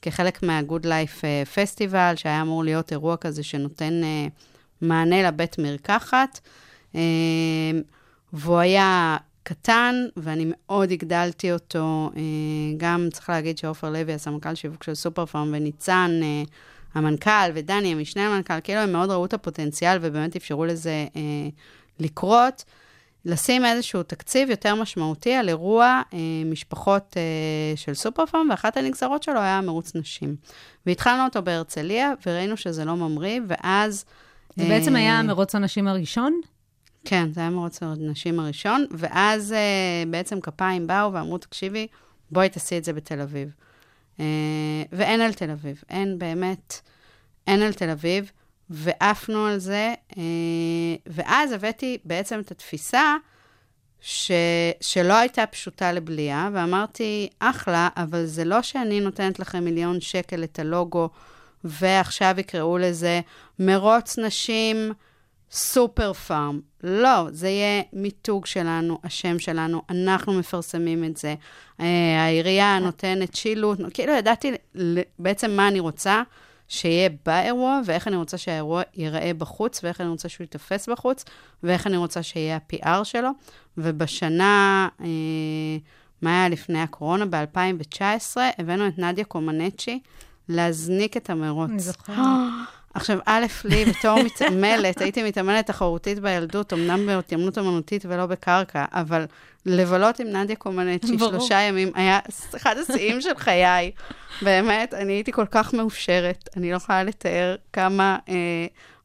כחלק 0.02 0.42
Life 0.84 1.24
אה, 1.24 1.42
Festival, 1.54 2.16
שהיה 2.16 2.42
אמור 2.42 2.64
להיות 2.64 2.92
אירוע 2.92 3.16
כזה 3.16 3.42
שנותן 3.42 4.04
אה, 4.04 4.26
מענה 4.80 5.22
לבית 5.22 5.58
מרקחת. 5.58 6.40
והוא 8.32 8.58
היה 8.58 9.16
קטן, 9.42 9.94
ואני 10.16 10.44
מאוד 10.48 10.92
הגדלתי 10.92 11.52
אותו. 11.52 12.10
אה, 12.16 12.20
גם 12.76 13.08
צריך 13.12 13.28
להגיד 13.28 13.58
שעופר 13.58 13.90
לוי, 13.90 14.14
הסמנכ"ל 14.14 14.54
שיווק 14.54 14.82
של 14.82 14.94
סופר 14.94 15.26
פארם, 15.26 15.50
וניצן, 15.52 16.10
אה, 16.22 16.42
המנכ"ל, 16.94 17.50
ודני, 17.54 17.92
המשנה 17.92 18.28
למנכ"ל, 18.28 18.60
כאילו 18.64 18.80
הם 18.80 18.92
מאוד 18.92 19.10
ראו 19.10 19.24
את 19.24 19.34
הפוטנציאל 19.34 19.98
ובאמת 20.00 20.36
אפשרו 20.36 20.64
לזה 20.64 21.06
אה, 21.16 21.48
לקרות. 22.00 22.64
לשים 23.24 23.64
איזשהו 23.64 24.02
תקציב 24.02 24.50
יותר 24.50 24.74
משמעותי 24.74 25.34
על 25.34 25.48
אירוע 25.48 26.02
אה, 26.14 26.18
משפחות 26.46 27.16
אה, 27.16 27.76
של 27.76 27.94
סופר 27.94 28.26
פארם, 28.26 28.46
ואחת 28.50 28.76
הנגזרות 28.76 29.22
שלו 29.22 29.40
היה 29.40 29.60
מרוץ 29.60 29.94
נשים. 29.94 30.36
והתחלנו 30.86 31.24
אותו 31.24 31.42
בהרצליה, 31.42 32.12
וראינו 32.26 32.56
שזה 32.56 32.84
לא 32.84 32.96
ממריא, 32.96 33.40
ואז... 33.48 34.04
זה 34.56 34.64
בעצם 34.68 34.96
אה, 34.96 35.00
היה 35.00 35.22
מרוץ 35.22 35.54
הנשים 35.54 35.88
הראשון? 35.88 36.40
כן, 37.04 37.32
זה 37.32 37.40
היה 37.40 37.50
מרוץ 37.50 37.82
הנשים 37.82 38.40
הראשון, 38.40 38.86
ואז 38.90 39.52
uh, 39.52 40.08
בעצם 40.08 40.40
כפיים 40.40 40.86
באו 40.86 41.12
ואמרו, 41.12 41.38
תקשיבי, 41.38 41.86
בואי 42.30 42.48
תעשי 42.48 42.78
את 42.78 42.84
זה 42.84 42.92
בתל 42.92 43.20
אביב. 43.20 43.48
Uh, 44.18 44.20
ואין 44.92 45.20
על 45.20 45.32
תל 45.32 45.50
אביב, 45.50 45.82
אין 45.90 46.18
באמת, 46.18 46.80
אין 47.46 47.62
על 47.62 47.72
תל 47.72 47.90
אביב, 47.90 48.30
ועפנו 48.70 49.46
על 49.46 49.58
זה, 49.58 49.94
uh, 50.10 50.16
ואז 51.06 51.52
הבאתי 51.52 51.98
בעצם 52.04 52.40
את 52.40 52.50
התפיסה 52.50 53.16
ש, 54.00 54.30
שלא 54.80 55.14
הייתה 55.14 55.46
פשוטה 55.46 55.92
לבלייה, 55.92 56.50
ואמרתי, 56.52 57.28
אחלה, 57.38 57.88
אבל 57.96 58.26
זה 58.26 58.44
לא 58.44 58.62
שאני 58.62 59.00
נותנת 59.00 59.38
לכם 59.38 59.64
מיליון 59.64 60.00
שקל 60.00 60.44
את 60.44 60.58
הלוגו, 60.58 61.08
ועכשיו 61.64 62.34
יקראו 62.38 62.78
לזה 62.78 63.20
מרוץ 63.58 64.18
נשים, 64.18 64.92
סופר 65.52 66.12
פארם. 66.12 66.60
לא, 66.82 67.26
זה 67.30 67.48
יהיה 67.48 67.82
מיתוג 67.92 68.46
שלנו, 68.46 68.98
השם 69.04 69.38
שלנו, 69.38 69.82
אנחנו 69.90 70.32
מפרסמים 70.32 71.04
את 71.04 71.16
זה. 71.16 71.34
אה, 71.80 72.24
העירייה 72.24 72.78
נותנת 72.78 73.34
שילוט, 73.34 73.78
כאילו 73.94 74.12
ידעתי 74.12 74.52
בעצם 75.18 75.50
מה 75.50 75.68
אני 75.68 75.80
רוצה 75.80 76.22
שיהיה 76.68 77.08
באירוע, 77.26 77.80
ואיך 77.84 78.08
אני 78.08 78.16
רוצה 78.16 78.38
שהאירוע 78.38 78.82
ייראה 78.94 79.34
בחוץ, 79.38 79.84
ואיך 79.84 80.00
אני 80.00 80.08
רוצה 80.08 80.28
שהוא 80.28 80.44
ייתפס 80.44 80.88
בחוץ, 80.88 81.24
ואיך 81.62 81.86
אני 81.86 81.96
רוצה 81.96 82.22
שיהיה 82.22 82.56
ה-PR 82.56 83.04
שלו. 83.04 83.30
ובשנה, 83.78 84.88
אה, 85.00 85.06
מה 86.22 86.40
היה 86.40 86.48
לפני 86.48 86.80
הקורונה? 86.80 87.26
ב-2019, 87.26 88.36
הבאנו 88.58 88.88
את 88.88 88.98
נדיה 88.98 89.24
קומנצ'י 89.24 90.00
להזניק 90.48 91.16
את 91.16 91.30
המרוץ. 91.30 91.70
אני 91.70 91.78
זוכרת. 91.78 92.16
עכשיו, 92.94 93.18
א', 93.26 93.46
לי 93.64 93.84
בתור 93.84 94.22
מתעמלת, 94.22 95.00
הייתי 95.00 95.22
מתעמלת 95.22 95.66
תחרותית 95.66 96.18
בילדות, 96.18 96.72
אמנם 96.72 97.06
בהתיימנות 97.06 97.58
אמנותית 97.58 98.04
ולא 98.08 98.26
בקרקע, 98.26 98.84
אבל 98.92 99.24
לבלות 99.66 100.20
עם 100.20 100.26
נדיה 100.26 100.56
קומנצ'י. 100.56 101.18
שלושה 101.18 101.60
ימים 101.60 101.90
היה 101.94 102.18
אחד 102.56 102.76
השיאים 102.78 103.20
של 103.20 103.36
חיי. 103.36 103.90
באמת, 104.42 104.94
אני 104.94 105.12
הייתי 105.12 105.32
כל 105.32 105.46
כך 105.50 105.74
מאושרת, 105.74 106.48
אני 106.56 106.70
לא 106.70 106.76
יכולה 106.76 107.04
לתאר 107.04 107.56
כמה 107.72 108.18
אה, 108.28 108.34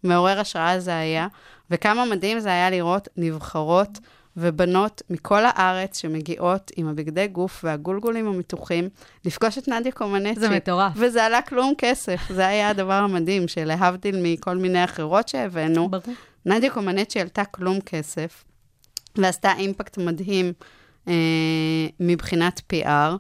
מעורר 0.04 0.40
השראה 0.40 0.80
זה 0.80 0.98
היה, 0.98 1.28
וכמה 1.72 2.06
מדהים 2.06 2.40
זה 2.40 2.50
היה 2.50 2.70
לראות 2.70 3.08
נבחרות 3.18 4.00
ובנות 4.38 5.02
מכל 5.10 5.42
הארץ 5.46 5.98
שמגיעות 6.02 6.72
עם 6.76 6.88
הבגדי 6.88 7.28
גוף 7.28 7.62
והגולגולים 7.64 8.28
המתוחים, 8.28 8.90
לפגוש 9.26 9.58
את 9.58 9.68
נדיה 9.68 9.92
קומנצ'י. 9.92 10.40
זה 10.40 10.50
מטורף. 10.50 10.94
וזה 10.96 11.26
עלה 11.26 11.42
כלום 11.42 11.74
כסף, 11.78 12.22
זה 12.30 12.48
היה 12.48 12.70
הדבר 12.70 12.94
המדהים, 12.94 13.48
שלהבדיל 13.48 14.16
מכל 14.24 14.58
מיני 14.58 14.84
אחרות 14.84 15.28
שהבאנו, 15.28 15.90
ברור. 15.90 16.16
נדיה 16.46 16.72
קומנצ'י 16.72 17.20
עלתה 17.20 17.46
כלום 17.46 17.82
כסף, 17.82 18.44
ועשתה 19.16 19.54
אימפקט 19.58 19.98
מדהים 19.98 20.54
אה, 21.08 21.14
מבחינת 22.00 22.62
PR, 22.74 23.14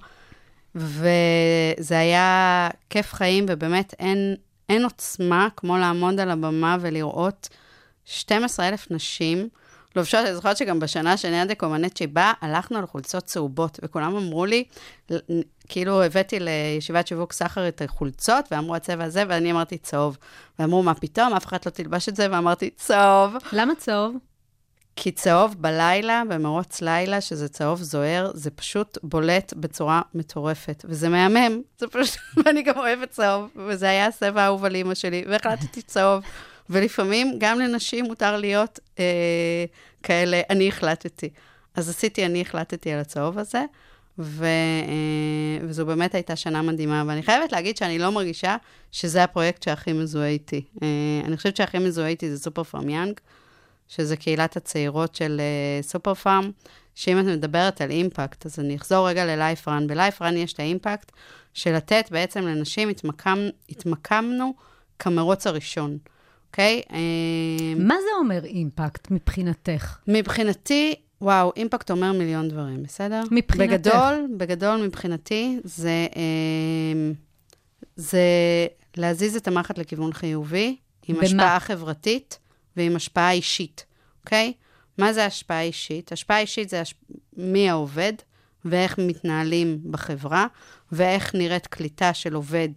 וזה 0.75 1.99
היה 1.99 2.69
כיף 2.89 3.13
חיים, 3.13 3.45
ובאמת 3.49 3.93
אין, 3.99 4.35
אין 4.69 4.83
עוצמה 4.83 5.47
כמו 5.55 5.77
לעמוד 5.77 6.19
על 6.19 6.31
הבמה 6.31 6.77
ולראות 6.81 7.49
12,000 8.05 8.91
נשים. 8.91 9.49
לובשות, 9.95 10.19
אני 10.25 10.35
זוכרת 10.35 10.57
שגם 10.57 10.79
בשנה 10.79 11.17
שנדיה 11.17 11.55
קומנצ'י 11.55 12.07
באה, 12.07 12.33
הלכנו 12.41 12.77
על 12.77 12.85
חולצות 12.85 13.23
צהובות, 13.23 13.79
וכולם 13.83 14.15
אמרו 14.15 14.45
לי, 14.45 14.63
כאילו 15.69 16.03
הבאתי 16.03 16.37
לישיבת 16.39 17.07
שיווק 17.07 17.33
סחר 17.33 17.67
את 17.67 17.81
החולצות, 17.81 18.45
ואמרו 18.51 18.75
הצבע 18.75 19.03
הזה, 19.03 19.23
ואני 19.27 19.51
אמרתי 19.51 19.77
צהוב. 19.77 20.17
ואמרו, 20.59 20.83
מה 20.83 20.93
פתאום, 20.93 21.33
אף 21.33 21.45
אחד 21.45 21.57
לא 21.65 21.71
תלבש 21.71 22.09
את 22.09 22.15
זה, 22.15 22.27
ואמרתי, 22.31 22.69
צהוב. 22.69 23.35
למה 23.53 23.75
צהוב? 23.75 24.15
כי 24.99 25.11
צהוב 25.11 25.55
בלילה, 25.57 26.23
במרוץ 26.29 26.81
לילה, 26.81 27.21
שזה 27.21 27.49
צהוב 27.49 27.81
זוהר, 27.81 28.31
זה 28.33 28.51
פשוט 28.51 28.97
בולט 29.03 29.53
בצורה 29.53 30.01
מטורפת. 30.13 30.85
וזה 30.87 31.09
מהמם, 31.09 31.61
זה 31.77 31.87
פשוט, 31.87 32.19
ואני 32.45 32.61
גם 32.61 32.77
אוהבת 32.77 33.09
צהוב, 33.09 33.49
וזה 33.55 33.89
היה 33.89 34.07
הסבע 34.07 34.41
האהוב 34.41 34.65
על 34.65 34.75
אימא 34.75 34.93
שלי, 34.93 35.25
והחלטתי 35.29 35.81
צהוב. 35.81 36.23
ולפעמים 36.69 37.35
גם 37.37 37.59
לנשים 37.59 38.05
מותר 38.05 38.37
להיות 38.37 38.79
אה, 38.99 39.65
כאלה, 40.03 40.41
אני 40.49 40.67
החלטתי. 40.67 41.29
אז 41.75 41.89
עשיתי, 41.89 42.25
אני 42.25 42.41
החלטתי 42.41 42.91
על 42.91 42.99
הצהוב 42.99 43.37
הזה, 43.37 43.65
ו, 44.19 44.45
אה, 44.87 45.65
וזו 45.67 45.85
באמת 45.85 46.15
הייתה 46.15 46.35
שנה 46.35 46.61
מדהימה. 46.61 47.03
ואני 47.07 47.23
חייבת 47.23 47.51
להגיד 47.51 47.77
שאני 47.77 47.99
לא 47.99 48.11
מרגישה 48.11 48.57
שזה 48.91 49.23
הפרויקט 49.23 49.63
שהכי 49.63 49.93
מזוהה 49.93 50.27
איתי. 50.27 50.61
אה, 50.83 50.87
אני 51.25 51.37
חושבת 51.37 51.55
שהכי 51.55 51.79
מזוהה 51.79 52.07
איתי 52.07 52.29
זה 52.29 52.37
סופר 52.37 52.63
פארם 52.63 52.89
Young, 52.89 53.19
שזה 53.87 54.17
קהילת 54.17 54.57
הצעירות 54.57 55.15
של 55.15 55.39
אה, 55.39 55.83
סופר 55.83 56.13
פארם, 56.13 56.51
שאם 56.95 57.19
את 57.19 57.25
מדברת 57.25 57.81
על 57.81 57.91
אימפקט, 57.91 58.45
אז 58.45 58.59
אני 58.59 58.75
אחזור 58.75 59.09
רגע 59.09 59.25
ל 59.25 59.32
LifeRun. 59.32 59.87
ב 59.87 59.93
LifeRun 59.93 60.37
יש 60.37 60.53
את 60.53 60.59
האימפקט 60.59 61.11
של 61.53 61.75
לתת 61.75 62.07
בעצם 62.11 62.47
לנשים, 62.47 62.89
התמקם, 62.89 63.37
התמקמנו 63.69 64.53
כמרוץ 64.99 65.47
הראשון. 65.47 65.97
אוקיי? 66.57 66.81
Okay? 66.89 66.93
מה 67.77 67.95
זה 68.01 68.09
אומר 68.19 68.45
אימפקט 68.45 69.11
מבחינתך? 69.11 69.97
מבחינתי, 70.07 70.95
וואו, 71.21 71.51
אימפקט 71.55 71.91
אומר 71.91 72.11
מיליון 72.11 72.47
דברים, 72.47 72.83
בסדר? 72.83 73.23
מבחינתך. 73.31 73.73
בגדול, 73.73 74.27
בגדול 74.37 74.81
מבחינתי, 74.85 75.59
זה, 75.63 76.07
אה, 76.15 77.11
זה 77.95 78.21
להזיז 78.97 79.35
את 79.35 79.47
המחט 79.47 79.77
לכיוון 79.77 80.13
חיובי, 80.13 80.75
עם 81.07 81.15
במה? 81.15 81.25
השפעה 81.25 81.59
חברתית 81.59 82.39
ועם 82.77 82.95
השפעה 82.95 83.31
אישית, 83.31 83.85
אוקיי? 84.23 84.53
מה 84.97 85.13
זה 85.13 85.25
השפעה 85.25 85.61
אישית? 85.61 86.11
השפעה 86.11 86.39
אישית 86.39 86.69
זה 86.69 86.81
השפ... 86.81 86.97
מי 87.37 87.69
העובד 87.69 88.13
ואיך 88.65 88.97
מתנהלים 88.97 89.79
בחברה, 89.91 90.47
ואיך 90.91 91.35
נראית 91.35 91.67
קליטה 91.67 92.13
של 92.13 92.33
עובד 92.33 92.69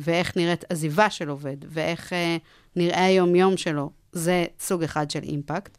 ואיך 0.00 0.36
נראית 0.36 0.64
עזיבה 0.68 1.10
של 1.10 1.28
עובד, 1.28 1.56
ואיך 1.68 2.12
אה, 2.12 2.36
נראה 2.76 3.04
היום-יום 3.04 3.56
שלו, 3.56 3.90
זה 4.12 4.44
סוג 4.60 4.82
אחד 4.82 5.10
של 5.10 5.22
אימפקט. 5.22 5.78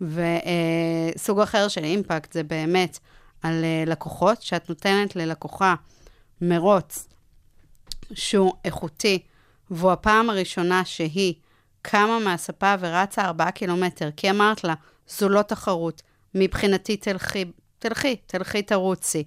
וסוג 0.00 1.40
אחר 1.40 1.68
של 1.68 1.84
אימפקט 1.84 2.32
זה 2.32 2.42
באמת 2.42 2.98
על 3.42 3.64
אה, 3.64 3.84
לקוחות, 3.86 4.42
שאת 4.42 4.68
נותנת 4.68 5.16
ללקוחה 5.16 5.74
מרוץ 6.40 7.08
שהוא 8.12 8.52
איכותי, 8.64 9.22
והוא 9.70 9.92
הפעם 9.92 10.30
הראשונה 10.30 10.84
שהיא 10.84 11.34
קמה 11.82 12.18
מהספה 12.18 12.74
ורצה 12.80 13.24
ארבעה 13.24 13.50
קילומטר, 13.50 14.10
כי 14.16 14.30
אמרת 14.30 14.64
לה, 14.64 14.74
זו 15.08 15.28
לא 15.28 15.42
תחרות, 15.42 16.02
מבחינתי 16.34 16.96
תלכי, 16.96 17.44
תלכי, 17.78 18.16
תלכי 18.26 18.62
תרוצי. 18.62 19.24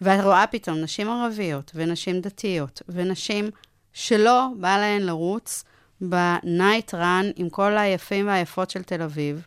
ואת 0.00 0.24
רואה 0.24 0.46
פתאום 0.46 0.78
נשים 0.78 1.10
ערביות, 1.10 1.72
ונשים 1.74 2.20
דתיות, 2.20 2.82
ונשים 2.88 3.50
שלא 3.92 4.46
בא 4.60 4.78
להן 4.78 5.02
לרוץ 5.02 5.64
בנייט 6.00 6.94
רן 6.94 7.30
עם 7.36 7.48
כל 7.48 7.78
היפים 7.78 8.26
והיפות 8.26 8.70
של 8.70 8.82
תל 8.82 9.02
אביב, 9.02 9.46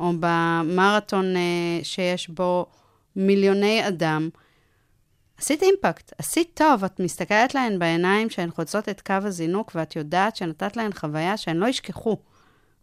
או 0.00 0.12
במרתון 0.20 1.36
אה, 1.36 1.80
שיש 1.82 2.28
בו 2.28 2.66
מיליוני 3.16 3.88
אדם, 3.88 4.28
עשית 5.38 5.62
אימפקט, 5.62 6.12
עשית 6.18 6.50
טוב, 6.54 6.84
את 6.84 7.00
מסתכלת 7.00 7.54
להן 7.54 7.78
בעיניים 7.78 8.30
שהן 8.30 8.50
חוצות 8.50 8.88
את 8.88 9.00
קו 9.00 9.14
הזינוק, 9.22 9.72
ואת 9.74 9.96
יודעת 9.96 10.36
שנתת 10.36 10.76
להן 10.76 10.92
חוויה 10.92 11.36
שהן 11.36 11.56
לא 11.56 11.66
ישכחו. 11.66 12.16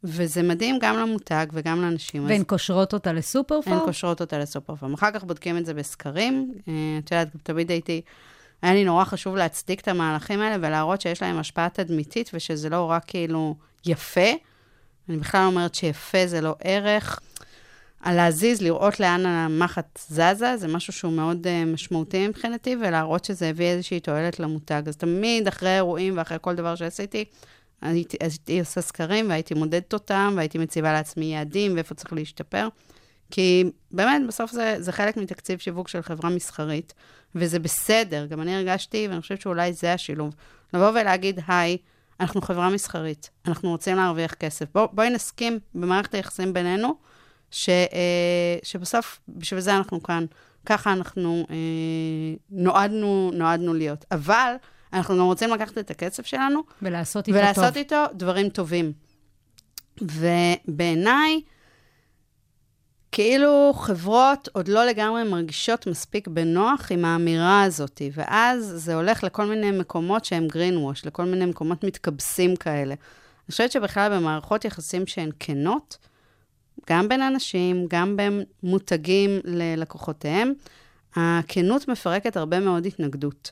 וזה 0.04 0.44
מדהים 0.44 0.80
גם 0.82 0.98
למותג 0.98 1.46
וגם 1.54 1.82
לאנשים. 1.82 2.26
והן 2.26 2.44
קושרות 2.44 2.94
אותה 2.94 3.14
לסופר 3.14 3.56
הן 3.56 3.62
פארם? 3.62 3.80
קושרות 3.80 4.22
אותה 4.22 4.38
לסופר 4.38 4.76
פארם. 4.76 4.94
אחר 4.94 5.12
כך 5.12 5.24
בודקים 5.24 5.58
את 5.58 5.66
זה 5.66 5.74
בסקרים. 5.74 6.54
אה, 6.68 6.74
את 7.00 7.12
יודעת, 7.12 7.28
תמיד 7.44 7.72
הייתי, 7.72 8.02
היה 8.62 8.74
לי 8.74 8.84
נורא 8.84 9.04
חשוב 9.04 9.36
להצדיק 9.36 9.80
את 9.82 9.88
המהלכים 9.88 10.42
האלה 10.42 10.68
ולהראות 10.68 11.02
שיש 11.02 11.22
להם 11.22 11.38
השפעה 11.38 11.70
תדמיתית 11.70 12.32
ושזה 12.34 12.70
לא 12.70 12.92
רק 12.92 13.04
כאילו 13.08 13.56
יפה. 13.86 14.32
אני 15.10 15.18
בכלל 15.18 15.46
אומרת 15.46 15.76
שיפה 15.76 16.28
זה 16.28 16.42
לא 16.42 16.56
ערך. 16.64 17.20
על 18.04 18.16
להזיז, 18.16 18.62
לראות 18.62 19.00
לאן 19.00 19.26
המחט 19.26 20.00
זזה, 20.10 20.58
זה 20.58 20.68
משהו 20.68 20.94
שהוא 20.94 21.14
מאוד 21.14 21.48
uh, 21.48 21.68
משמעותי 21.68 22.28
מבחינתי, 22.28 22.76
ולהראות 22.76 23.26
שזה 23.26 23.50
הביא 23.50 23.66
איזושהי 23.66 24.00
תועלת 24.00 24.40
למותג. 24.40 24.82
אז 24.88 24.98
תמיד 24.98 25.48
אחרי 25.48 25.76
אירועים 25.76 26.18
ואחרי 26.18 26.38
כל 26.42 26.56
דבר 26.56 26.76
שעשיתי, 26.76 27.26
הייתי, 27.84 28.18
הייתי 28.22 28.60
עושה 28.60 28.82
סקרים 28.82 29.30
והייתי 29.30 29.54
מודדת 29.54 29.94
אותם, 29.94 30.34
והייתי 30.36 30.58
מציבה 30.58 30.94
לעצמי 30.94 31.26
יעדים 31.26 31.76
ואיפה 31.76 31.96
צריך 31.96 32.14
להשתפר. 32.14 32.68
כי 33.32 33.64
באמת, 33.92 34.22
בסוף 34.28 34.52
זה, 34.52 34.76
זה 34.80 34.92
חלק 34.92 35.18
מתקציב 35.18 35.60
שיווק 35.60 35.88
של 35.88 36.02
חברה 36.02 36.30
מסחרית, 36.30 36.94
וזה 37.36 37.60
בסדר, 37.60 38.26
גם 38.26 38.42
אני 38.42 38.56
הרגשתי, 38.56 39.08
ואני 39.10 39.22
חושבת 39.22 39.42
שאולי 39.42 39.74
זה 39.74 39.94
השילוב. 39.94 40.36
לבוא 40.74 40.90
ולהגיד, 40.90 41.40
היי, 41.48 41.78
אנחנו 42.20 42.42
חברה 42.42 42.70
מסחרית, 42.70 43.30
אנחנו 43.48 43.70
רוצים 43.70 43.96
להרוויח 43.96 44.34
כסף. 44.34 44.66
בוא, 44.74 44.88
בואי 44.92 45.10
נסכים 45.10 45.60
במערכת 45.76 46.14
היחסים 46.14 46.54
בינינו, 46.54 46.96
ש, 47.52 47.70
אה, 47.70 48.58
שבסוף, 48.64 49.20
בשביל 49.28 49.60
זה 49.60 49.78
אנחנו 49.78 50.04
כאן. 50.04 50.26
ככה 50.66 50.94
אנחנו 50.94 51.46
אה, 51.50 51.56
נועדנו, 52.50 53.32
נועדנו 53.34 53.74
להיות. 53.74 54.06
אבל 54.12 54.56
אנחנו 54.94 55.18
גם 55.18 55.24
רוצים 55.24 55.50
לקחת 55.50 55.78
את 55.78 55.92
הכסף 55.92 56.26
שלנו 56.26 56.64
ולעשות 56.82 57.28
איתו 57.28 57.40
טוב. 57.40 57.46
ולעשות 57.46 57.78
איתו 57.78 58.04
דברים 58.14 58.50
טובים. 58.50 58.94
ובעיניי, 60.02 61.42
כאילו 63.12 63.74
חברות 63.76 64.50
עוד 64.54 64.68
לא 64.68 64.86
לגמרי 64.86 65.24
מרגישות 65.24 65.88
מספיק 65.88 66.28
בנוח 66.28 66.92
עם 66.92 67.06
האמירה 67.06 67.64
הזאת, 67.64 68.02
ואז 68.14 68.74
זה 68.76 68.96
הולך 68.96 69.24
לכל 69.24 69.46
מיני 69.46 69.72
מקומות 69.72 70.26
שהם 70.26 70.48
green 70.52 70.76
wash, 70.76 71.08
לכל 71.08 71.26
מיני 71.26 71.46
מקומות 71.46 71.84
מתקבסים 71.84 72.56
כאלה. 72.56 72.94
אני 72.94 73.52
חושבת 73.52 73.72
שבכלל 73.72 74.18
במערכות 74.18 74.66
יחסים 74.66 75.08
שהן 75.08 75.30
כנות, 75.40 75.98
גם 76.90 77.08
בין 77.10 77.22
אנשים, 77.22 77.86
גם 77.90 78.18
בין 78.18 78.44
מותגים 78.64 79.40
ללקוחותיהם, 79.44 80.54
הכנות 81.16 81.88
מפרקת 81.88 82.38
הרבה 82.38 82.60
מאוד 82.60 82.86
התנגדות. 82.86 83.52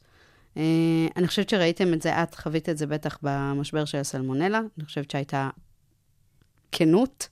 אה, 0.58 1.08
אני 1.18 1.28
חושבת 1.28 1.49
שראיתם 1.49 1.93
את 1.93 2.02
זה, 2.02 2.24
את 2.24 2.36
חווית 2.36 2.70
את 2.70 2.78
זה 2.78 2.88
בטח 2.88 3.18
במשבר 3.24 3.86
של 3.86 3.97
הסלמונלה, 3.97 4.62
אני 4.78 4.86
חושבת 4.86 5.12
שהייתה 5.12 5.49
כנות, 6.72 7.28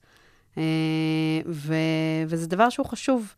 אה, 0.57 0.63
ו, 1.45 1.73
וזה 2.27 2.47
דבר 2.47 2.69
שהוא 2.69 2.85
חשוב 2.85 3.33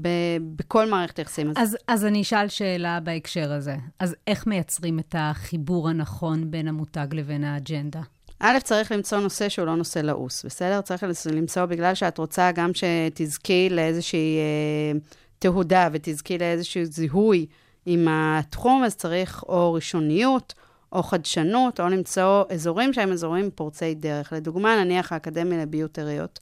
ב, 0.00 0.08
בכל 0.56 0.90
מערכת 0.90 1.18
היחסים. 1.18 1.52
אז, 1.56 1.76
אז 1.88 2.04
אני 2.04 2.22
אשאל 2.22 2.48
שאלה 2.48 3.00
בהקשר 3.00 3.52
הזה. 3.52 3.76
אז 3.98 4.16
איך 4.26 4.46
מייצרים 4.46 4.98
את 4.98 5.14
החיבור 5.18 5.88
הנכון 5.88 6.50
בין 6.50 6.68
המותג 6.68 7.06
לבין 7.12 7.44
האג'נדה? 7.44 8.00
א', 8.40 8.58
צריך 8.64 8.92
למצוא 8.92 9.18
נושא 9.18 9.48
שהוא 9.48 9.66
לא 9.66 9.76
נושא 9.76 9.98
לעוס, 9.98 10.44
בסדר? 10.44 10.80
צריך 10.80 11.04
למצוא 11.32 11.66
בגלל 11.66 11.94
שאת 11.94 12.18
רוצה 12.18 12.52
גם 12.52 12.70
שתזכי 12.74 13.68
לאיזושהי 13.70 14.38
אה, 14.38 14.98
תהודה 15.38 15.88
ותזכי 15.92 16.38
לאיזשהו 16.38 16.84
זיהוי 16.84 17.46
עם 17.90 18.08
התחום, 18.10 18.84
אז 18.84 18.96
צריך 18.96 19.44
או 19.48 19.72
ראשוניות, 19.72 20.54
או 20.92 21.02
חדשנות, 21.02 21.80
או 21.80 21.88
למצוא 21.88 22.44
אזורים 22.50 22.92
שהם 22.92 23.12
אזורים 23.12 23.50
פורצי 23.54 23.94
דרך. 23.94 24.32
לדוגמה, 24.32 24.84
נניח 24.84 25.12
האקדמיה 25.12 25.62
לביוטריות, 25.62 26.38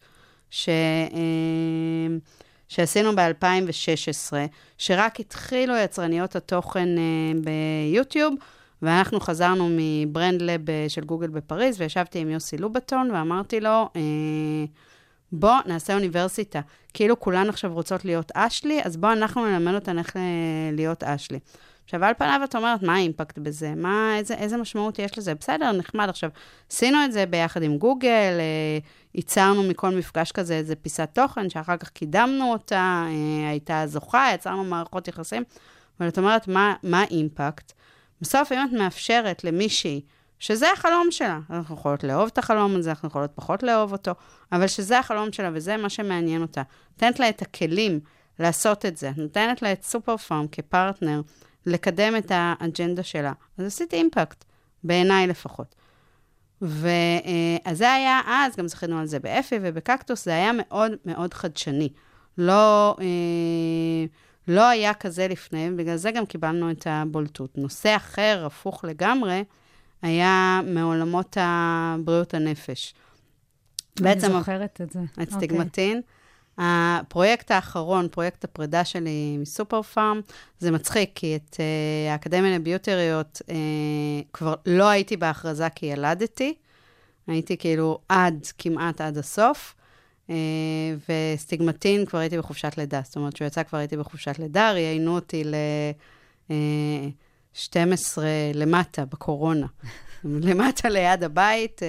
ש... 0.51 0.69
אה, 0.69 2.17
שעשינו 2.69 3.17
ב-2016, 3.17 4.33
שרק 4.79 5.21
התחילו 5.21 5.77
יצרניות 5.77 6.37
התוכן 6.37 6.89
אה, 6.99 7.33
ביוטיוב, 7.93 8.35
ואנחנו 8.83 9.21
חזרנו 9.21 9.69
מברנדלב 9.71 10.71
אה, 10.71 10.87
של 10.89 11.05
גוגל 11.05 11.29
בפריז, 11.29 11.81
וישבתי 11.81 12.19
עם 12.19 12.31
יוסי 12.31 12.57
לובטון, 12.57 13.11
ואמרתי 13.11 13.61
לו, 13.61 13.89
אה, 13.97 14.65
בוא 15.33 15.57
נעשה 15.67 15.95
אוניברסיטה. 15.95 16.61
כאילו 16.95 17.21
כולן 17.21 17.49
עכשיו 17.49 17.75
רוצות 17.75 18.05
להיות 18.05 18.33
אשלי, 18.35 18.81
אז 18.85 18.97
בוא 18.97 19.13
אנחנו 19.13 19.47
נלמד 19.47 19.75
אותן 19.75 19.99
איך 19.99 20.17
אה, 20.17 20.23
להיות 20.73 21.05
אשלי. 21.05 21.39
עכשיו, 21.85 22.05
על 22.05 22.15
פניו 22.15 22.41
את 22.45 22.57
אומרת, 22.57 22.83
מה 22.83 22.95
האימפקט 22.95 23.39
בזה? 23.39 23.75
מה, 23.75 24.17
איזה, 24.19 24.35
איזה 24.35 24.57
משמעות 24.57 24.99
יש 24.99 25.19
לזה? 25.19 25.35
בסדר, 25.35 25.73
נחמד. 25.73 26.09
עכשיו, 26.09 26.31
עשינו 26.71 27.05
את 27.05 27.13
זה 27.13 27.27
ביחד 27.27 27.63
עם 27.63 27.79
גוגל, 27.79 28.37
אה, 28.39 28.79
ייצרנו 29.15 29.63
מכל 29.63 29.91
מפגש 29.91 30.33
כזה 30.33 30.55
איזה 30.55 30.77
פיסת 30.77 31.09
תוכן, 31.13 31.51
שאחר 31.51 31.77
כך 31.77 31.89
קידמנו 31.89 32.53
אותה, 32.53 33.05
אה, 33.07 33.51
הייתה 33.51 33.83
זוכה, 33.87 34.29
יצרנו 34.35 34.65
מערכות 34.65 35.09
יחסים, 35.09 35.45
אבל 36.01 36.09
את 36.09 36.19
אומרת, 36.19 36.49
מה, 36.49 36.75
מה 36.83 37.01
האימפקט? 37.01 37.73
בסוף, 38.21 38.53
אם 38.53 38.59
את 38.69 38.73
מאפשרת 38.73 39.45
למישהי, 39.45 40.01
שזה 40.39 40.73
החלום 40.73 41.07
שלה, 41.11 41.41
אנחנו 41.51 41.75
יכולות 41.75 42.05
לאהוב 42.05 42.29
את 42.33 42.39
החלום 42.39 42.77
הזה, 42.77 42.91
אנחנו 42.91 43.09
יכולות 43.09 43.31
פחות 43.35 43.63
לאהוב 43.63 43.93
אותו, 43.93 44.13
אבל 44.53 44.67
שזה 44.67 44.99
החלום 44.99 45.33
שלה 45.33 45.51
וזה 45.53 45.77
מה 45.77 45.89
שמעניין 45.89 46.43
אותה. 46.43 46.63
נותנת 46.93 47.21
לה 47.21 47.29
את 47.29 47.43
הכלים 47.43 48.01
לעשות 48.39 48.87
את 48.87 48.97
זה, 48.97 49.11
נותנת 49.17 49.63
לה 49.63 49.73
את 49.73 49.83
סופר 49.83 50.17
פארם 50.17 50.47
כפרטנר, 50.53 51.21
לקדם 51.67 52.17
את 52.17 52.33
האג'נדה 52.35 53.03
שלה. 53.03 53.33
אז 53.59 53.67
עשית 53.67 53.95
אימפקט, 53.95 54.45
בעיניי 54.85 55.27
לפחות. 55.27 55.75
ואז 56.63 57.79
זה 57.79 57.93
היה 57.93 58.21
אז, 58.27 58.57
גם 58.57 58.69
זכינו 58.69 58.99
על 58.99 59.07
זה 59.07 59.19
באפי 59.19 59.57
ובקקטוס, 59.63 60.25
זה 60.25 60.31
היה 60.31 60.51
מאוד 60.59 60.93
מאוד 61.05 61.35
חדשני. 61.35 61.89
לא, 62.39 62.97
אה, 63.01 64.05
לא 64.49 64.69
היה 64.69 64.95
כזה 64.95 65.29
לפני, 65.29 65.69
ובגלל 65.73 65.97
זה 65.97 66.11
גם 66.11 66.27
קיבלנו 66.27 66.71
את 66.71 66.87
הבולטות. 66.91 67.59
נושא 67.59 67.97
אחר, 67.97 68.43
הפוך 68.47 68.85
לגמרי, 68.85 69.43
היה 70.07 70.61
מעולמות 70.67 71.37
בריאות 72.05 72.35
הנפש. 72.35 72.95
אני 74.01 74.21
זוכרת 74.21 74.81
את 74.81 74.91
זה. 74.91 75.01
הסטיגמטין. 75.19 75.99
Okay. 75.99 76.11
הפרויקט 76.59 77.51
האחרון, 77.51 78.09
פרויקט 78.09 78.45
הפרידה 78.45 78.85
שלי 78.85 79.37
מסופר 79.39 79.83
פארם, 79.83 80.21
זה 80.59 80.71
מצחיק, 80.71 81.11
כי 81.15 81.37
את 81.37 81.55
uh, 81.55 82.13
האקדמיה 82.13 82.59
לביוטריות 82.59 83.43
uh, 83.45 83.53
כבר 84.33 84.55
לא 84.67 84.89
הייתי 84.89 85.17
בהכרזה 85.17 85.69
כי 85.71 85.87
ילדתי, 85.87 86.55
הייתי 87.27 87.57
כאילו 87.57 87.99
עד, 88.09 88.47
כמעט 88.59 89.01
עד 89.01 89.19
הסוף, 89.19 89.75
uh, 90.29 90.31
וסטיגמטין 91.09 92.07
כבר 92.07 92.19
הייתי 92.19 92.39
בחופשת 92.39 92.79
לידה, 92.79 93.01
זאת 93.05 93.17
אומרת, 93.17 93.37
שהוא 93.37 93.47
יצא 93.47 93.63
כבר 93.63 93.79
הייתי 93.79 93.97
בחופשת 93.97 94.39
לידה, 94.39 94.73
ראיינו 94.73 95.15
אותי 95.15 95.45
ל... 95.45 95.55
Uh, 96.49 96.53
12 97.57 98.27
למטה, 98.55 99.05
בקורונה. 99.05 99.67
למטה 100.25 100.89
ליד 100.89 101.25
הבית, 101.25 101.81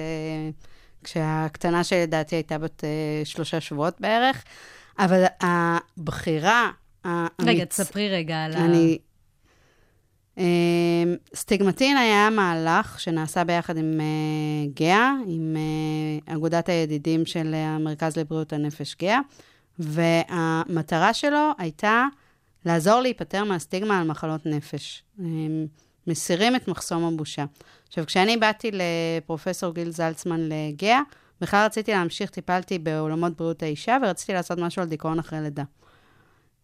כשהקטנה 1.04 1.84
שלי, 1.84 2.02
לדעתי, 2.02 2.36
הייתה 2.36 2.58
בת 2.58 2.84
שלושה 3.24 3.60
שבועות 3.60 4.00
בערך. 4.00 4.44
אבל 4.98 5.24
הבחירה 5.40 6.70
האמיץ... 7.04 7.30
רגע, 7.46 7.64
תספרי 7.64 8.08
רגע 8.08 8.44
על 8.44 8.52
ה... 8.52 8.64
אני... 8.64 8.98
סטיגמטין 11.34 11.96
היה 11.96 12.30
מהלך 12.30 13.00
שנעשה 13.00 13.44
ביחד 13.44 13.76
עם 13.76 14.00
uh, 14.00 14.78
גאה, 14.78 15.12
עם 15.26 15.56
אגודת 16.26 16.68
הידידים 16.68 17.26
של 17.26 17.54
המרכז 17.54 18.16
לבריאות 18.16 18.52
הנפש 18.52 18.96
גאה, 19.00 19.18
והמטרה 19.78 21.14
שלו 21.14 21.50
הייתה 21.58 22.04
לעזור 22.64 23.00
להיפטר 23.00 23.44
מהסטיגמה 23.44 24.00
על 24.00 24.06
מחלות 24.06 24.46
נפש. 24.46 25.02
מסירים 26.06 26.56
את 26.56 26.68
מחסום 26.68 27.04
הבושה. 27.04 27.44
עכשיו, 27.88 28.06
כשאני 28.06 28.36
באתי 28.36 28.70
לפרופסור 28.72 29.74
גיל 29.74 29.90
זלצמן 29.90 30.40
לגאה, 30.40 31.00
בכלל 31.40 31.64
רציתי 31.66 31.92
להמשיך, 31.92 32.30
טיפלתי 32.30 32.78
בעולמות 32.78 33.36
בריאות 33.36 33.62
האישה, 33.62 33.98
ורציתי 34.02 34.32
לעשות 34.32 34.58
משהו 34.58 34.82
על 34.82 34.88
דיכאון 34.88 35.18
אחרי 35.18 35.40
לידה. 35.40 35.64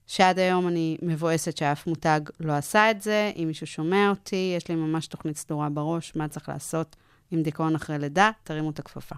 שעד 0.06 0.38
היום 0.38 0.68
אני 0.68 0.96
מבואסת 1.02 1.56
שאף 1.56 1.86
מותג 1.86 2.20
לא 2.40 2.52
עשה 2.52 2.90
את 2.90 3.02
זה. 3.02 3.32
אם 3.36 3.44
מישהו 3.48 3.66
שומע 3.66 4.10
אותי, 4.10 4.54
יש 4.56 4.68
לי 4.68 4.74
ממש 4.74 5.06
תוכנית 5.06 5.36
סדורה 5.36 5.68
בראש, 5.68 6.12
מה 6.16 6.28
צריך 6.28 6.48
לעשות 6.48 6.96
עם 7.30 7.42
דיכאון 7.42 7.74
אחרי 7.74 7.98
לידה, 7.98 8.30
תרימו 8.44 8.70
את 8.70 8.78
הכפפה. 8.78 9.14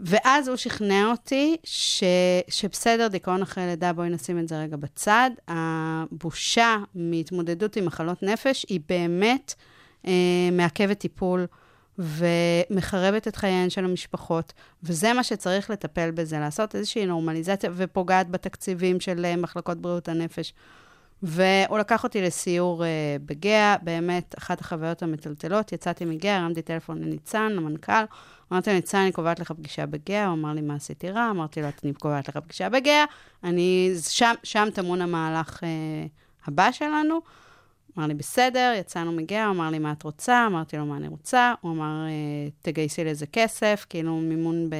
ואז 0.00 0.48
הוא 0.48 0.56
שכנע 0.56 1.10
אותי 1.10 1.56
ש, 1.64 2.04
שבסדר, 2.48 3.08
דיכאון 3.08 3.42
אחרי 3.42 3.66
לידה, 3.66 3.92
בואי 3.92 4.08
נשים 4.08 4.38
את 4.38 4.48
זה 4.48 4.58
רגע 4.60 4.76
בצד. 4.76 5.30
הבושה 5.48 6.76
מהתמודדות 6.94 7.76
עם 7.76 7.84
מחלות 7.84 8.22
נפש 8.22 8.66
היא 8.68 8.80
באמת 8.88 9.54
אה, 10.06 10.12
מעכבת 10.52 10.98
טיפול. 10.98 11.46
ומחרבת 11.98 13.28
את 13.28 13.36
חייהן 13.36 13.70
של 13.70 13.84
המשפחות, 13.84 14.52
וזה 14.82 15.12
מה 15.12 15.24
שצריך 15.24 15.70
לטפל 15.70 16.10
בזה, 16.10 16.38
לעשות 16.38 16.74
איזושהי 16.74 17.06
נורמליזציה, 17.06 17.70
ופוגעת 17.74 18.30
בתקציבים 18.30 19.00
של 19.00 19.24
אה, 19.24 19.36
מחלקות 19.36 19.78
בריאות 19.78 20.08
הנפש. 20.08 20.52
והוא 21.22 21.78
לקח 21.78 22.04
אותי 22.04 22.22
לסיור 22.22 22.82
uh, 22.82 22.86
בגאה, 23.26 23.76
באמת, 23.82 24.34
אחת 24.38 24.60
החוויות 24.60 25.02
המטלטלות, 25.02 25.72
יצאתי 25.72 26.04
מגאה, 26.04 26.36
הרמתי 26.38 26.62
טלפון 26.62 26.98
לניצן, 27.02 27.52
המנכ"ל, 27.56 27.92
אמרתי 28.52 28.70
לו, 28.70 28.76
ניצן, 28.76 28.98
אני 28.98 29.12
קובעת 29.12 29.40
לך 29.40 29.52
פגישה 29.52 29.86
בגאה, 29.86 30.26
הוא 30.26 30.34
אמר 30.34 30.52
לי, 30.52 30.60
מה 30.60 30.74
עשיתי 30.74 31.10
רע? 31.10 31.30
אמרתי 31.30 31.62
לו, 31.62 31.68
אני 31.84 31.92
קובעת 31.92 32.28
לך 32.28 32.36
פגישה 32.36 32.68
בגאה, 32.68 33.04
אני, 33.44 33.92
שם, 34.08 34.34
שם 34.42 34.68
טמון 34.74 35.00
המהלך 35.00 35.62
uh, 35.62 35.66
הבא 36.46 36.72
שלנו. 36.72 37.20
אמר 37.98 38.06
לי, 38.06 38.14
בסדר, 38.14 38.74
יצאנו 38.78 39.12
מגאה, 39.12 39.46
הוא 39.46 39.54
אמר 39.54 39.70
לי, 39.70 39.78
מה 39.78 39.92
את 39.92 40.02
רוצה? 40.02 40.46
אמרתי 40.46 40.76
לו, 40.76 40.86
מה 40.86 40.96
אני 40.96 41.08
רוצה? 41.08 41.54
הוא 41.60 41.72
אמר, 41.72 42.06
אה, 42.06 42.48
תגייסי 42.62 43.04
לזה 43.04 43.26
כסף, 43.26 43.86
כאילו 43.88 44.16
מימון 44.16 44.70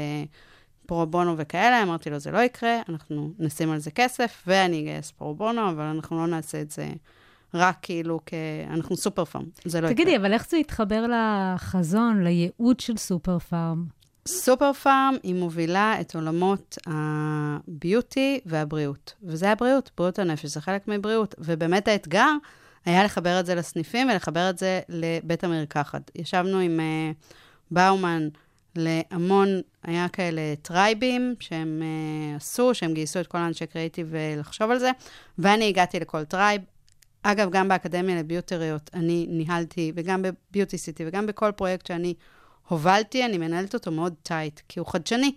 בפרו 0.88 1.06
בונו 1.06 1.34
וכאלה. 1.38 1.82
אמרתי 1.82 2.10
לו, 2.10 2.18
זה 2.18 2.30
לא 2.30 2.38
יקרה, 2.38 2.80
אנחנו 2.88 3.32
נשים 3.38 3.70
על 3.70 3.78
זה 3.78 3.90
כסף, 3.90 4.42
ואני 4.46 4.80
אגייס 4.80 5.10
פרו 5.10 5.34
בונו, 5.34 5.70
אבל 5.70 5.84
אנחנו 5.84 6.18
לא 6.18 6.26
נעשה 6.26 6.60
את 6.60 6.70
זה 6.70 6.88
רק 7.54 7.76
כאילו 7.82 8.20
כ... 8.26 8.34
אנחנו 8.70 8.96
סופר 8.96 9.24
פארם, 9.24 9.44
זה 9.64 9.80
לא 9.80 9.88
תגידי, 9.88 10.10
יקרה. 10.10 10.22
אבל 10.22 10.32
איך 10.32 10.48
זה 10.48 10.56
יתחבר 10.56 11.06
לחזון, 11.06 12.22
לייעוד 12.24 12.80
של 12.80 12.96
סופר 12.96 13.38
פארם? 13.38 13.84
סופר 14.28 14.72
פארם 14.72 15.14
היא 15.22 15.34
מובילה 15.34 16.00
את 16.00 16.14
עולמות 16.14 16.78
ה 16.86 17.08
beauty 17.08 18.40
והבריאות. 18.46 19.14
וזה 19.22 19.52
הבריאות, 19.52 19.90
בריאות 19.96 20.18
הנפש, 20.18 20.46
זה 20.46 20.60
חלק 20.60 20.88
מבריאות. 20.88 21.34
ובאמת 21.38 21.88
האתגר 21.88 22.30
היה 22.84 23.04
לחבר 23.04 23.40
את 23.40 23.46
זה 23.46 23.54
לסניפים 23.54 24.08
ולחבר 24.10 24.50
את 24.50 24.58
זה 24.58 24.80
לבית 24.88 25.44
המרקחת. 25.44 26.10
ישבנו 26.14 26.58
עם 26.58 26.80
אה, 26.80 27.14
באומן 27.70 28.28
להמון, 28.76 29.48
היה 29.82 30.08
כאלה 30.08 30.40
טרייבים 30.62 31.34
שהם 31.40 31.82
אה, 31.82 32.36
עשו, 32.36 32.74
שהם 32.74 32.94
גייסו 32.94 33.20
את 33.20 33.26
כל 33.26 33.38
האנשי 33.38 33.66
קריאיטיב 33.66 34.12
אה, 34.12 34.40
לחשוב 34.40 34.70
על 34.70 34.78
זה, 34.78 34.90
ואני 35.38 35.68
הגעתי 35.68 36.00
לכל 36.00 36.24
tribe. 36.24 36.62
אגב, 37.22 37.50
גם 37.50 37.68
באקדמיה 37.68 38.18
לביוטריות 38.18 38.90
אני 38.94 39.26
ניהלתי, 39.30 39.92
וגם 39.94 40.22
ב 40.22 40.30
Beauty 40.30 40.78
City, 40.78 41.04
וגם 41.06 41.26
בכל 41.26 41.52
פרויקט 41.52 41.86
שאני 41.86 42.14
הובלתי, 42.68 43.24
אני 43.24 43.38
מנהלת 43.38 43.74
אותו 43.74 43.90
מאוד 43.90 44.14
tight, 44.22 44.60
כי 44.68 44.80
הוא 44.80 44.86
חדשני, 44.86 45.34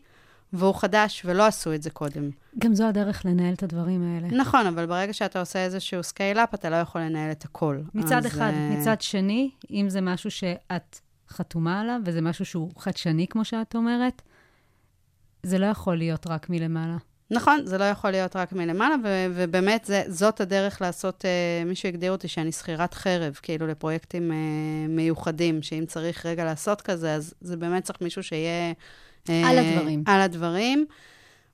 והוא 0.53 0.75
חדש, 0.75 1.21
ולא 1.25 1.45
עשו 1.45 1.73
את 1.73 1.83
זה 1.83 1.89
קודם. 1.89 2.29
גם 2.59 2.75
זו 2.75 2.87
הדרך 2.87 3.25
לנהל 3.25 3.53
את 3.53 3.63
הדברים 3.63 4.15
האלה. 4.15 4.27
נכון, 4.27 4.67
אבל 4.67 4.85
ברגע 4.85 5.13
שאתה 5.13 5.39
עושה 5.39 5.65
איזשהו 5.65 6.03
scale-up, 6.03 6.53
אתה 6.53 6.69
לא 6.69 6.75
יכול 6.75 7.01
לנהל 7.01 7.31
את 7.31 7.43
הכל. 7.43 7.79
מצד 7.93 8.17
אז, 8.17 8.25
אחד. 8.25 8.51
אה, 8.53 8.69
מצד 8.69 9.01
שני, 9.01 9.49
אם 9.71 9.85
זה 9.89 10.01
משהו 10.01 10.31
שאת 10.31 10.99
חתומה 11.31 11.81
עליו, 11.81 12.01
וזה 12.05 12.21
משהו 12.21 12.45
שהוא 12.45 12.71
חדשני, 12.77 13.27
כמו 13.27 13.45
שאת 13.45 13.75
אומרת, 13.75 14.21
זה 15.43 15.57
לא 15.57 15.65
יכול 15.65 15.95
להיות 15.95 16.27
רק 16.27 16.49
מלמעלה. 16.49 16.97
נכון, 17.31 17.65
זה 17.65 17.77
לא 17.77 17.83
יכול 17.83 18.11
להיות 18.11 18.35
רק 18.35 18.53
מלמעלה, 18.53 18.95
ו- 19.03 19.25
ובאמת 19.35 19.85
זה, 19.85 20.03
זאת 20.07 20.41
הדרך 20.41 20.81
לעשות, 20.81 21.25
uh, 21.25 21.67
מישהו 21.67 21.89
הגדיר 21.89 22.11
אותי 22.11 22.27
שאני 22.27 22.51
שכירת 22.51 22.93
חרב, 22.93 23.39
כאילו 23.41 23.67
לפרויקטים 23.67 24.31
uh, 24.31 24.33
מיוחדים, 24.89 25.61
שאם 25.61 25.85
צריך 25.87 26.25
רגע 26.25 26.45
לעשות 26.45 26.81
כזה, 26.81 27.13
אז 27.13 27.33
זה 27.41 27.57
באמת 27.57 27.83
צריך 27.83 28.01
מישהו 28.01 28.23
שיהיה... 28.23 28.73
uh, 29.25 29.31
על 29.45 29.57
הדברים. 29.57 30.03
על 30.07 30.21
הדברים. 30.21 30.85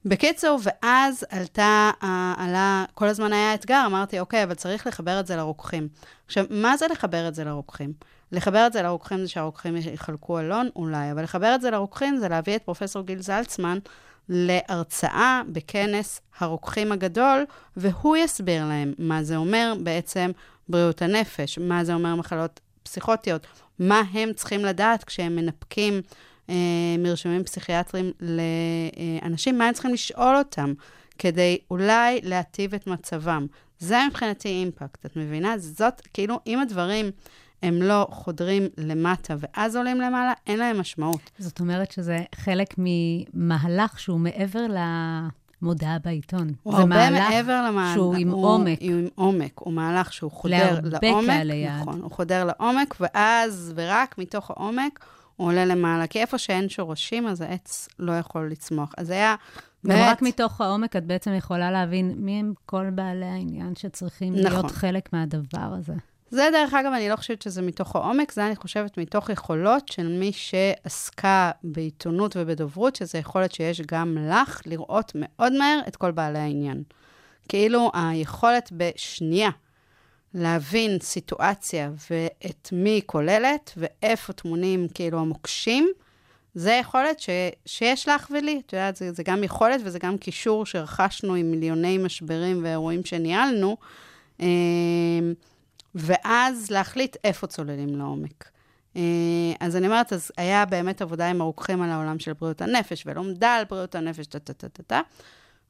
בקיצור, 0.06 0.60
ואז 0.64 1.26
עלתה, 1.30 1.92
uh, 2.02 2.06
עלה, 2.38 2.86
כל 2.94 3.08
הזמן 3.08 3.34
היה 3.34 3.54
אתגר, 3.54 3.84
אמרתי, 3.86 4.20
אוקיי, 4.20 4.44
אבל 4.44 4.54
צריך 4.54 4.88
לחבר 4.88 5.20
את 5.20 5.28
זה 5.28 5.36
לרוקחים. 5.36 5.88
עכשיו, 6.26 6.46
מה 6.50 6.78
זה 6.78 6.86
לחבר 6.92 7.28
את 7.28 7.36
זה 7.36 7.44
לרוקחים? 7.44 7.94
לחבר 8.32 8.68
את 8.68 8.74
זה 8.74 8.82
לרוקחים 8.82 9.20
זה 9.22 9.28
שהרוקחים 9.28 9.76
יחלקו 9.78 10.40
אלון, 10.40 10.70
אולי, 10.76 11.12
אבל 11.12 11.24
לחבר 11.24 11.56
את 11.56 11.62
זה 11.62 11.72
לרוקחים 11.72 12.18
זה 12.18 12.28
להביא 12.28 12.56
את 12.56 12.64
פרופסור 12.64 13.02
גיל 13.02 13.22
זלצמן 13.22 13.78
להרצאה 14.30 15.42
בכנס 15.52 16.22
הרוקחים 16.40 16.92
הגדול, 16.92 17.46
והוא 17.78 18.18
יסביר 18.18 18.66
להם 18.66 18.94
מה 18.98 19.24
זה 19.24 19.36
אומר 19.36 19.74
בעצם 19.84 20.32
בריאות 20.70 21.02
הנפש, 21.02 21.60
מה 21.60 21.84
זה 21.84 21.94
אומר 21.94 22.16
מחלות 22.16 22.60
פסיכוטיות, 22.84 23.48
מה 23.80 24.02
הם 24.14 24.34
צריכים 24.34 24.66
לדעת 24.66 25.04
כשהם 25.04 25.36
מנפקים 25.36 26.02
אה, 26.50 26.56
מרשמים 27.00 27.44
פסיכיאטריים 27.44 28.12
לאנשים, 29.22 29.58
מה 29.58 29.68
הם 29.68 29.74
צריכים 29.74 29.94
לשאול 29.94 30.36
אותם, 30.36 30.74
כדי 31.18 31.58
אולי 31.72 32.20
להטיב 32.24 32.74
את 32.74 32.88
מצבם. 32.88 33.48
זה 33.80 33.98
מבחינתי 34.10 34.50
אימפקט, 34.50 35.06
את 35.06 35.16
מבינה? 35.16 35.58
זאת, 35.58 36.02
כאילו, 36.14 36.40
אם 36.48 36.60
הדברים 36.60 37.12
הם 37.64 37.82
לא 37.82 38.08
חודרים 38.12 38.68
למטה 38.78 39.36
ואז 39.39 39.76
עולים 39.76 40.01
למעלה, 40.01 40.34
אין 40.47 40.60
להם 40.60 40.80
משמעות. 40.80 41.32
זאת 41.39 41.60
אומרת 41.60 41.91
שזה 41.91 42.20
חלק 42.36 42.76
ממהלך 42.78 43.99
שהוא 43.99 44.20
מעבר 44.20 44.66
למודעה 45.62 45.99
בעיתון. 45.99 46.53
הוא 46.64 46.76
זה 46.76 46.86
מהלך 46.86 47.30
מעבר 47.30 47.64
למהלך. 47.68 47.93
שהוא 47.93 48.16
עם 48.16 48.30
הוא, 48.30 48.45
עומק. 48.45 48.82
הוא 48.82 48.91
עם 48.91 49.08
עומק, 49.16 49.60
הוא 49.60 49.74
מהלך 49.74 50.14
שהוא 50.14 50.32
חודר 50.32 50.80
להרבה 50.82 50.99
לעומק. 51.01 51.30
יעד. 51.53 51.82
נכון, 51.82 52.01
הוא 52.01 52.12
חודר 52.12 52.45
לעומק, 52.45 52.95
ואז, 52.99 53.74
ורק 53.76 54.18
מתוך 54.18 54.51
העומק, 54.51 55.05
הוא 55.36 55.47
עולה 55.47 55.66
למעלה. 55.66 56.08
כי 56.08 56.20
איפה 56.20 56.38
שאין 56.38 56.70
שורשים, 56.70 57.28
אז 57.28 57.41
העץ 57.41 57.89
לא 57.99 58.12
יכול 58.12 58.51
לצמוח. 58.51 58.93
אז 58.97 59.10
היה 59.10 59.36
באמת... 59.84 60.12
רק 60.12 60.22
מתוך 60.22 60.62
העומק 60.62 60.95
את 60.95 61.05
בעצם 61.05 61.34
יכולה 61.34 61.72
להבין 61.72 62.14
מי 62.18 62.39
הם 62.39 62.53
כל 62.66 62.89
בעלי 62.89 63.26
העניין 63.26 63.76
שצריכים 63.76 64.34
נכון. 64.34 64.51
להיות 64.51 64.72
חלק 64.72 65.14
מהדבר 65.14 65.74
הזה. 65.78 65.93
זה 66.30 66.50
דרך 66.52 66.74
אגב, 66.74 66.92
אני 66.94 67.10
לא 67.10 67.16
חושבת 67.16 67.42
שזה 67.42 67.62
מתוך 67.62 67.96
העומק, 67.96 68.32
זה 68.32 68.48
אני 68.48 68.56
חושבת 68.56 68.98
מתוך 68.98 69.30
יכולות 69.30 69.88
של 69.88 70.08
מי 70.08 70.32
שעסקה 70.34 71.52
בעיתונות 71.64 72.36
ובדוברות, 72.36 72.96
שזה 72.96 73.18
יכולת 73.18 73.52
שיש 73.52 73.82
גם 73.82 74.18
לך 74.30 74.62
לראות 74.66 75.12
מאוד 75.16 75.54
מהר 75.54 75.80
את 75.88 75.96
כל 75.96 76.12
בעלי 76.12 76.40
העניין. 76.40 76.84
כאילו 77.50 77.92
היכולת 77.94 78.70
בשנייה 78.72 79.50
להבין 80.34 80.98
סיטואציה 81.02 81.92
ואת 82.12 82.70
מי 82.72 82.90
היא 82.90 83.02
כוללת 83.06 83.74
ואיפה 83.78 84.34
טמונים 84.34 84.88
כאילו 84.94 85.20
המוקשים, 85.20 85.88
זה 86.54 86.72
יכולת 86.72 87.20
ש, 87.20 87.30
שיש 87.66 88.08
לך 88.08 88.28
ולי. 88.32 88.62
את 88.66 88.74
יודעת, 88.74 88.96
זה, 88.96 89.12
זה 89.12 89.24
גם 89.24 89.44
יכולת 89.44 89.82
וזה 89.84 90.00
גם 90.00 90.18
קישור 90.18 90.66
שרכשנו 90.66 91.34
עם 91.34 91.52
מיליוני 91.52 91.98
משברים 91.98 92.64
ואירועים 92.64 93.06
שניהלנו. 93.06 93.78
אמ, 94.40 95.34
ואז 95.96 96.72
להחליט 96.72 97.16
איפה 97.24 97.48
צוללים 97.48 97.96
לעומק. 97.96 98.50
אה, 98.96 99.02
אז 99.60 99.76
אני 99.76 99.88
אומרת, 99.88 100.14
אז 100.14 100.32
היה 100.38 100.66
באמת 100.66 101.02
עבודה 101.02 101.30
עם 101.30 101.42
הרוקחים 101.42 101.82
על 101.82 101.90
העולם 101.90 102.20
של 102.20 102.34
בריאות 102.34 102.62
הנפש, 102.62 103.04
ולומדה 103.06 103.56
על 103.56 103.66
בריאות 103.70 103.96
הנפש, 103.96 104.26
טה-טה-טה-טה. 104.26 105.02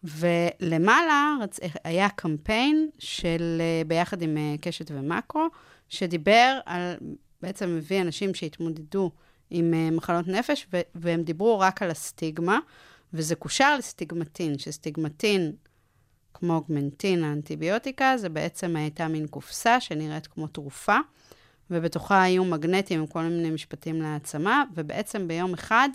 ולמעלה 0.03 1.35
רצ... 1.41 1.59
היה 1.83 2.09
קמפיין 2.09 2.89
של, 2.99 3.57
אה, 3.59 3.81
ביחד 3.87 4.21
עם 4.21 4.37
אה, 4.37 4.55
קשת 4.61 4.91
ומקרו, 4.91 5.47
שדיבר 5.89 6.59
על, 6.65 6.95
בעצם 7.41 7.75
הביא 7.77 8.01
אנשים 8.01 8.33
שהתמודדו 8.33 9.11
עם 9.49 9.95
מחלות 9.97 10.27
נפש, 10.27 10.67
ו- 10.73 10.81
והם 10.95 11.23
דיברו 11.23 11.59
רק 11.59 11.81
על 11.81 11.91
הסטיגמה, 11.91 12.59
וזה 13.13 13.35
קושר 13.35 13.77
לסטיגמטין, 13.77 14.57
שסטיגמטין, 14.57 15.51
כמו 16.39 16.53
אוגמנטין, 16.53 17.23
האנטיביוטיקה, 17.23 18.17
זה 18.17 18.29
בעצם 18.29 18.75
הייתה 18.75 19.07
מין 19.07 19.27
קופסה 19.27 19.79
שנראית 19.79 20.27
כמו 20.27 20.47
תרופה, 20.47 20.97
ובתוכה 21.71 22.21
היו 22.21 22.45
מגנטים 22.45 22.99
עם 22.99 23.07
כל 23.07 23.21
מיני 23.21 23.49
משפטים 23.49 24.01
להעצמה, 24.01 24.63
ובעצם 24.75 25.27
ביום 25.27 25.53
אחד, 25.53 25.89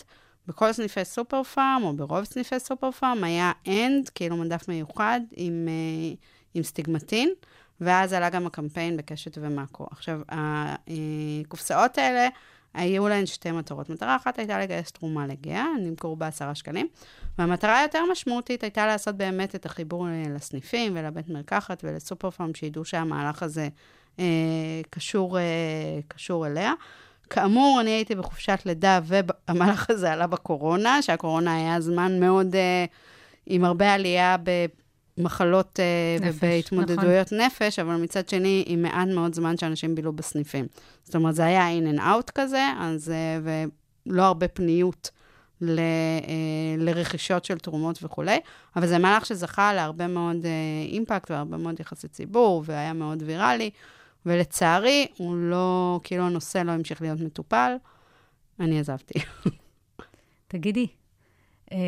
בכל 0.46 0.72
סניפי 0.72 1.04
סופר 1.04 1.42
פארם, 1.42 1.80
או 1.82 1.92
ברוב 1.96 2.24
סניפי 2.24 2.60
סופר 2.60 2.90
פארם, 2.90 3.24
היה 3.24 3.52
end, 3.68 4.08
כאילו 4.08 4.36
מדף 4.36 4.68
מיוחד, 4.68 5.20
עם, 5.36 5.68
אה, 5.68 6.14
עם 6.54 6.62
סטיגמטין, 6.62 7.32
ואז 7.80 8.12
עלה 8.12 8.30
גם 8.30 8.46
הקמפיין 8.46 8.96
בקשת 8.96 9.38
ומאקו. 9.40 9.86
עכשיו, 9.90 10.20
הקופסאות 10.28 11.98
האלה, 11.98 12.28
היו 12.74 13.08
להן 13.08 13.26
שתי 13.26 13.50
מטרות. 13.50 13.90
מטרה 13.90 14.16
אחת 14.16 14.38
הייתה 14.38 14.60
לגייס 14.60 14.92
תרומה 14.92 15.26
לגאה, 15.26 15.66
נמכרו 15.80 16.16
בעשרה 16.16 16.54
שקלים, 16.54 16.88
והמטרה 17.38 17.78
היותר 17.78 18.02
משמעותית 18.12 18.62
הייתה 18.62 18.86
לעשות 18.86 19.16
באמת 19.16 19.54
את 19.54 19.66
החיבור 19.66 20.08
אה, 20.08 20.22
לסניפים 20.34 20.92
ולבית 20.96 21.28
מרקחת 21.28 21.84
ולסופר 21.84 22.30
פארם, 22.30 22.54
שידעו 22.54 22.84
שהמהלך 22.84 23.42
הזה 23.42 23.68
אה, 24.18 24.24
קשור, 24.90 25.38
אה, 25.38 25.42
קשור 26.08 26.46
אליה. 26.46 26.72
כאמור, 27.32 27.80
אני 27.80 27.90
הייתי 27.90 28.14
בחופשת 28.14 28.58
לידה, 28.66 29.00
והמהלך 29.04 29.90
הזה 29.90 30.12
עלה 30.12 30.26
בקורונה, 30.26 31.02
שהקורונה 31.02 31.56
היה 31.56 31.80
זמן 31.80 32.20
מאוד, 32.20 32.54
אה, 32.56 32.84
עם 33.46 33.64
הרבה 33.64 33.94
עלייה 33.94 34.36
במחלות 35.18 35.80
אה, 35.80 36.26
נפש, 36.26 36.36
ובהתמודדויות 36.36 37.32
נכון. 37.32 37.40
נפש, 37.40 37.78
אבל 37.78 37.94
מצד 37.94 38.28
שני, 38.28 38.64
עם 38.66 38.82
מעט 38.82 39.08
מאוד 39.08 39.34
זמן 39.34 39.58
שאנשים 39.58 39.94
בילו 39.94 40.12
בסניפים. 40.12 40.66
זאת 41.04 41.14
אומרת, 41.14 41.34
זה 41.34 41.44
היה 41.44 41.68
in 41.78 41.96
and 41.96 42.00
out 42.00 42.30
כזה, 42.34 42.72
אז, 42.78 43.10
אה, 43.10 43.38
ולא 44.06 44.22
הרבה 44.22 44.48
פניות. 44.48 45.10
ל, 45.62 45.78
אה, 45.78 45.84
לרכישות 46.78 47.44
של 47.44 47.58
תרומות 47.58 47.98
וכולי, 48.02 48.38
אבל 48.76 48.86
זה 48.86 48.98
מהלך 48.98 49.26
שזכה 49.26 49.74
להרבה 49.74 50.06
מאוד 50.06 50.46
אה, 50.46 50.50
אימפקט 50.88 51.30
והרבה 51.30 51.56
מאוד 51.56 51.80
יחסי 51.80 52.08
ציבור, 52.08 52.62
והיה 52.66 52.92
מאוד 52.92 53.22
ויראלי. 53.26 53.70
ולצערי, 54.26 55.06
הוא 55.16 55.36
לא, 55.36 56.00
כאילו 56.04 56.24
הנושא 56.24 56.58
לא 56.58 56.72
המשיך 56.72 57.02
להיות 57.02 57.20
מטופל. 57.20 57.72
אני 58.60 58.80
עזבתי. 58.80 59.18
תגידי, 60.48 60.86
אה, 61.72 61.78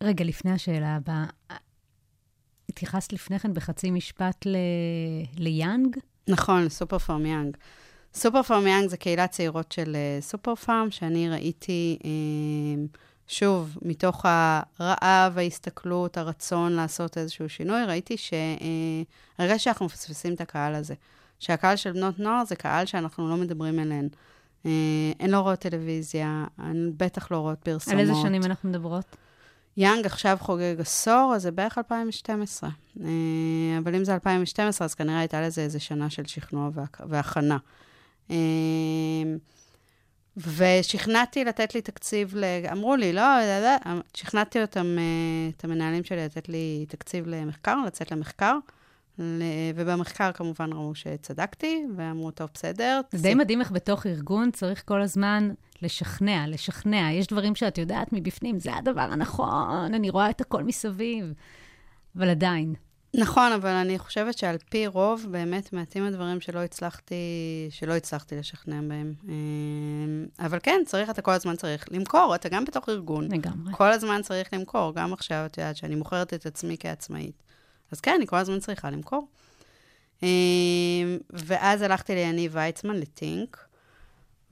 רגע, 0.00 0.24
לפני 0.24 0.52
השאלה 0.52 0.96
הבאה, 0.96 1.24
התייחסת 2.68 3.12
לפני 3.12 3.38
כן 3.38 3.54
בחצי 3.54 3.90
משפט 3.90 4.46
ל... 4.46 4.56
ל 5.36 5.45
Young? 5.45 5.96
נכון, 6.28 6.68
סופר 6.68 6.98
פארם 6.98 7.26
Young. 7.26 7.56
סופר 8.14 8.42
פארם 8.42 8.66
Young 8.66 8.88
זה 8.88 8.96
קהילת 8.96 9.30
צעירות 9.30 9.72
של 9.72 9.96
אה, 9.96 10.20
סופר 10.20 10.54
פארם, 10.54 10.90
שאני 10.90 11.30
ראיתי, 11.30 11.98
אה, 12.04 12.84
שוב, 13.26 13.78
מתוך 13.82 14.24
הרעב, 14.26 15.38
ההסתכלות, 15.38 16.16
הרצון 16.16 16.72
לעשות 16.72 17.18
איזשהו 17.18 17.48
שינוי, 17.48 17.84
ראיתי 17.84 18.16
שהרגע 18.16 19.58
שאנחנו 19.58 19.86
מפספסים 19.86 20.34
את 20.34 20.40
הקהל 20.40 20.74
הזה, 20.74 20.94
שהקהל 21.38 21.76
של 21.76 21.92
בנות 21.92 22.18
נוער 22.18 22.44
זה 22.44 22.56
קהל 22.56 22.86
שאנחנו 22.86 23.28
לא 23.28 23.36
מדברים 23.36 23.78
אליהן. 23.78 24.08
אה, 24.66 24.70
הן 25.20 25.30
לא 25.30 25.40
רואות 25.40 25.58
טלוויזיה, 25.58 26.44
הן 26.58 26.92
בטח 26.96 27.30
לא 27.30 27.36
רואות 27.36 27.58
פרסומות. 27.58 28.00
על 28.00 28.08
איזה 28.08 28.20
שנים 28.22 28.44
אנחנו 28.44 28.68
מדברות? 28.68 29.16
יאנג 29.76 30.06
עכשיו 30.06 30.36
חוגג 30.40 30.74
עשור, 30.78 31.32
אז 31.36 31.42
זה 31.42 31.50
בערך 31.50 31.78
2012. 31.78 32.70
אה, 33.00 33.06
אבל 33.78 33.94
אם 33.94 34.04
זה 34.04 34.14
2012, 34.14 34.84
אז 34.84 34.94
כנראה 34.94 35.18
הייתה 35.18 35.40
לזה 35.40 35.60
איזה 35.60 35.80
שנה 35.80 36.10
של 36.10 36.26
שכנוע 36.26 36.70
והכנה. 37.08 37.56
אה, 38.30 38.36
ושכנעתי 40.36 41.44
לתת 41.44 41.74
לי 41.74 41.82
תקציב, 41.82 42.34
ל... 42.36 42.44
אמרו 42.72 42.96
לי, 42.96 43.12
לא, 43.12 43.38
לא, 43.40 43.60
לא, 43.60 44.00
שכנעתי 44.14 44.62
אותם, 44.62 44.96
אה, 44.98 45.50
את 45.56 45.64
המנהלים 45.64 46.04
שלי, 46.04 46.24
לתת 46.24 46.48
לי 46.48 46.86
תקציב 46.88 47.26
למחקר, 47.26 47.76
לצאת 47.86 48.12
למחקר. 48.12 48.58
ובמחקר 49.74 50.32
כמובן 50.32 50.72
ראו 50.72 50.94
שצדקתי, 50.94 51.84
ואמרו, 51.96 52.30
טוב, 52.30 52.48
בסדר. 52.54 53.00
זה 53.12 53.22
די 53.22 53.34
מדהים 53.34 53.60
איך 53.60 53.72
בתוך 53.72 54.06
ארגון 54.06 54.50
צריך 54.50 54.82
כל 54.86 55.02
הזמן 55.02 55.50
לשכנע, 55.82 56.44
לשכנע. 56.48 57.12
יש 57.12 57.26
דברים 57.26 57.54
שאת 57.54 57.78
יודעת 57.78 58.12
מבפנים, 58.12 58.58
זה 58.58 58.74
הדבר 58.74 59.00
הנכון, 59.00 59.94
אני 59.94 60.10
רואה 60.10 60.30
את 60.30 60.40
הכל 60.40 60.64
מסביב. 60.64 61.32
אבל 62.16 62.28
עדיין. 62.28 62.74
נכון, 63.14 63.52
אבל 63.52 63.70
אני 63.70 63.98
חושבת 63.98 64.38
שעל 64.38 64.56
פי 64.70 64.86
רוב, 64.86 65.26
באמת 65.30 65.72
מעטים 65.72 66.04
הדברים 66.04 66.40
שלא 66.40 66.58
הצלחתי, 66.58 67.14
שלא 67.70 67.92
הצלחתי 67.92 68.36
לשכנע 68.36 68.80
בהם. 68.88 69.14
אה, 69.28 70.46
אבל 70.46 70.58
כן, 70.62 70.80
צריך, 70.86 71.10
אתה 71.10 71.22
כל 71.22 71.30
הזמן 71.30 71.56
צריך 71.56 71.84
למכור, 71.90 72.34
אתה 72.34 72.48
גם 72.48 72.64
בתוך 72.64 72.88
ארגון. 72.88 73.32
לגמרי. 73.32 73.72
כל 73.76 73.92
הזמן 73.92 74.22
צריך 74.22 74.48
למכור, 74.52 74.94
גם 74.94 75.12
עכשיו, 75.12 75.46
את 75.46 75.58
יודעת, 75.58 75.76
שאני 75.76 75.94
מוכרת 75.94 76.34
את 76.34 76.46
עצמי 76.46 76.76
כעצמאית. 76.80 77.42
אז 77.92 78.00
כן, 78.00 78.14
אני 78.16 78.26
כל 78.26 78.36
הזמן 78.36 78.60
צריכה 78.60 78.90
למכור. 78.90 79.28
אה, 80.22 80.28
ואז 81.30 81.82
הלכתי 81.82 82.14
ליניב 82.14 82.52
ויצמן, 82.54 82.96
לטינק, 82.96 83.58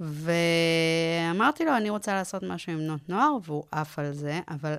ואמרתי 0.00 1.64
לו, 1.64 1.76
אני 1.76 1.90
רוצה 1.90 2.14
לעשות 2.14 2.42
משהו 2.42 2.72
עם 2.72 2.78
בנות 2.78 3.08
נוער, 3.08 3.36
והוא 3.42 3.64
עף 3.72 3.98
על 3.98 4.12
זה, 4.12 4.40
אבל 4.48 4.76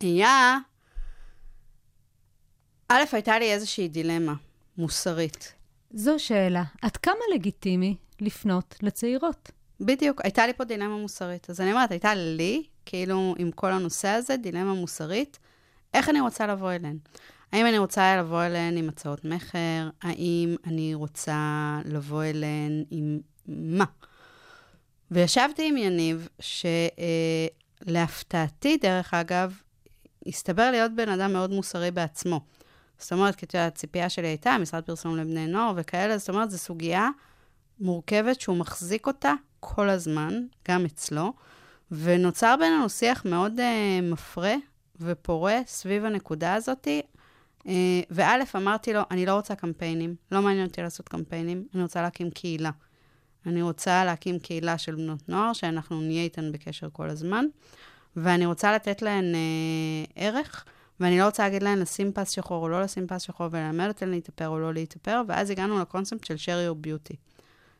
היה... 0.00 0.58
א', 2.90 3.04
הייתה 3.12 3.38
לי 3.38 3.52
איזושהי 3.52 3.88
דילמה 3.88 4.34
מוסרית. 4.78 5.52
זו 5.90 6.14
שאלה. 6.18 6.62
עד 6.82 6.96
כמה 6.96 7.20
לגיטימי 7.34 7.96
לפנות 8.20 8.74
לצעירות? 8.82 9.50
בדיוק, 9.80 10.20
הייתה 10.24 10.46
לי 10.46 10.52
פה 10.52 10.64
דילמה 10.64 10.96
מוסרית. 10.96 11.50
אז 11.50 11.60
אני 11.60 11.72
אומרת, 11.72 11.90
הייתה 11.90 12.14
לי, 12.14 12.62
כאילו, 12.86 13.34
עם 13.38 13.50
כל 13.50 13.72
הנושא 13.72 14.08
הזה, 14.08 14.36
דילמה 14.36 14.74
מוסרית, 14.74 15.38
איך 15.94 16.08
אני 16.08 16.20
רוצה 16.20 16.46
לבוא 16.46 16.72
אליהן. 16.72 16.98
האם 17.52 17.66
אני 17.66 17.78
רוצה 17.78 18.16
לבוא 18.16 18.42
אליהן 18.42 18.76
עם 18.76 18.88
הצעות 18.88 19.24
מכר? 19.24 19.88
האם 20.02 20.56
אני 20.66 20.94
רוצה 20.94 21.78
לבוא 21.84 22.24
אליהן 22.24 22.84
עם 22.90 23.20
מה? 23.46 23.84
וישבתי 25.10 25.68
עם 25.68 25.76
יניב, 25.76 26.28
שלהפתעתי, 27.84 28.76
דרך 28.76 29.14
אגב, 29.14 29.60
הסתבר 30.26 30.70
להיות 30.70 30.92
בן 30.92 31.08
אדם 31.08 31.32
מאוד 31.32 31.50
מוסרי 31.50 31.90
בעצמו. 31.90 32.40
זאת 32.98 33.12
אומרת, 33.12 33.34
כי 33.34 33.46
את 33.46 33.54
יודעת, 33.54 33.72
הציפייה 33.72 34.08
שלי 34.08 34.26
הייתה, 34.26 34.56
משרד 34.60 34.84
פרסום 34.84 35.16
לבני 35.16 35.46
נוער 35.46 35.72
וכאלה, 35.76 36.18
זאת 36.18 36.28
אומרת, 36.28 36.50
זו 36.50 36.58
סוגיה 36.58 37.08
מורכבת 37.80 38.40
שהוא 38.40 38.56
מחזיק 38.56 39.06
אותה 39.06 39.32
כל 39.60 39.88
הזמן, 39.88 40.42
גם 40.68 40.84
אצלו, 40.84 41.32
ונוצר 41.90 42.54
בינינו 42.58 42.88
שיח 42.88 43.24
מאוד 43.24 43.52
uh, 43.58 44.02
מפרה 44.02 44.54
ופורה 45.00 45.60
סביב 45.66 46.04
הנקודה 46.04 46.54
הזאתי. 46.54 47.02
Uh, 47.58 47.64
וא', 48.10 48.34
אמרתי 48.56 48.92
לו, 48.92 49.00
אני 49.10 49.26
לא 49.26 49.32
רוצה 49.32 49.54
קמפיינים, 49.54 50.14
לא 50.32 50.42
מעניין 50.42 50.66
אותי 50.66 50.82
לעשות 50.82 51.08
קמפיינים, 51.08 51.66
אני 51.74 51.82
רוצה 51.82 52.02
להקים 52.02 52.30
קהילה. 52.30 52.70
אני 53.46 53.62
רוצה 53.62 54.04
להקים 54.04 54.38
קהילה 54.38 54.78
של 54.78 54.94
בנות 54.94 55.28
נוער, 55.28 55.52
שאנחנו 55.52 56.00
נהיה 56.00 56.22
איתן 56.22 56.52
בקשר 56.52 56.88
כל 56.92 57.10
הזמן, 57.10 57.44
ואני 58.16 58.46
רוצה 58.46 58.74
לתת 58.74 59.02
להן 59.02 59.34
uh, 59.34 60.12
ערך, 60.16 60.64
ואני 61.00 61.18
לא 61.18 61.24
רוצה 61.24 61.42
להגיד 61.42 61.62
להן 61.62 61.78
לשים 61.78 62.12
פס 62.12 62.30
שחור 62.30 62.62
או 62.62 62.68
לא 62.68 62.82
לשים 62.82 63.06
פס 63.06 63.22
שחור, 63.22 63.48
וללמד 63.50 63.88
אותן 63.88 64.08
להתאפר 64.08 64.48
או 64.48 64.58
לא 64.58 64.74
להתאפר, 64.74 65.22
ואז 65.28 65.50
הגענו 65.50 65.78
לקונספט 65.78 66.24
של 66.24 66.34
share 66.34 66.72
your 66.72 66.86
beauty. 66.86 67.16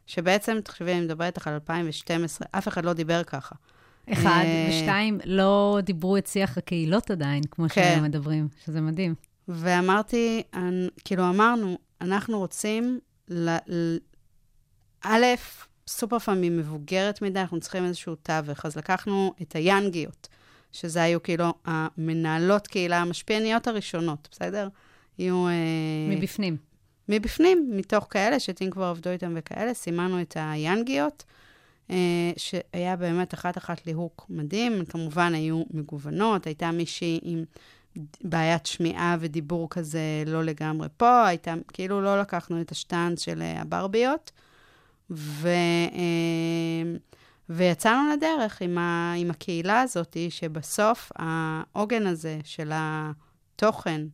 שבעצם, 0.07 0.59
תחשבי, 0.65 0.93
אני 0.93 1.01
מדברת 1.01 1.37
איתך 1.37 1.47
על 1.47 1.55
2012, 1.55 2.49
אף 2.51 2.69
אחד 2.69 2.85
לא 2.85 2.93
דיבר 2.93 3.23
ככה. 3.25 3.55
אחד, 4.13 4.43
אה, 4.45 4.67
ושתיים, 4.71 5.19
לא 5.25 5.79
דיברו 5.83 6.17
את 6.17 6.27
שיח 6.27 6.59
הקהילות 6.59 7.11
עדיין, 7.11 7.43
כמו 7.51 7.69
כן. 7.69 7.83
שהיום 7.83 8.05
מדברים, 8.05 8.49
שזה 8.65 8.81
מדהים. 8.81 9.15
ואמרתי, 9.49 10.43
אני, 10.55 10.89
כאילו 11.05 11.29
אמרנו, 11.29 11.79
אנחנו 12.01 12.39
רוצים, 12.39 13.01
ל, 13.29 13.57
ל, 13.67 13.97
א', 15.05 15.25
סופר 15.87 16.19
פעמים 16.19 16.57
מבוגרת 16.57 17.23
מדי, 17.23 17.41
אנחנו 17.41 17.61
צריכים 17.61 17.85
איזשהו 17.85 18.15
תווך. 18.15 18.67
אז 18.67 18.77
לקחנו 18.77 19.35
את 19.43 19.53
היאנגיות, 19.53 20.29
שזה 20.73 21.03
היו 21.03 21.23
כאילו 21.23 21.55
המנהלות 21.65 22.67
קהילה, 22.67 22.99
המשפיעניות 22.99 23.67
הראשונות, 23.67 24.29
בסדר? 24.33 24.69
יהיו... 25.19 25.47
אה, 25.47 26.17
מבפנים. 26.17 26.57
מבפנים, 27.09 27.71
מתוך 27.73 28.07
כאלה 28.11 28.41
שטים 28.41 28.71
כבר 28.71 28.85
עבדו 28.85 29.11
איתם 29.11 29.33
וכאלה, 29.37 29.75
סימנו 29.75 30.21
את 30.21 30.37
היאנגיות, 30.41 31.25
אה, 31.91 31.97
שהיה 32.37 32.97
באמת 32.97 33.35
אחת-אחת 33.35 33.87
ליהוק 33.87 34.27
מדהים, 34.31 34.85
כמובן 34.85 35.35
היו 35.35 35.63
מגוונות, 35.71 36.47
הייתה 36.47 36.71
מישהי 36.71 37.21
עם 37.23 37.45
בעיית 38.25 38.67
שמיעה 38.67 39.17
ודיבור 39.21 39.71
כזה 39.71 40.23
לא 40.27 40.45
לגמרי 40.45 40.89
פה, 40.97 41.27
הייתה, 41.27 41.55
כאילו 41.73 42.01
לא 42.01 42.21
לקחנו 42.21 42.61
את 42.61 42.71
השטאנץ 42.71 43.23
של 43.23 43.43
אה, 43.43 43.61
הברביות, 43.61 44.31
ו, 45.11 45.49
ויצאנו 47.51 48.13
לדרך 48.13 48.63
עם, 48.63 48.79
ה, 48.79 49.13
עם 49.17 49.31
הקהילה 49.31 49.81
הזאת, 49.81 50.17
שבסוף 50.31 51.13
העוגן 51.17 52.07
הזה 52.07 52.39
של 52.45 52.71
התוכן, 52.75 54.07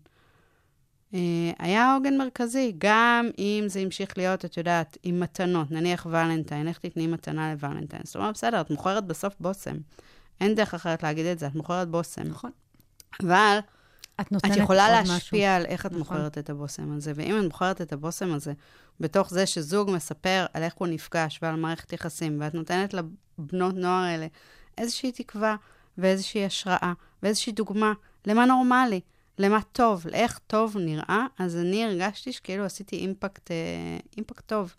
אה, 1.14 1.20
היה 1.58 1.94
עוגן 1.94 2.16
מרכזי, 2.16 2.74
גם 2.78 3.28
אם 3.38 3.64
זה 3.66 3.80
המשיך 3.80 4.18
להיות, 4.18 4.44
את 4.44 4.56
יודעת, 4.56 4.98
עם 5.02 5.20
מתנות, 5.20 5.70
נניח 5.70 6.06
ולנטיין, 6.06 6.68
איך 6.68 6.78
תתני 6.78 7.06
מתנה 7.06 7.52
לוולנטיין? 7.52 8.02
זאת 8.04 8.16
אומרת, 8.16 8.34
בסדר, 8.34 8.60
את 8.60 8.70
מוכרת 8.70 9.06
בסוף 9.06 9.34
בושם. 9.40 9.76
אין 10.40 10.54
דרך 10.54 10.74
אחרת 10.74 11.02
להגיד 11.02 11.26
את 11.26 11.38
זה, 11.38 11.46
את 11.46 11.54
מוכרת 11.54 11.88
בושם. 11.88 12.22
נכון. 12.22 12.50
אבל 13.22 13.58
את 14.20 14.32
את 14.46 14.56
יכולה 14.56 14.86
עוד 14.86 15.02
משהו. 15.02 15.14
להשפיע 15.14 15.56
על 15.56 15.66
איך 15.66 15.86
את 15.86 15.90
נכון. 15.90 15.98
מוכרת 15.98 16.38
את 16.38 16.50
הבושם 16.50 16.92
הזה, 16.92 17.12
ואם 17.14 17.38
את 17.38 17.44
מוכרת 17.44 17.80
את 17.80 17.92
הבושם 17.92 18.32
הזה, 18.32 18.52
בתוך 19.00 19.30
זה 19.30 19.46
שזוג 19.46 19.90
מספר 19.90 20.46
על 20.54 20.62
איך 20.62 20.74
הוא 20.74 20.88
נפגש 20.88 21.38
ועל 21.42 21.56
מערכת 21.56 21.92
יחסים, 21.92 22.40
ואת 22.40 22.54
נותנת 22.54 22.94
לבנות 23.38 23.74
נוער 23.74 24.02
האלה 24.02 24.26
איזושהי 24.78 25.12
תקווה 25.12 25.56
ואיזושהי 25.98 26.44
השראה 26.44 26.92
ואיזושהי 27.22 27.52
דוגמה 27.52 27.92
למה 28.26 28.46
נורמלי, 28.46 29.00
למה 29.38 29.58
טוב, 29.72 30.06
לאיך 30.06 30.40
טוב 30.46 30.76
נראה, 30.76 31.26
אז 31.38 31.56
אני 31.56 31.84
הרגשתי 31.84 32.32
שכאילו 32.32 32.64
עשיתי 32.64 32.96
אימפקט, 32.96 33.50
אה, 33.50 33.56
אימפקט 34.16 34.46
טוב. 34.46 34.74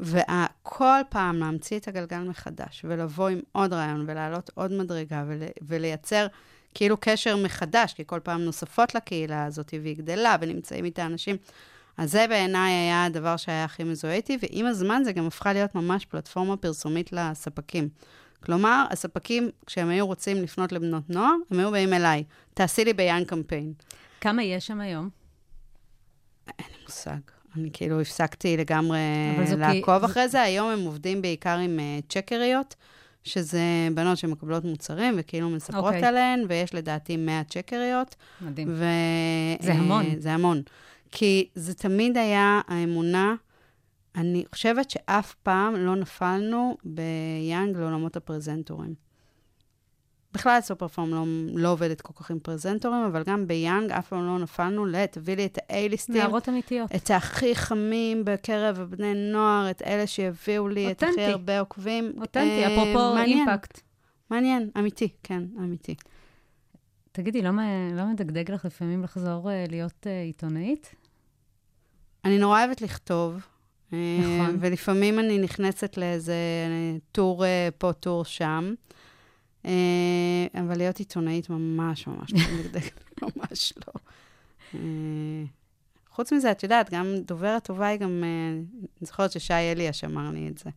וכל 0.00 1.00
פעם 1.08 1.36
להמציא 1.36 1.78
את 1.78 1.88
הגלגל 1.88 2.18
מחדש, 2.18 2.84
ולבוא 2.88 3.28
עם 3.28 3.40
עוד 3.52 3.72
רעיון, 3.72 4.04
ולהעלות 4.08 4.50
עוד 4.54 4.72
מדרגה, 4.72 5.24
ול, 5.26 5.42
ולייצר 5.62 6.26
כאילו 6.74 6.96
קשר 7.00 7.36
מחדש, 7.36 7.94
כי 7.94 8.02
כל 8.06 8.20
פעם 8.20 8.40
נוספות 8.40 8.94
לקהילה 8.94 9.44
הזאת, 9.44 9.74
והיא 9.82 9.96
גדלה, 9.96 10.36
ונמצאים 10.40 10.84
איתה 10.84 11.06
אנשים. 11.06 11.36
אז 11.96 12.12
זה 12.12 12.26
בעיניי 12.28 12.72
היה 12.72 13.04
הדבר 13.04 13.36
שהיה 13.36 13.64
הכי 13.64 13.84
מזוהה 13.84 14.14
איתי, 14.14 14.38
ועם 14.42 14.66
הזמן 14.66 15.02
זה 15.04 15.12
גם 15.12 15.26
הפכה 15.26 15.52
להיות 15.52 15.74
ממש 15.74 16.06
פלטפורמה 16.06 16.56
פרסומית 16.56 17.12
לספקים. 17.12 17.88
כלומר, 18.44 18.84
הספקים, 18.90 19.50
כשהם 19.66 19.88
היו 19.88 20.06
רוצים 20.06 20.36
לפנות 20.42 20.72
לבנות 20.72 21.10
נוער, 21.10 21.34
הם 21.50 21.58
היו 21.58 21.70
באים 21.70 21.92
אליי, 21.92 22.24
תעשי 22.54 22.84
לי 22.84 22.92
ביאן 22.92 23.24
קמפיין. 23.24 23.72
כמה 24.20 24.42
יש 24.42 24.66
שם 24.66 24.80
היום? 24.80 25.08
אין 26.58 26.66
לי 26.70 26.82
מושג. 26.82 27.18
אני 27.56 27.70
כאילו 27.72 28.00
הפסקתי 28.00 28.56
לגמרי 28.56 28.98
לעקוב 29.58 30.06
כי- 30.06 30.12
אחרי 30.12 30.28
זה. 30.28 30.42
היום 30.42 30.68
הם 30.70 30.80
עובדים 30.80 31.22
בעיקר 31.22 31.58
עם 31.58 31.78
uh, 31.78 32.12
צ'קריות, 32.12 32.74
שזה 33.24 33.60
בנות 33.94 34.18
שמקבלות 34.18 34.64
מוצרים 34.64 35.14
וכאילו 35.16 35.50
מספרות 35.50 35.84
אוקיי. 35.84 36.04
עליהן, 36.04 36.44
ויש 36.48 36.74
לדעתי 36.74 37.16
100 37.16 37.44
צ'קריות. 37.44 38.16
מדהים. 38.40 38.68
ו... 38.70 38.84
זה 39.60 39.72
אה, 39.72 39.76
המון. 39.78 40.04
זה 40.18 40.32
המון. 40.32 40.62
כי 41.12 41.48
זה 41.54 41.74
תמיד 41.74 42.16
היה 42.16 42.60
האמונה 42.68 43.34
אני 44.16 44.44
חושבת 44.52 44.90
שאף 44.90 45.34
פעם 45.34 45.74
לא 45.76 45.96
נפלנו 45.96 46.76
ביאנג 46.84 47.76
לעולמות 47.76 48.16
הפרזנטורים. 48.16 48.94
בכלל 50.34 50.60
סופר 50.60 50.88
פארם 50.88 51.10
לא, 51.10 51.24
לא 51.54 51.72
עובדת 51.72 52.00
כל 52.00 52.12
כך 52.12 52.30
עם 52.30 52.38
פרזנטורים, 52.38 53.02
אבל 53.02 53.22
גם 53.22 53.46
ביאנג 53.46 53.90
אף 53.90 54.08
פעם 54.08 54.26
לא 54.26 54.38
נפלנו 54.38 54.86
ל... 54.86 55.06
תביא 55.06 55.36
לי 55.36 55.46
את 55.46 55.58
ה-A-ליסטים. 55.58 56.12
נערות 56.12 56.48
אמיתיות. 56.48 56.94
את 56.94 57.10
הכי 57.10 57.54
חמים 57.54 58.24
בקרב 58.24 58.80
הבני 58.80 59.14
נוער, 59.32 59.70
את 59.70 59.82
אלה 59.82 60.06
שהביאו 60.06 60.68
לי 60.68 60.90
את 60.90 61.02
הכי 61.02 61.10
אותנטי. 61.10 61.30
הרבה 61.30 61.60
עוקבים. 61.60 62.12
אותנטי, 62.20 62.64
אה, 62.64 62.74
אפרופו 62.74 63.14
מעניין, 63.14 63.48
אימפקט. 63.48 63.80
מעניין, 64.30 64.70
אמיתי, 64.78 65.08
כן, 65.22 65.42
אמיתי. 65.58 65.94
תגידי, 67.12 67.42
לא 67.42 67.50
לא 67.96 68.04
מדגדג 68.04 68.50
לך 68.50 68.64
לפעמים 68.64 69.02
לחזור 69.02 69.50
אה, 69.50 69.64
להיות 69.68 70.06
אה, 70.06 70.22
עיתונאית? 70.22 71.01
אני 72.24 72.38
נורא 72.38 72.64
אוהבת 72.64 72.80
לכתוב. 72.80 73.46
אה, 73.92 73.98
נכון. 74.20 74.56
ולפעמים 74.60 75.18
אני 75.18 75.38
נכנסת 75.38 75.96
לאיזה 75.96 76.32
אה, 76.32 76.96
טור 77.12 77.44
אה, 77.44 77.68
פה, 77.78 77.92
טור 77.92 78.24
שם. 78.24 78.74
אבל 80.54 80.76
להיות 80.76 80.98
עיתונאית 80.98 81.50
ממש 81.50 82.06
ממש 82.06 82.32
לא 82.32 82.40
ממש 83.36 83.72
לא. 83.86 83.92
חוץ 86.10 86.32
מזה, 86.32 86.50
את 86.50 86.62
יודעת, 86.62 86.90
גם 86.90 87.06
דוברת 87.26 87.64
טובה 87.64 87.86
היא 87.86 87.98
גם, 87.98 88.24
אני 88.80 89.06
זוכרת 89.06 89.32
ששי 89.32 89.54
אליאש 89.54 90.04
אמר 90.04 90.30
לי 90.30 90.48
את 90.48 90.58
זה. 90.58 90.70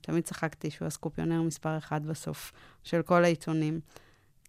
תמיד 0.00 0.24
צחקתי 0.24 0.70
שהוא 0.70 0.86
הסקופיונר 0.86 1.42
מספר 1.42 1.78
אחד 1.78 2.06
בסוף 2.06 2.52
של 2.82 3.02
כל 3.02 3.24
העיתונים. 3.24 3.80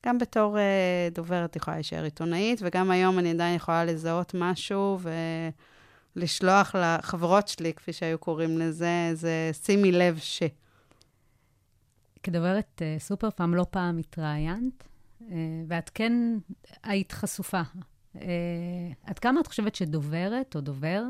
גם 0.05 0.17
בתור 0.17 0.57
אה, 0.57 1.07
דוברת 1.11 1.55
יכולה 1.55 1.77
להישאר 1.77 2.03
עיתונאית, 2.03 2.59
וגם 2.63 2.91
היום 2.91 3.19
אני 3.19 3.31
עדיין 3.31 3.55
יכולה 3.55 3.85
לזהות 3.85 4.35
משהו 4.35 4.99
ולשלוח 6.15 6.75
לחברות 6.75 7.47
שלי, 7.47 7.73
כפי 7.73 7.93
שהיו 7.93 8.17
קוראים 8.17 8.57
לזה, 8.57 9.11
זה 9.13 9.51
שימי 9.53 9.91
לב 9.91 10.17
ש... 10.17 10.43
כדוברת 12.23 12.81
אה, 12.81 12.95
סופר 12.99 13.29
פארם 13.29 13.55
לא 13.55 13.65
פעם 13.69 13.97
התראיינת, 13.97 14.87
אה, 15.21 15.35
ואת 15.67 15.89
כן 15.89 16.13
היית 16.83 17.11
חשופה. 17.11 17.61
אה, 18.15 18.21
עד 19.03 19.19
כמה 19.19 19.41
את 19.41 19.47
חושבת 19.47 19.75
שדוברת 19.75 20.55
או 20.55 20.61
דובר 20.61 21.03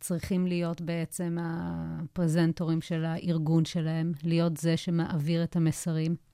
צריכים 0.00 0.46
להיות 0.46 0.80
בעצם 0.80 1.36
הפרזנטורים 1.40 2.80
של 2.80 3.04
הארגון 3.04 3.64
שלהם, 3.64 4.12
להיות 4.22 4.56
זה 4.56 4.76
שמעביר 4.76 5.44
את 5.44 5.56
המסרים? 5.56 6.27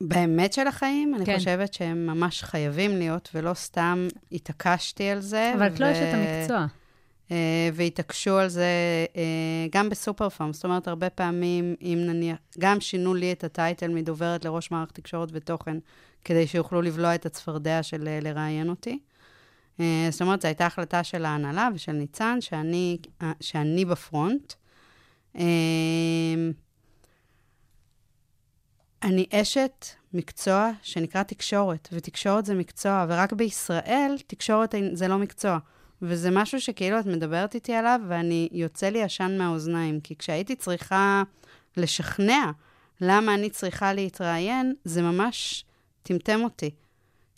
באמת 0.00 0.52
של 0.52 0.66
החיים, 0.66 1.14
אני 1.14 1.26
כן. 1.26 1.36
חושבת 1.36 1.74
שהם 1.74 2.06
ממש 2.06 2.42
חייבים 2.42 2.98
להיות, 2.98 3.28
ולא 3.34 3.54
סתם 3.54 4.08
התעקשתי 4.32 5.08
על 5.08 5.20
זה. 5.20 5.52
אבל 5.56 5.66
את 5.66 5.80
לא 5.80 5.86
ו- 5.86 5.92
אשת 5.92 6.14
המקצוע. 6.14 6.66
אה, 7.30 7.70
והתעקשו 7.74 8.38
על 8.38 8.48
זה 8.48 8.66
אה, 9.16 9.66
גם 9.72 9.88
בסופר 9.88 10.28
פארם. 10.28 10.52
זאת 10.52 10.64
אומרת, 10.64 10.88
הרבה 10.88 11.10
פעמים, 11.10 11.74
אם 11.82 11.98
נניח, 12.06 12.38
גם 12.58 12.80
שינו 12.80 13.14
לי 13.14 13.32
את 13.32 13.44
הטייטל 13.44 13.88
מדוברת 13.88 14.44
לראש 14.44 14.70
מערך 14.70 14.90
תקשורת 14.90 15.28
ותוכן, 15.32 15.76
כדי 16.24 16.46
שיוכלו 16.46 16.82
לבלוע 16.82 17.14
את 17.14 17.26
הצפרדע 17.26 17.82
של 17.82 18.08
אה, 18.08 18.18
לראיין 18.22 18.68
אותי. 18.68 18.98
זאת 20.10 20.22
אומרת, 20.22 20.42
זו 20.42 20.48
הייתה 20.48 20.66
החלטה 20.66 21.04
של 21.04 21.24
ההנהלה 21.24 21.68
ושל 21.74 21.92
ניצן, 21.92 22.40
שאני, 22.40 22.98
שאני 23.40 23.84
בפרונט. 23.84 24.52
אני 29.02 29.26
אשת 29.32 29.86
מקצוע 30.14 30.70
שנקרא 30.82 31.22
תקשורת, 31.22 31.88
ותקשורת 31.92 32.46
זה 32.46 32.54
מקצוע, 32.54 33.06
ורק 33.08 33.32
בישראל 33.32 34.16
תקשורת 34.26 34.74
זה 34.92 35.08
לא 35.08 35.18
מקצוע. 35.18 35.58
וזה 36.02 36.30
משהו 36.30 36.60
שכאילו 36.60 37.00
את 37.00 37.06
מדברת 37.06 37.54
איתי 37.54 37.74
עליו, 37.74 38.00
ואני, 38.08 38.48
יוצא 38.52 38.88
לי 38.88 39.02
עשן 39.02 39.38
מהאוזניים, 39.38 40.00
כי 40.00 40.16
כשהייתי 40.16 40.56
צריכה 40.56 41.22
לשכנע 41.76 42.50
למה 43.00 43.34
אני 43.34 43.50
צריכה 43.50 43.92
להתראיין, 43.92 44.74
זה 44.84 45.02
ממש 45.02 45.64
טמטם 46.02 46.40
אותי. 46.44 46.70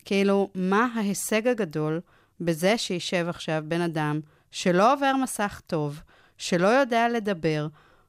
כאילו, 0.05 0.51
מה 0.55 0.89
ההישג 0.95 1.49
הגדול 1.49 2.01
בזה 2.41 2.79
שישב 2.79 3.27
עכשיו 3.29 3.63
בן 3.69 3.81
אדם 3.81 4.21
שלא 4.51 4.93
עובר 4.93 5.13
מסך 5.23 5.61
טוב, 5.67 6.01
שלא 6.39 6.67
יודע 6.67 7.09
לדבר, 7.09 7.67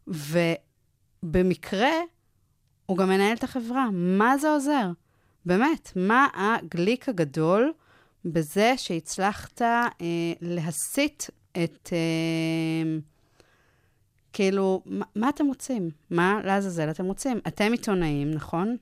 ובמקרה 0.08 1.94
הוא 2.86 2.98
גם 2.98 3.10
מנהל 3.10 3.38
את 3.38 3.44
החברה. 3.44 3.90
מה 3.92 4.38
זה 4.38 4.50
עוזר? 4.50 4.92
באמת, 5.46 5.92
מה 5.96 6.28
הגליק 6.34 7.10
הגדול 7.10 7.74
בזה 8.26 8.74
שהצלחת 8.78 9.62
אה, 9.62 9.88
להסיט 10.42 11.24
את... 11.64 11.90
אה, 11.94 13.00
כאילו, 14.34 14.82
מה, 14.86 15.06
מה 15.16 15.30
אתם 15.30 15.46
רוצים? 15.46 15.90
מה 16.10 16.40
לעזאזל 16.44 16.90
אתם 16.90 17.06
רוצים? 17.06 17.40
אתם 17.48 17.72
עיתונאים, 17.72 18.32
נכון? 18.32 18.78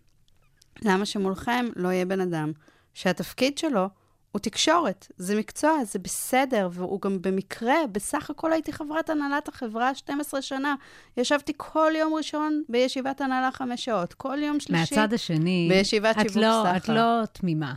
למה 0.81 1.05
שמולכם 1.05 1.65
לא 1.75 1.89
יהיה 1.89 2.05
בן 2.05 2.21
אדם 2.21 2.51
שהתפקיד 2.93 3.57
שלו 3.57 3.89
הוא 4.31 4.39
תקשורת, 4.39 5.07
זה 5.17 5.39
מקצוע, 5.39 5.83
זה 5.83 5.99
בסדר, 5.99 6.69
והוא 6.71 7.01
גם 7.01 7.21
במקרה, 7.21 7.75
בסך 7.91 8.29
הכל 8.29 8.53
הייתי 8.53 8.73
חברת 8.73 9.09
הנהלת 9.09 9.47
החברה 9.47 9.95
12 9.95 10.41
שנה. 10.41 10.75
ישבתי 11.17 11.53
כל 11.57 11.91
יום 11.99 12.13
ראשון 12.13 12.63
בישיבת 12.69 13.21
הנהלה 13.21 13.51
חמש 13.51 13.85
שעות, 13.85 14.13
כל 14.13 14.37
יום 14.43 14.59
שלישי. 14.59 14.95
מהצד 14.95 15.13
השני, 15.13 15.67
בישיבת 15.71 16.15
את 16.15 16.21
שיווק 16.21 16.37
לא, 16.37 16.63
סחר. 16.65 16.77
את 16.77 16.89
לא 16.89 17.25
תמימה. 17.31 17.73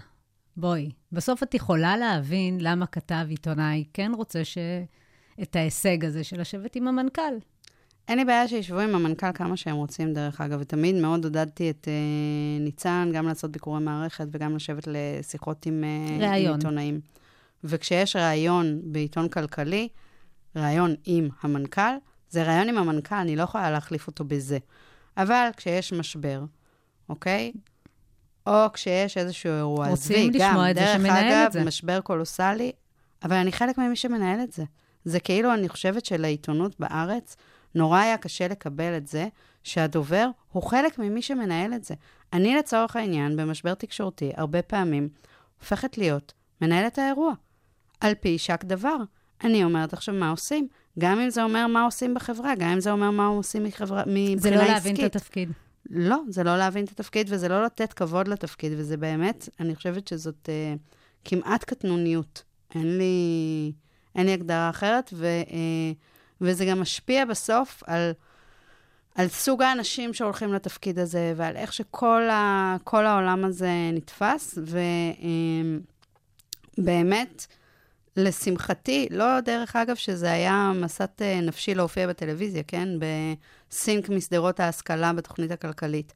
בואי, 0.57 0.90
בסוף 1.12 1.42
את 1.42 1.55
יכולה 1.55 1.96
להבין 1.96 2.59
למה 2.61 2.86
כתב 2.86 3.26
עיתונאי 3.28 3.84
כן 3.92 4.12
רוצה 4.14 4.44
ש... 4.44 4.59
את 5.42 5.57
ההישג 5.57 6.05
הזה 6.05 6.24
של 6.24 6.40
לשבת 6.40 6.76
עם 6.76 6.88
המנכ"ל. 6.88 7.34
אין 8.09 8.18
לי 8.18 8.24
בעיה 8.24 8.48
שישבו 8.48 8.78
עם 8.78 8.94
המנכ"ל 8.94 9.32
כמה 9.32 9.57
שהם 9.57 9.76
רוצים, 9.76 10.12
דרך 10.12 10.40
אגב, 10.40 10.59
ותמיד 10.61 10.94
מאוד 10.94 11.24
עודדתי 11.24 11.70
את 11.70 11.88
אה, 11.88 12.64
ניצן, 12.64 13.11
גם 13.14 13.26
לעשות 13.26 13.50
ביקורי 13.50 13.80
מערכת 13.80 14.26
וגם 14.32 14.57
לשבת 14.57 14.86
לשיחות 14.86 15.66
עם, 15.66 15.84
אה, 15.84 16.34
עם. 16.34 16.52
עיתונאים. 16.52 17.00
וכשיש 17.64 18.16
ראיון 18.16 18.80
בעיתון 18.84 19.28
כלכלי, 19.28 19.88
ראיון 20.57 20.94
עם 21.05 21.28
המנכ"ל, 21.42 21.96
זה 22.30 22.42
ראיון 22.42 22.68
עם 22.68 22.78
המנכ"ל, 22.78 23.14
אני 23.14 23.36
לא 23.36 23.42
יכולה 23.42 23.70
להחליף 23.70 24.07
אותו 24.07 24.24
בזה. 24.24 24.59
אבל 25.16 25.48
כשיש 25.57 25.92
משבר, 25.92 26.44
אוקיי? 27.09 27.52
או 28.46 28.72
כשיש 28.72 29.16
איזשהו 29.18 29.52
אירוע, 29.52 29.88
רוצים 29.88 30.28
עזבי, 30.28 30.38
גם, 30.38 30.50
לשמוע 30.50 30.70
את 30.70 30.76
זה 30.76 30.80
דרך 30.80 30.96
שמנהל 30.96 31.32
אגב, 31.32 31.46
את 31.46 31.52
זה. 31.52 31.64
משבר 31.64 32.00
קולוסלי, 32.00 32.72
אבל 33.22 33.36
אני 33.36 33.52
חלק 33.52 33.78
ממי 33.78 33.96
שמנהל 33.96 34.40
את 34.40 34.52
זה. 34.52 34.64
זה 35.05 35.20
כאילו, 35.20 35.55
אני 35.55 35.68
חושבת 35.68 36.05
שלעיתונות 36.05 36.80
בארץ, 36.80 37.36
נורא 37.75 37.99
היה 37.99 38.16
קשה 38.16 38.49
לקבל 38.49 38.97
את 38.97 39.07
זה 39.07 39.29
שהדובר 39.62 40.29
הוא 40.53 40.62
חלק 40.62 40.99
ממי 40.99 41.22
שמנהל 41.22 41.75
את 41.75 41.85
זה. 41.85 41.95
אני, 42.33 42.57
לצורך 42.57 42.97
העניין, 42.97 43.37
במשבר 43.37 43.75
תקשורתי, 43.75 44.33
הרבה 44.37 44.62
פעמים 44.62 45.09
הופכת 45.61 45.99
להיות 45.99 46.33
מנהלת 46.61 46.99
האירוע, 46.99 47.33
על 48.01 48.14
פי 48.14 48.39
שק 48.39 48.64
דבר. 48.64 48.97
אני 49.45 49.64
אומרת 49.64 49.93
עכשיו 49.93 50.14
מה 50.14 50.31
עושים, 50.31 50.68
גם 50.99 51.20
אם 51.20 51.31
זה 51.31 51.43
אומר 51.43 51.66
מה 51.66 51.85
עושים 51.85 52.14
בחברה, 52.14 52.55
גם 52.55 52.68
אם 52.68 52.81
זה 52.81 52.91
אומר 52.93 53.11
מה 53.11 53.27
עושים 53.27 53.64
מחברה, 53.64 54.03
מבחינה 54.07 54.35
עסקית. 54.35 54.43
זה 54.43 54.51
לא 54.51 54.64
להבין 54.64 54.95
את 54.97 55.16
התפקיד. 55.16 55.53
לא, 55.91 56.18
זה 56.29 56.45
לא 56.45 56.57
להבין 56.57 56.85
את 56.85 56.91
התפקיד, 56.91 57.27
וזה 57.31 57.49
לא 57.49 57.64
לתת 57.64 57.93
כבוד 57.93 58.29
לתפקיד, 58.29 58.72
וזה 58.77 58.97
באמת, 58.97 59.49
אני 59.61 59.75
חושבת 59.75 60.09
שזאת 60.09 60.49
אה, 60.49 60.75
כמעט 61.25 61.64
קטנוניות. 61.64 62.43
אין 62.75 62.99
לי, 62.99 63.72
אין 64.14 64.27
לי 64.27 64.33
הגדרה 64.33 64.70
אחרת, 64.70 65.11
ו, 65.12 65.25
אה, 65.25 65.93
וזה 66.47 66.64
גם 66.64 66.80
משפיע 66.80 67.24
בסוף 67.24 67.82
על, 67.86 68.12
על 69.14 69.28
סוג 69.28 69.62
האנשים 69.62 70.14
שהולכים 70.14 70.53
לתפקיד 70.53 70.99
הזה, 70.99 71.32
ועל 71.36 71.57
איך 71.57 71.72
שכל 71.72 72.22
ה, 72.30 72.76
העולם 72.92 73.45
הזה 73.45 73.70
נתפס, 73.92 74.59
ובאמת, 76.78 77.47
לשמחתי, 78.16 79.09
לא 79.11 79.40
דרך 79.40 79.76
אגב 79.76 79.95
שזה 79.95 80.32
היה 80.32 80.72
מסת 80.74 81.22
אה, 81.22 81.40
נפשי 81.40 81.74
להופיע 81.74 82.09
בטלוויזיה, 82.09 82.62
כן? 82.62 82.88
בסינק 82.99 84.09
משדרות 84.09 84.61
ההשכלה 84.61 85.12
בתוכנית 85.12 85.51
הכלכלית. 85.51 86.14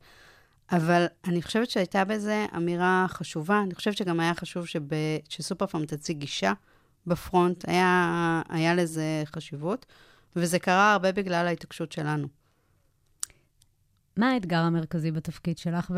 אבל 0.72 1.06
אני 1.24 1.42
חושבת 1.42 1.70
שהייתה 1.70 2.04
בזה 2.04 2.46
אמירה 2.56 3.06
חשובה. 3.08 3.60
אני 3.62 3.74
חושבת 3.74 3.96
שגם 3.96 4.20
היה 4.20 4.34
חשוב 4.34 4.66
שב, 4.66 4.82
שסופר 5.28 5.66
פארם 5.66 5.86
תציג 5.86 6.18
גישה 6.18 6.52
בפרונט, 7.06 7.68
היה, 7.68 8.42
היה 8.48 8.74
לזה 8.74 9.22
חשיבות, 9.26 9.86
וזה 10.36 10.58
קרה 10.58 10.92
הרבה 10.92 11.12
בגלל 11.12 11.46
ההתעקשות 11.46 11.92
שלנו. 11.92 12.28
מה 14.16 14.30
האתגר 14.30 14.58
המרכזי 14.58 15.10
בתפקיד 15.10 15.58
שלך? 15.58 15.92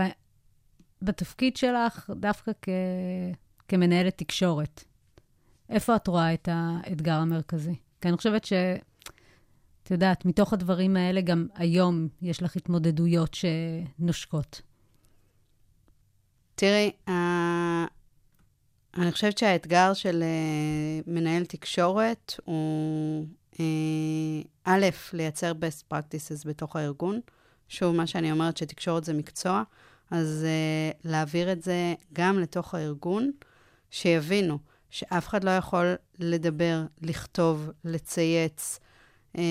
ובתפקיד 1.03 1.57
שלך, 1.57 2.11
דווקא 2.17 2.53
כ... 2.63 2.69
כמנהלת 3.69 4.19
תקשורת, 4.19 4.85
איפה 5.69 5.97
את 5.97 6.07
רואה 6.09 6.35
את 6.35 6.49
האתגר 6.53 7.15
המרכזי? 7.15 7.75
כי 8.01 8.09
אני 8.09 8.17
חושבת 8.17 8.45
ש... 8.45 8.53
את 9.83 9.91
יודעת, 9.91 10.25
מתוך 10.25 10.53
הדברים 10.53 10.97
האלה, 10.97 11.21
גם 11.21 11.47
היום 11.55 12.09
יש 12.23 12.43
לך 12.43 12.57
התמודדויות 12.57 13.35
שנושקות. 13.35 14.63
תראי, 16.55 16.91
אני 18.95 19.13
חושבת 19.13 19.39
שהאתגר 19.39 19.95
של 19.95 20.23
אה, 20.23 21.01
מנהל 21.07 21.45
תקשורת 21.45 22.35
הוא, 22.45 23.27
א', 24.65 24.87
לייצר 25.13 25.53
best 25.53 25.95
practices 25.95 26.49
בתוך 26.49 26.77
הארגון. 26.77 27.21
שוב, 27.69 27.97
מה 27.97 28.07
שאני 28.07 28.33
אומרת, 28.33 28.57
שתקשורת 28.57 29.05
זה 29.05 29.13
מקצוע, 29.13 29.63
אז 30.11 30.45
אה, 30.49 31.11
להעביר 31.11 31.53
את 31.53 31.63
זה 31.63 31.75
גם 32.13 32.39
לתוך 32.39 32.75
הארגון, 32.75 33.31
שיבינו 33.91 34.59
שאף 34.91 35.29
אחד 35.29 35.45
לא 35.45 35.51
יכול 35.51 35.87
לדבר, 36.19 36.83
לכתוב, 37.03 37.71
לצייץ. 37.85 38.79
אה, 39.39 39.43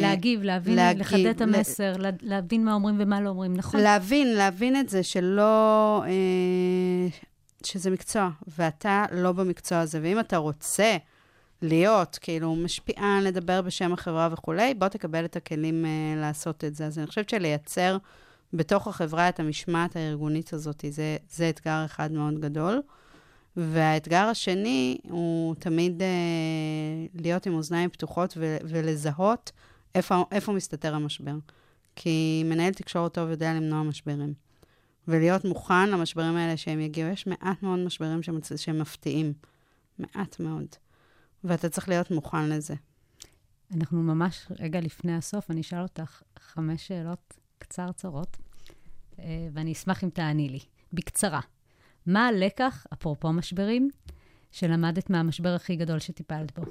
להגיב, 0.00 0.42
להבין, 0.42 0.74
להגיב, 0.76 1.00
לחדד 1.00 1.26
את 1.26 1.40
המסר, 1.40 1.92
לה- 1.96 2.10
להבין 2.22 2.64
מה 2.64 2.74
אומרים 2.74 2.96
ומה 2.98 3.20
לא 3.20 3.28
אומרים, 3.28 3.54
נכון? 3.56 3.80
להבין, 3.80 4.34
להבין 4.34 4.80
את 4.80 4.88
זה 4.88 5.02
שלא... 5.02 6.02
אה, 6.06 7.08
שזה 7.64 7.90
מקצוע, 7.90 8.30
ואתה 8.58 9.04
לא 9.12 9.32
במקצוע 9.32 9.78
הזה. 9.78 10.00
ואם 10.02 10.20
אתה 10.20 10.36
רוצה 10.36 10.96
להיות, 11.62 12.18
כאילו, 12.22 12.56
משפיען, 12.56 13.22
לדבר 13.22 13.62
בשם 13.62 13.92
החברה 13.92 14.28
וכולי, 14.32 14.74
בוא 14.74 14.88
תקבל 14.88 15.24
את 15.24 15.36
הכלים 15.36 15.84
אה, 15.84 16.20
לעשות 16.20 16.64
את 16.64 16.74
זה. 16.74 16.86
אז 16.86 16.98
אני 16.98 17.06
חושבת 17.06 17.28
שלייצר 17.28 17.96
בתוך 18.52 18.88
החברה 18.88 19.28
את 19.28 19.40
המשמעת 19.40 19.96
הארגונית 19.96 20.52
הזאת, 20.52 20.84
זה, 20.90 21.16
זה 21.30 21.48
אתגר 21.48 21.84
אחד 21.84 22.12
מאוד 22.12 22.40
גדול. 22.40 22.82
והאתגר 23.56 24.24
השני 24.24 24.98
הוא 25.02 25.54
תמיד 25.54 26.02
אה, 26.02 26.08
להיות 27.14 27.46
עם 27.46 27.54
אוזניים 27.54 27.90
פתוחות 27.90 28.34
ו- 28.36 28.56
ולזהות 28.64 29.52
איפה, 29.94 30.24
איפה 30.32 30.52
מסתתר 30.52 30.94
המשבר. 30.94 31.34
כי 31.96 32.42
מנהל 32.46 32.72
תקשורת 32.72 33.14
טוב 33.14 33.30
יודע 33.30 33.54
למנוע 33.54 33.82
משברים. 33.82 34.34
ולהיות 35.08 35.44
מוכן 35.44 35.90
למשברים 35.90 36.36
האלה 36.36 36.56
שהם 36.56 36.80
יגיעו. 36.80 37.10
יש 37.10 37.26
מעט 37.26 37.62
מאוד 37.62 37.78
משברים 37.78 38.22
שמצ... 38.22 38.52
שהם 38.56 38.78
מפתיעים. 38.78 39.32
מעט 39.98 40.40
מאוד. 40.40 40.66
ואתה 41.44 41.68
צריך 41.68 41.88
להיות 41.88 42.10
מוכן 42.10 42.48
לזה. 42.48 42.74
אנחנו 43.74 44.02
ממש 44.02 44.46
רגע 44.58 44.80
לפני 44.80 45.16
הסוף, 45.16 45.50
אני 45.50 45.60
אשאל 45.60 45.82
אותך 45.82 46.22
חמש 46.38 46.88
שאלות 46.88 47.34
קצרצרות, 47.58 48.36
אה, 49.18 49.48
ואני 49.52 49.72
אשמח 49.72 50.04
אם 50.04 50.10
תעני 50.10 50.48
לי. 50.48 50.60
בקצרה, 50.92 51.40
מה 52.06 52.26
הלקח, 52.26 52.86
אפרופו 52.92 53.32
משברים, 53.32 53.90
שלמדת 54.50 55.10
מהמשבר 55.10 55.54
הכי 55.54 55.76
גדול 55.76 55.98
שטיפלת 55.98 56.58
בו? 56.58 56.64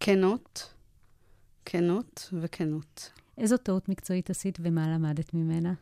כנות, 0.00 0.74
כנות 1.64 2.28
וכנות. 2.40 3.10
איזו 3.38 3.56
טעות 3.56 3.88
מקצועית 3.88 4.30
עשית 4.30 4.58
ומה 4.62 4.88
למדת 4.88 5.34
ממנה? 5.34 5.72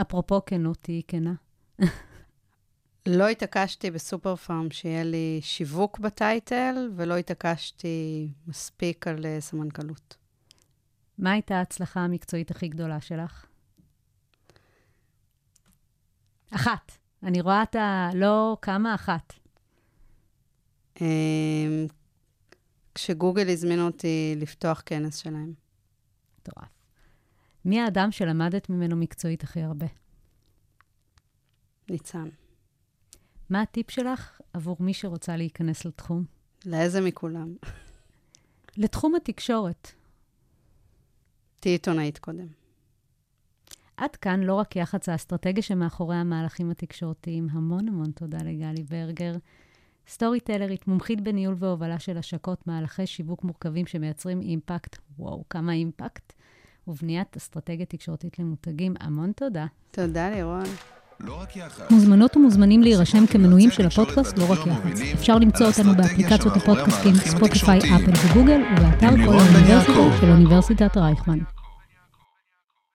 אפרופו 0.00 0.44
כנות, 0.46 0.78
תהיי 0.82 1.02
כנה. 1.08 1.34
לא 3.06 3.28
התעקשתי 3.28 3.90
בסופר 3.90 4.36
פארם 4.36 4.70
שיהיה 4.70 5.04
לי 5.04 5.40
שיווק 5.42 5.98
בטייטל, 5.98 6.90
ולא 6.96 7.16
התעקשתי 7.16 8.28
מספיק 8.46 9.06
על 9.06 9.26
אה, 9.26 9.40
סמנכ"לות. 9.40 10.16
מה 11.18 11.32
הייתה 11.32 11.54
ההצלחה 11.56 12.00
המקצועית 12.00 12.50
הכי 12.50 12.68
גדולה 12.68 13.00
שלך? 13.00 13.46
אחת. 16.50 16.92
אני 17.22 17.40
רואה 17.40 17.62
את 17.62 17.76
ה... 17.76 18.10
לא 18.14 18.56
כמה, 18.62 18.94
אחת. 18.94 19.32
אמ, 21.00 21.86
כשגוגל 22.94 23.48
הזמינו 23.50 23.86
אותי 23.86 24.34
לפתוח 24.36 24.82
כנס 24.86 25.16
שלהם. 25.16 25.52
מטורף. 26.40 26.68
מי 27.64 27.80
האדם 27.80 28.12
שלמדת 28.12 28.70
ממנו 28.70 28.96
מקצועית 28.96 29.42
הכי 29.42 29.62
הרבה? 29.62 29.86
ניצן. 31.90 32.28
מה 33.50 33.62
הטיפ 33.62 33.90
שלך 33.90 34.40
עבור 34.52 34.76
מי 34.80 34.94
שרוצה 34.94 35.36
להיכנס 35.36 35.84
לתחום? 35.84 36.24
לאיזה 36.66 37.00
מכולם? 37.00 37.54
לתחום 38.76 39.14
התקשורת. 39.14 39.90
תהיי 41.60 41.72
עיתונאית 41.72 42.18
קודם. 42.18 42.46
עד 43.96 44.16
כאן 44.16 44.40
לא 44.40 44.54
רק 44.54 44.76
יח"צ 44.76 45.08
האסטרטגיה 45.08 45.62
שמאחורי 45.62 46.16
המהלכים 46.16 46.70
התקשורתיים. 46.70 47.48
המון 47.50 47.88
המון 47.88 48.10
תודה 48.10 48.38
לגלי 48.38 48.82
ברגר. 48.82 49.34
סטורי 50.08 50.40
טלרית, 50.40 50.86
מומחית 50.88 51.20
בניהול 51.20 51.54
והובלה 51.58 51.98
של 51.98 52.18
השקות, 52.18 52.66
מהלכי 52.66 53.06
שיווק 53.06 53.44
מורכבים 53.44 53.86
שמייצרים 53.86 54.40
אימפקט, 54.40 54.96
וואו, 55.18 55.44
כמה 55.50 55.72
אימפקט, 55.72 56.32
ובניית 56.88 57.36
אסטרטגיה 57.36 57.86
תקשורתית 57.86 58.38
למותגים. 58.38 58.94
המון 59.00 59.32
תודה. 59.32 59.66
תודה, 59.90 60.30
לירון. 60.30 60.64
לא 61.20 61.40
רק 61.42 61.56
יח"צ. 61.56 61.90
מוזמנות 61.90 62.36
ומוזמנים 62.36 62.82
להירשם 62.82 63.26
כמנויים 63.26 63.70
של 63.70 63.86
הפודקאסט, 63.86 64.38
לא 64.38 64.52
רק 64.52 64.58
יח"צ. 64.66 65.00
אפשר 65.14 65.38
למצוא 65.38 65.66
אותנו 65.66 65.94
באפליקציות 65.96 66.56
הפודקאסטים 66.56 67.14
ספוטיפיי. 67.14 67.78
אפל 67.78 68.12
וגוגל, 68.26 68.60
ובאתר 68.76 69.10
כל 69.10 69.16
לירון 69.16 69.38
בן 69.38 69.54
האוניברסיטה. 69.54 70.20
של 70.20 70.30
אוניברסיטת 70.30 70.96
רייכמן. 70.96 71.38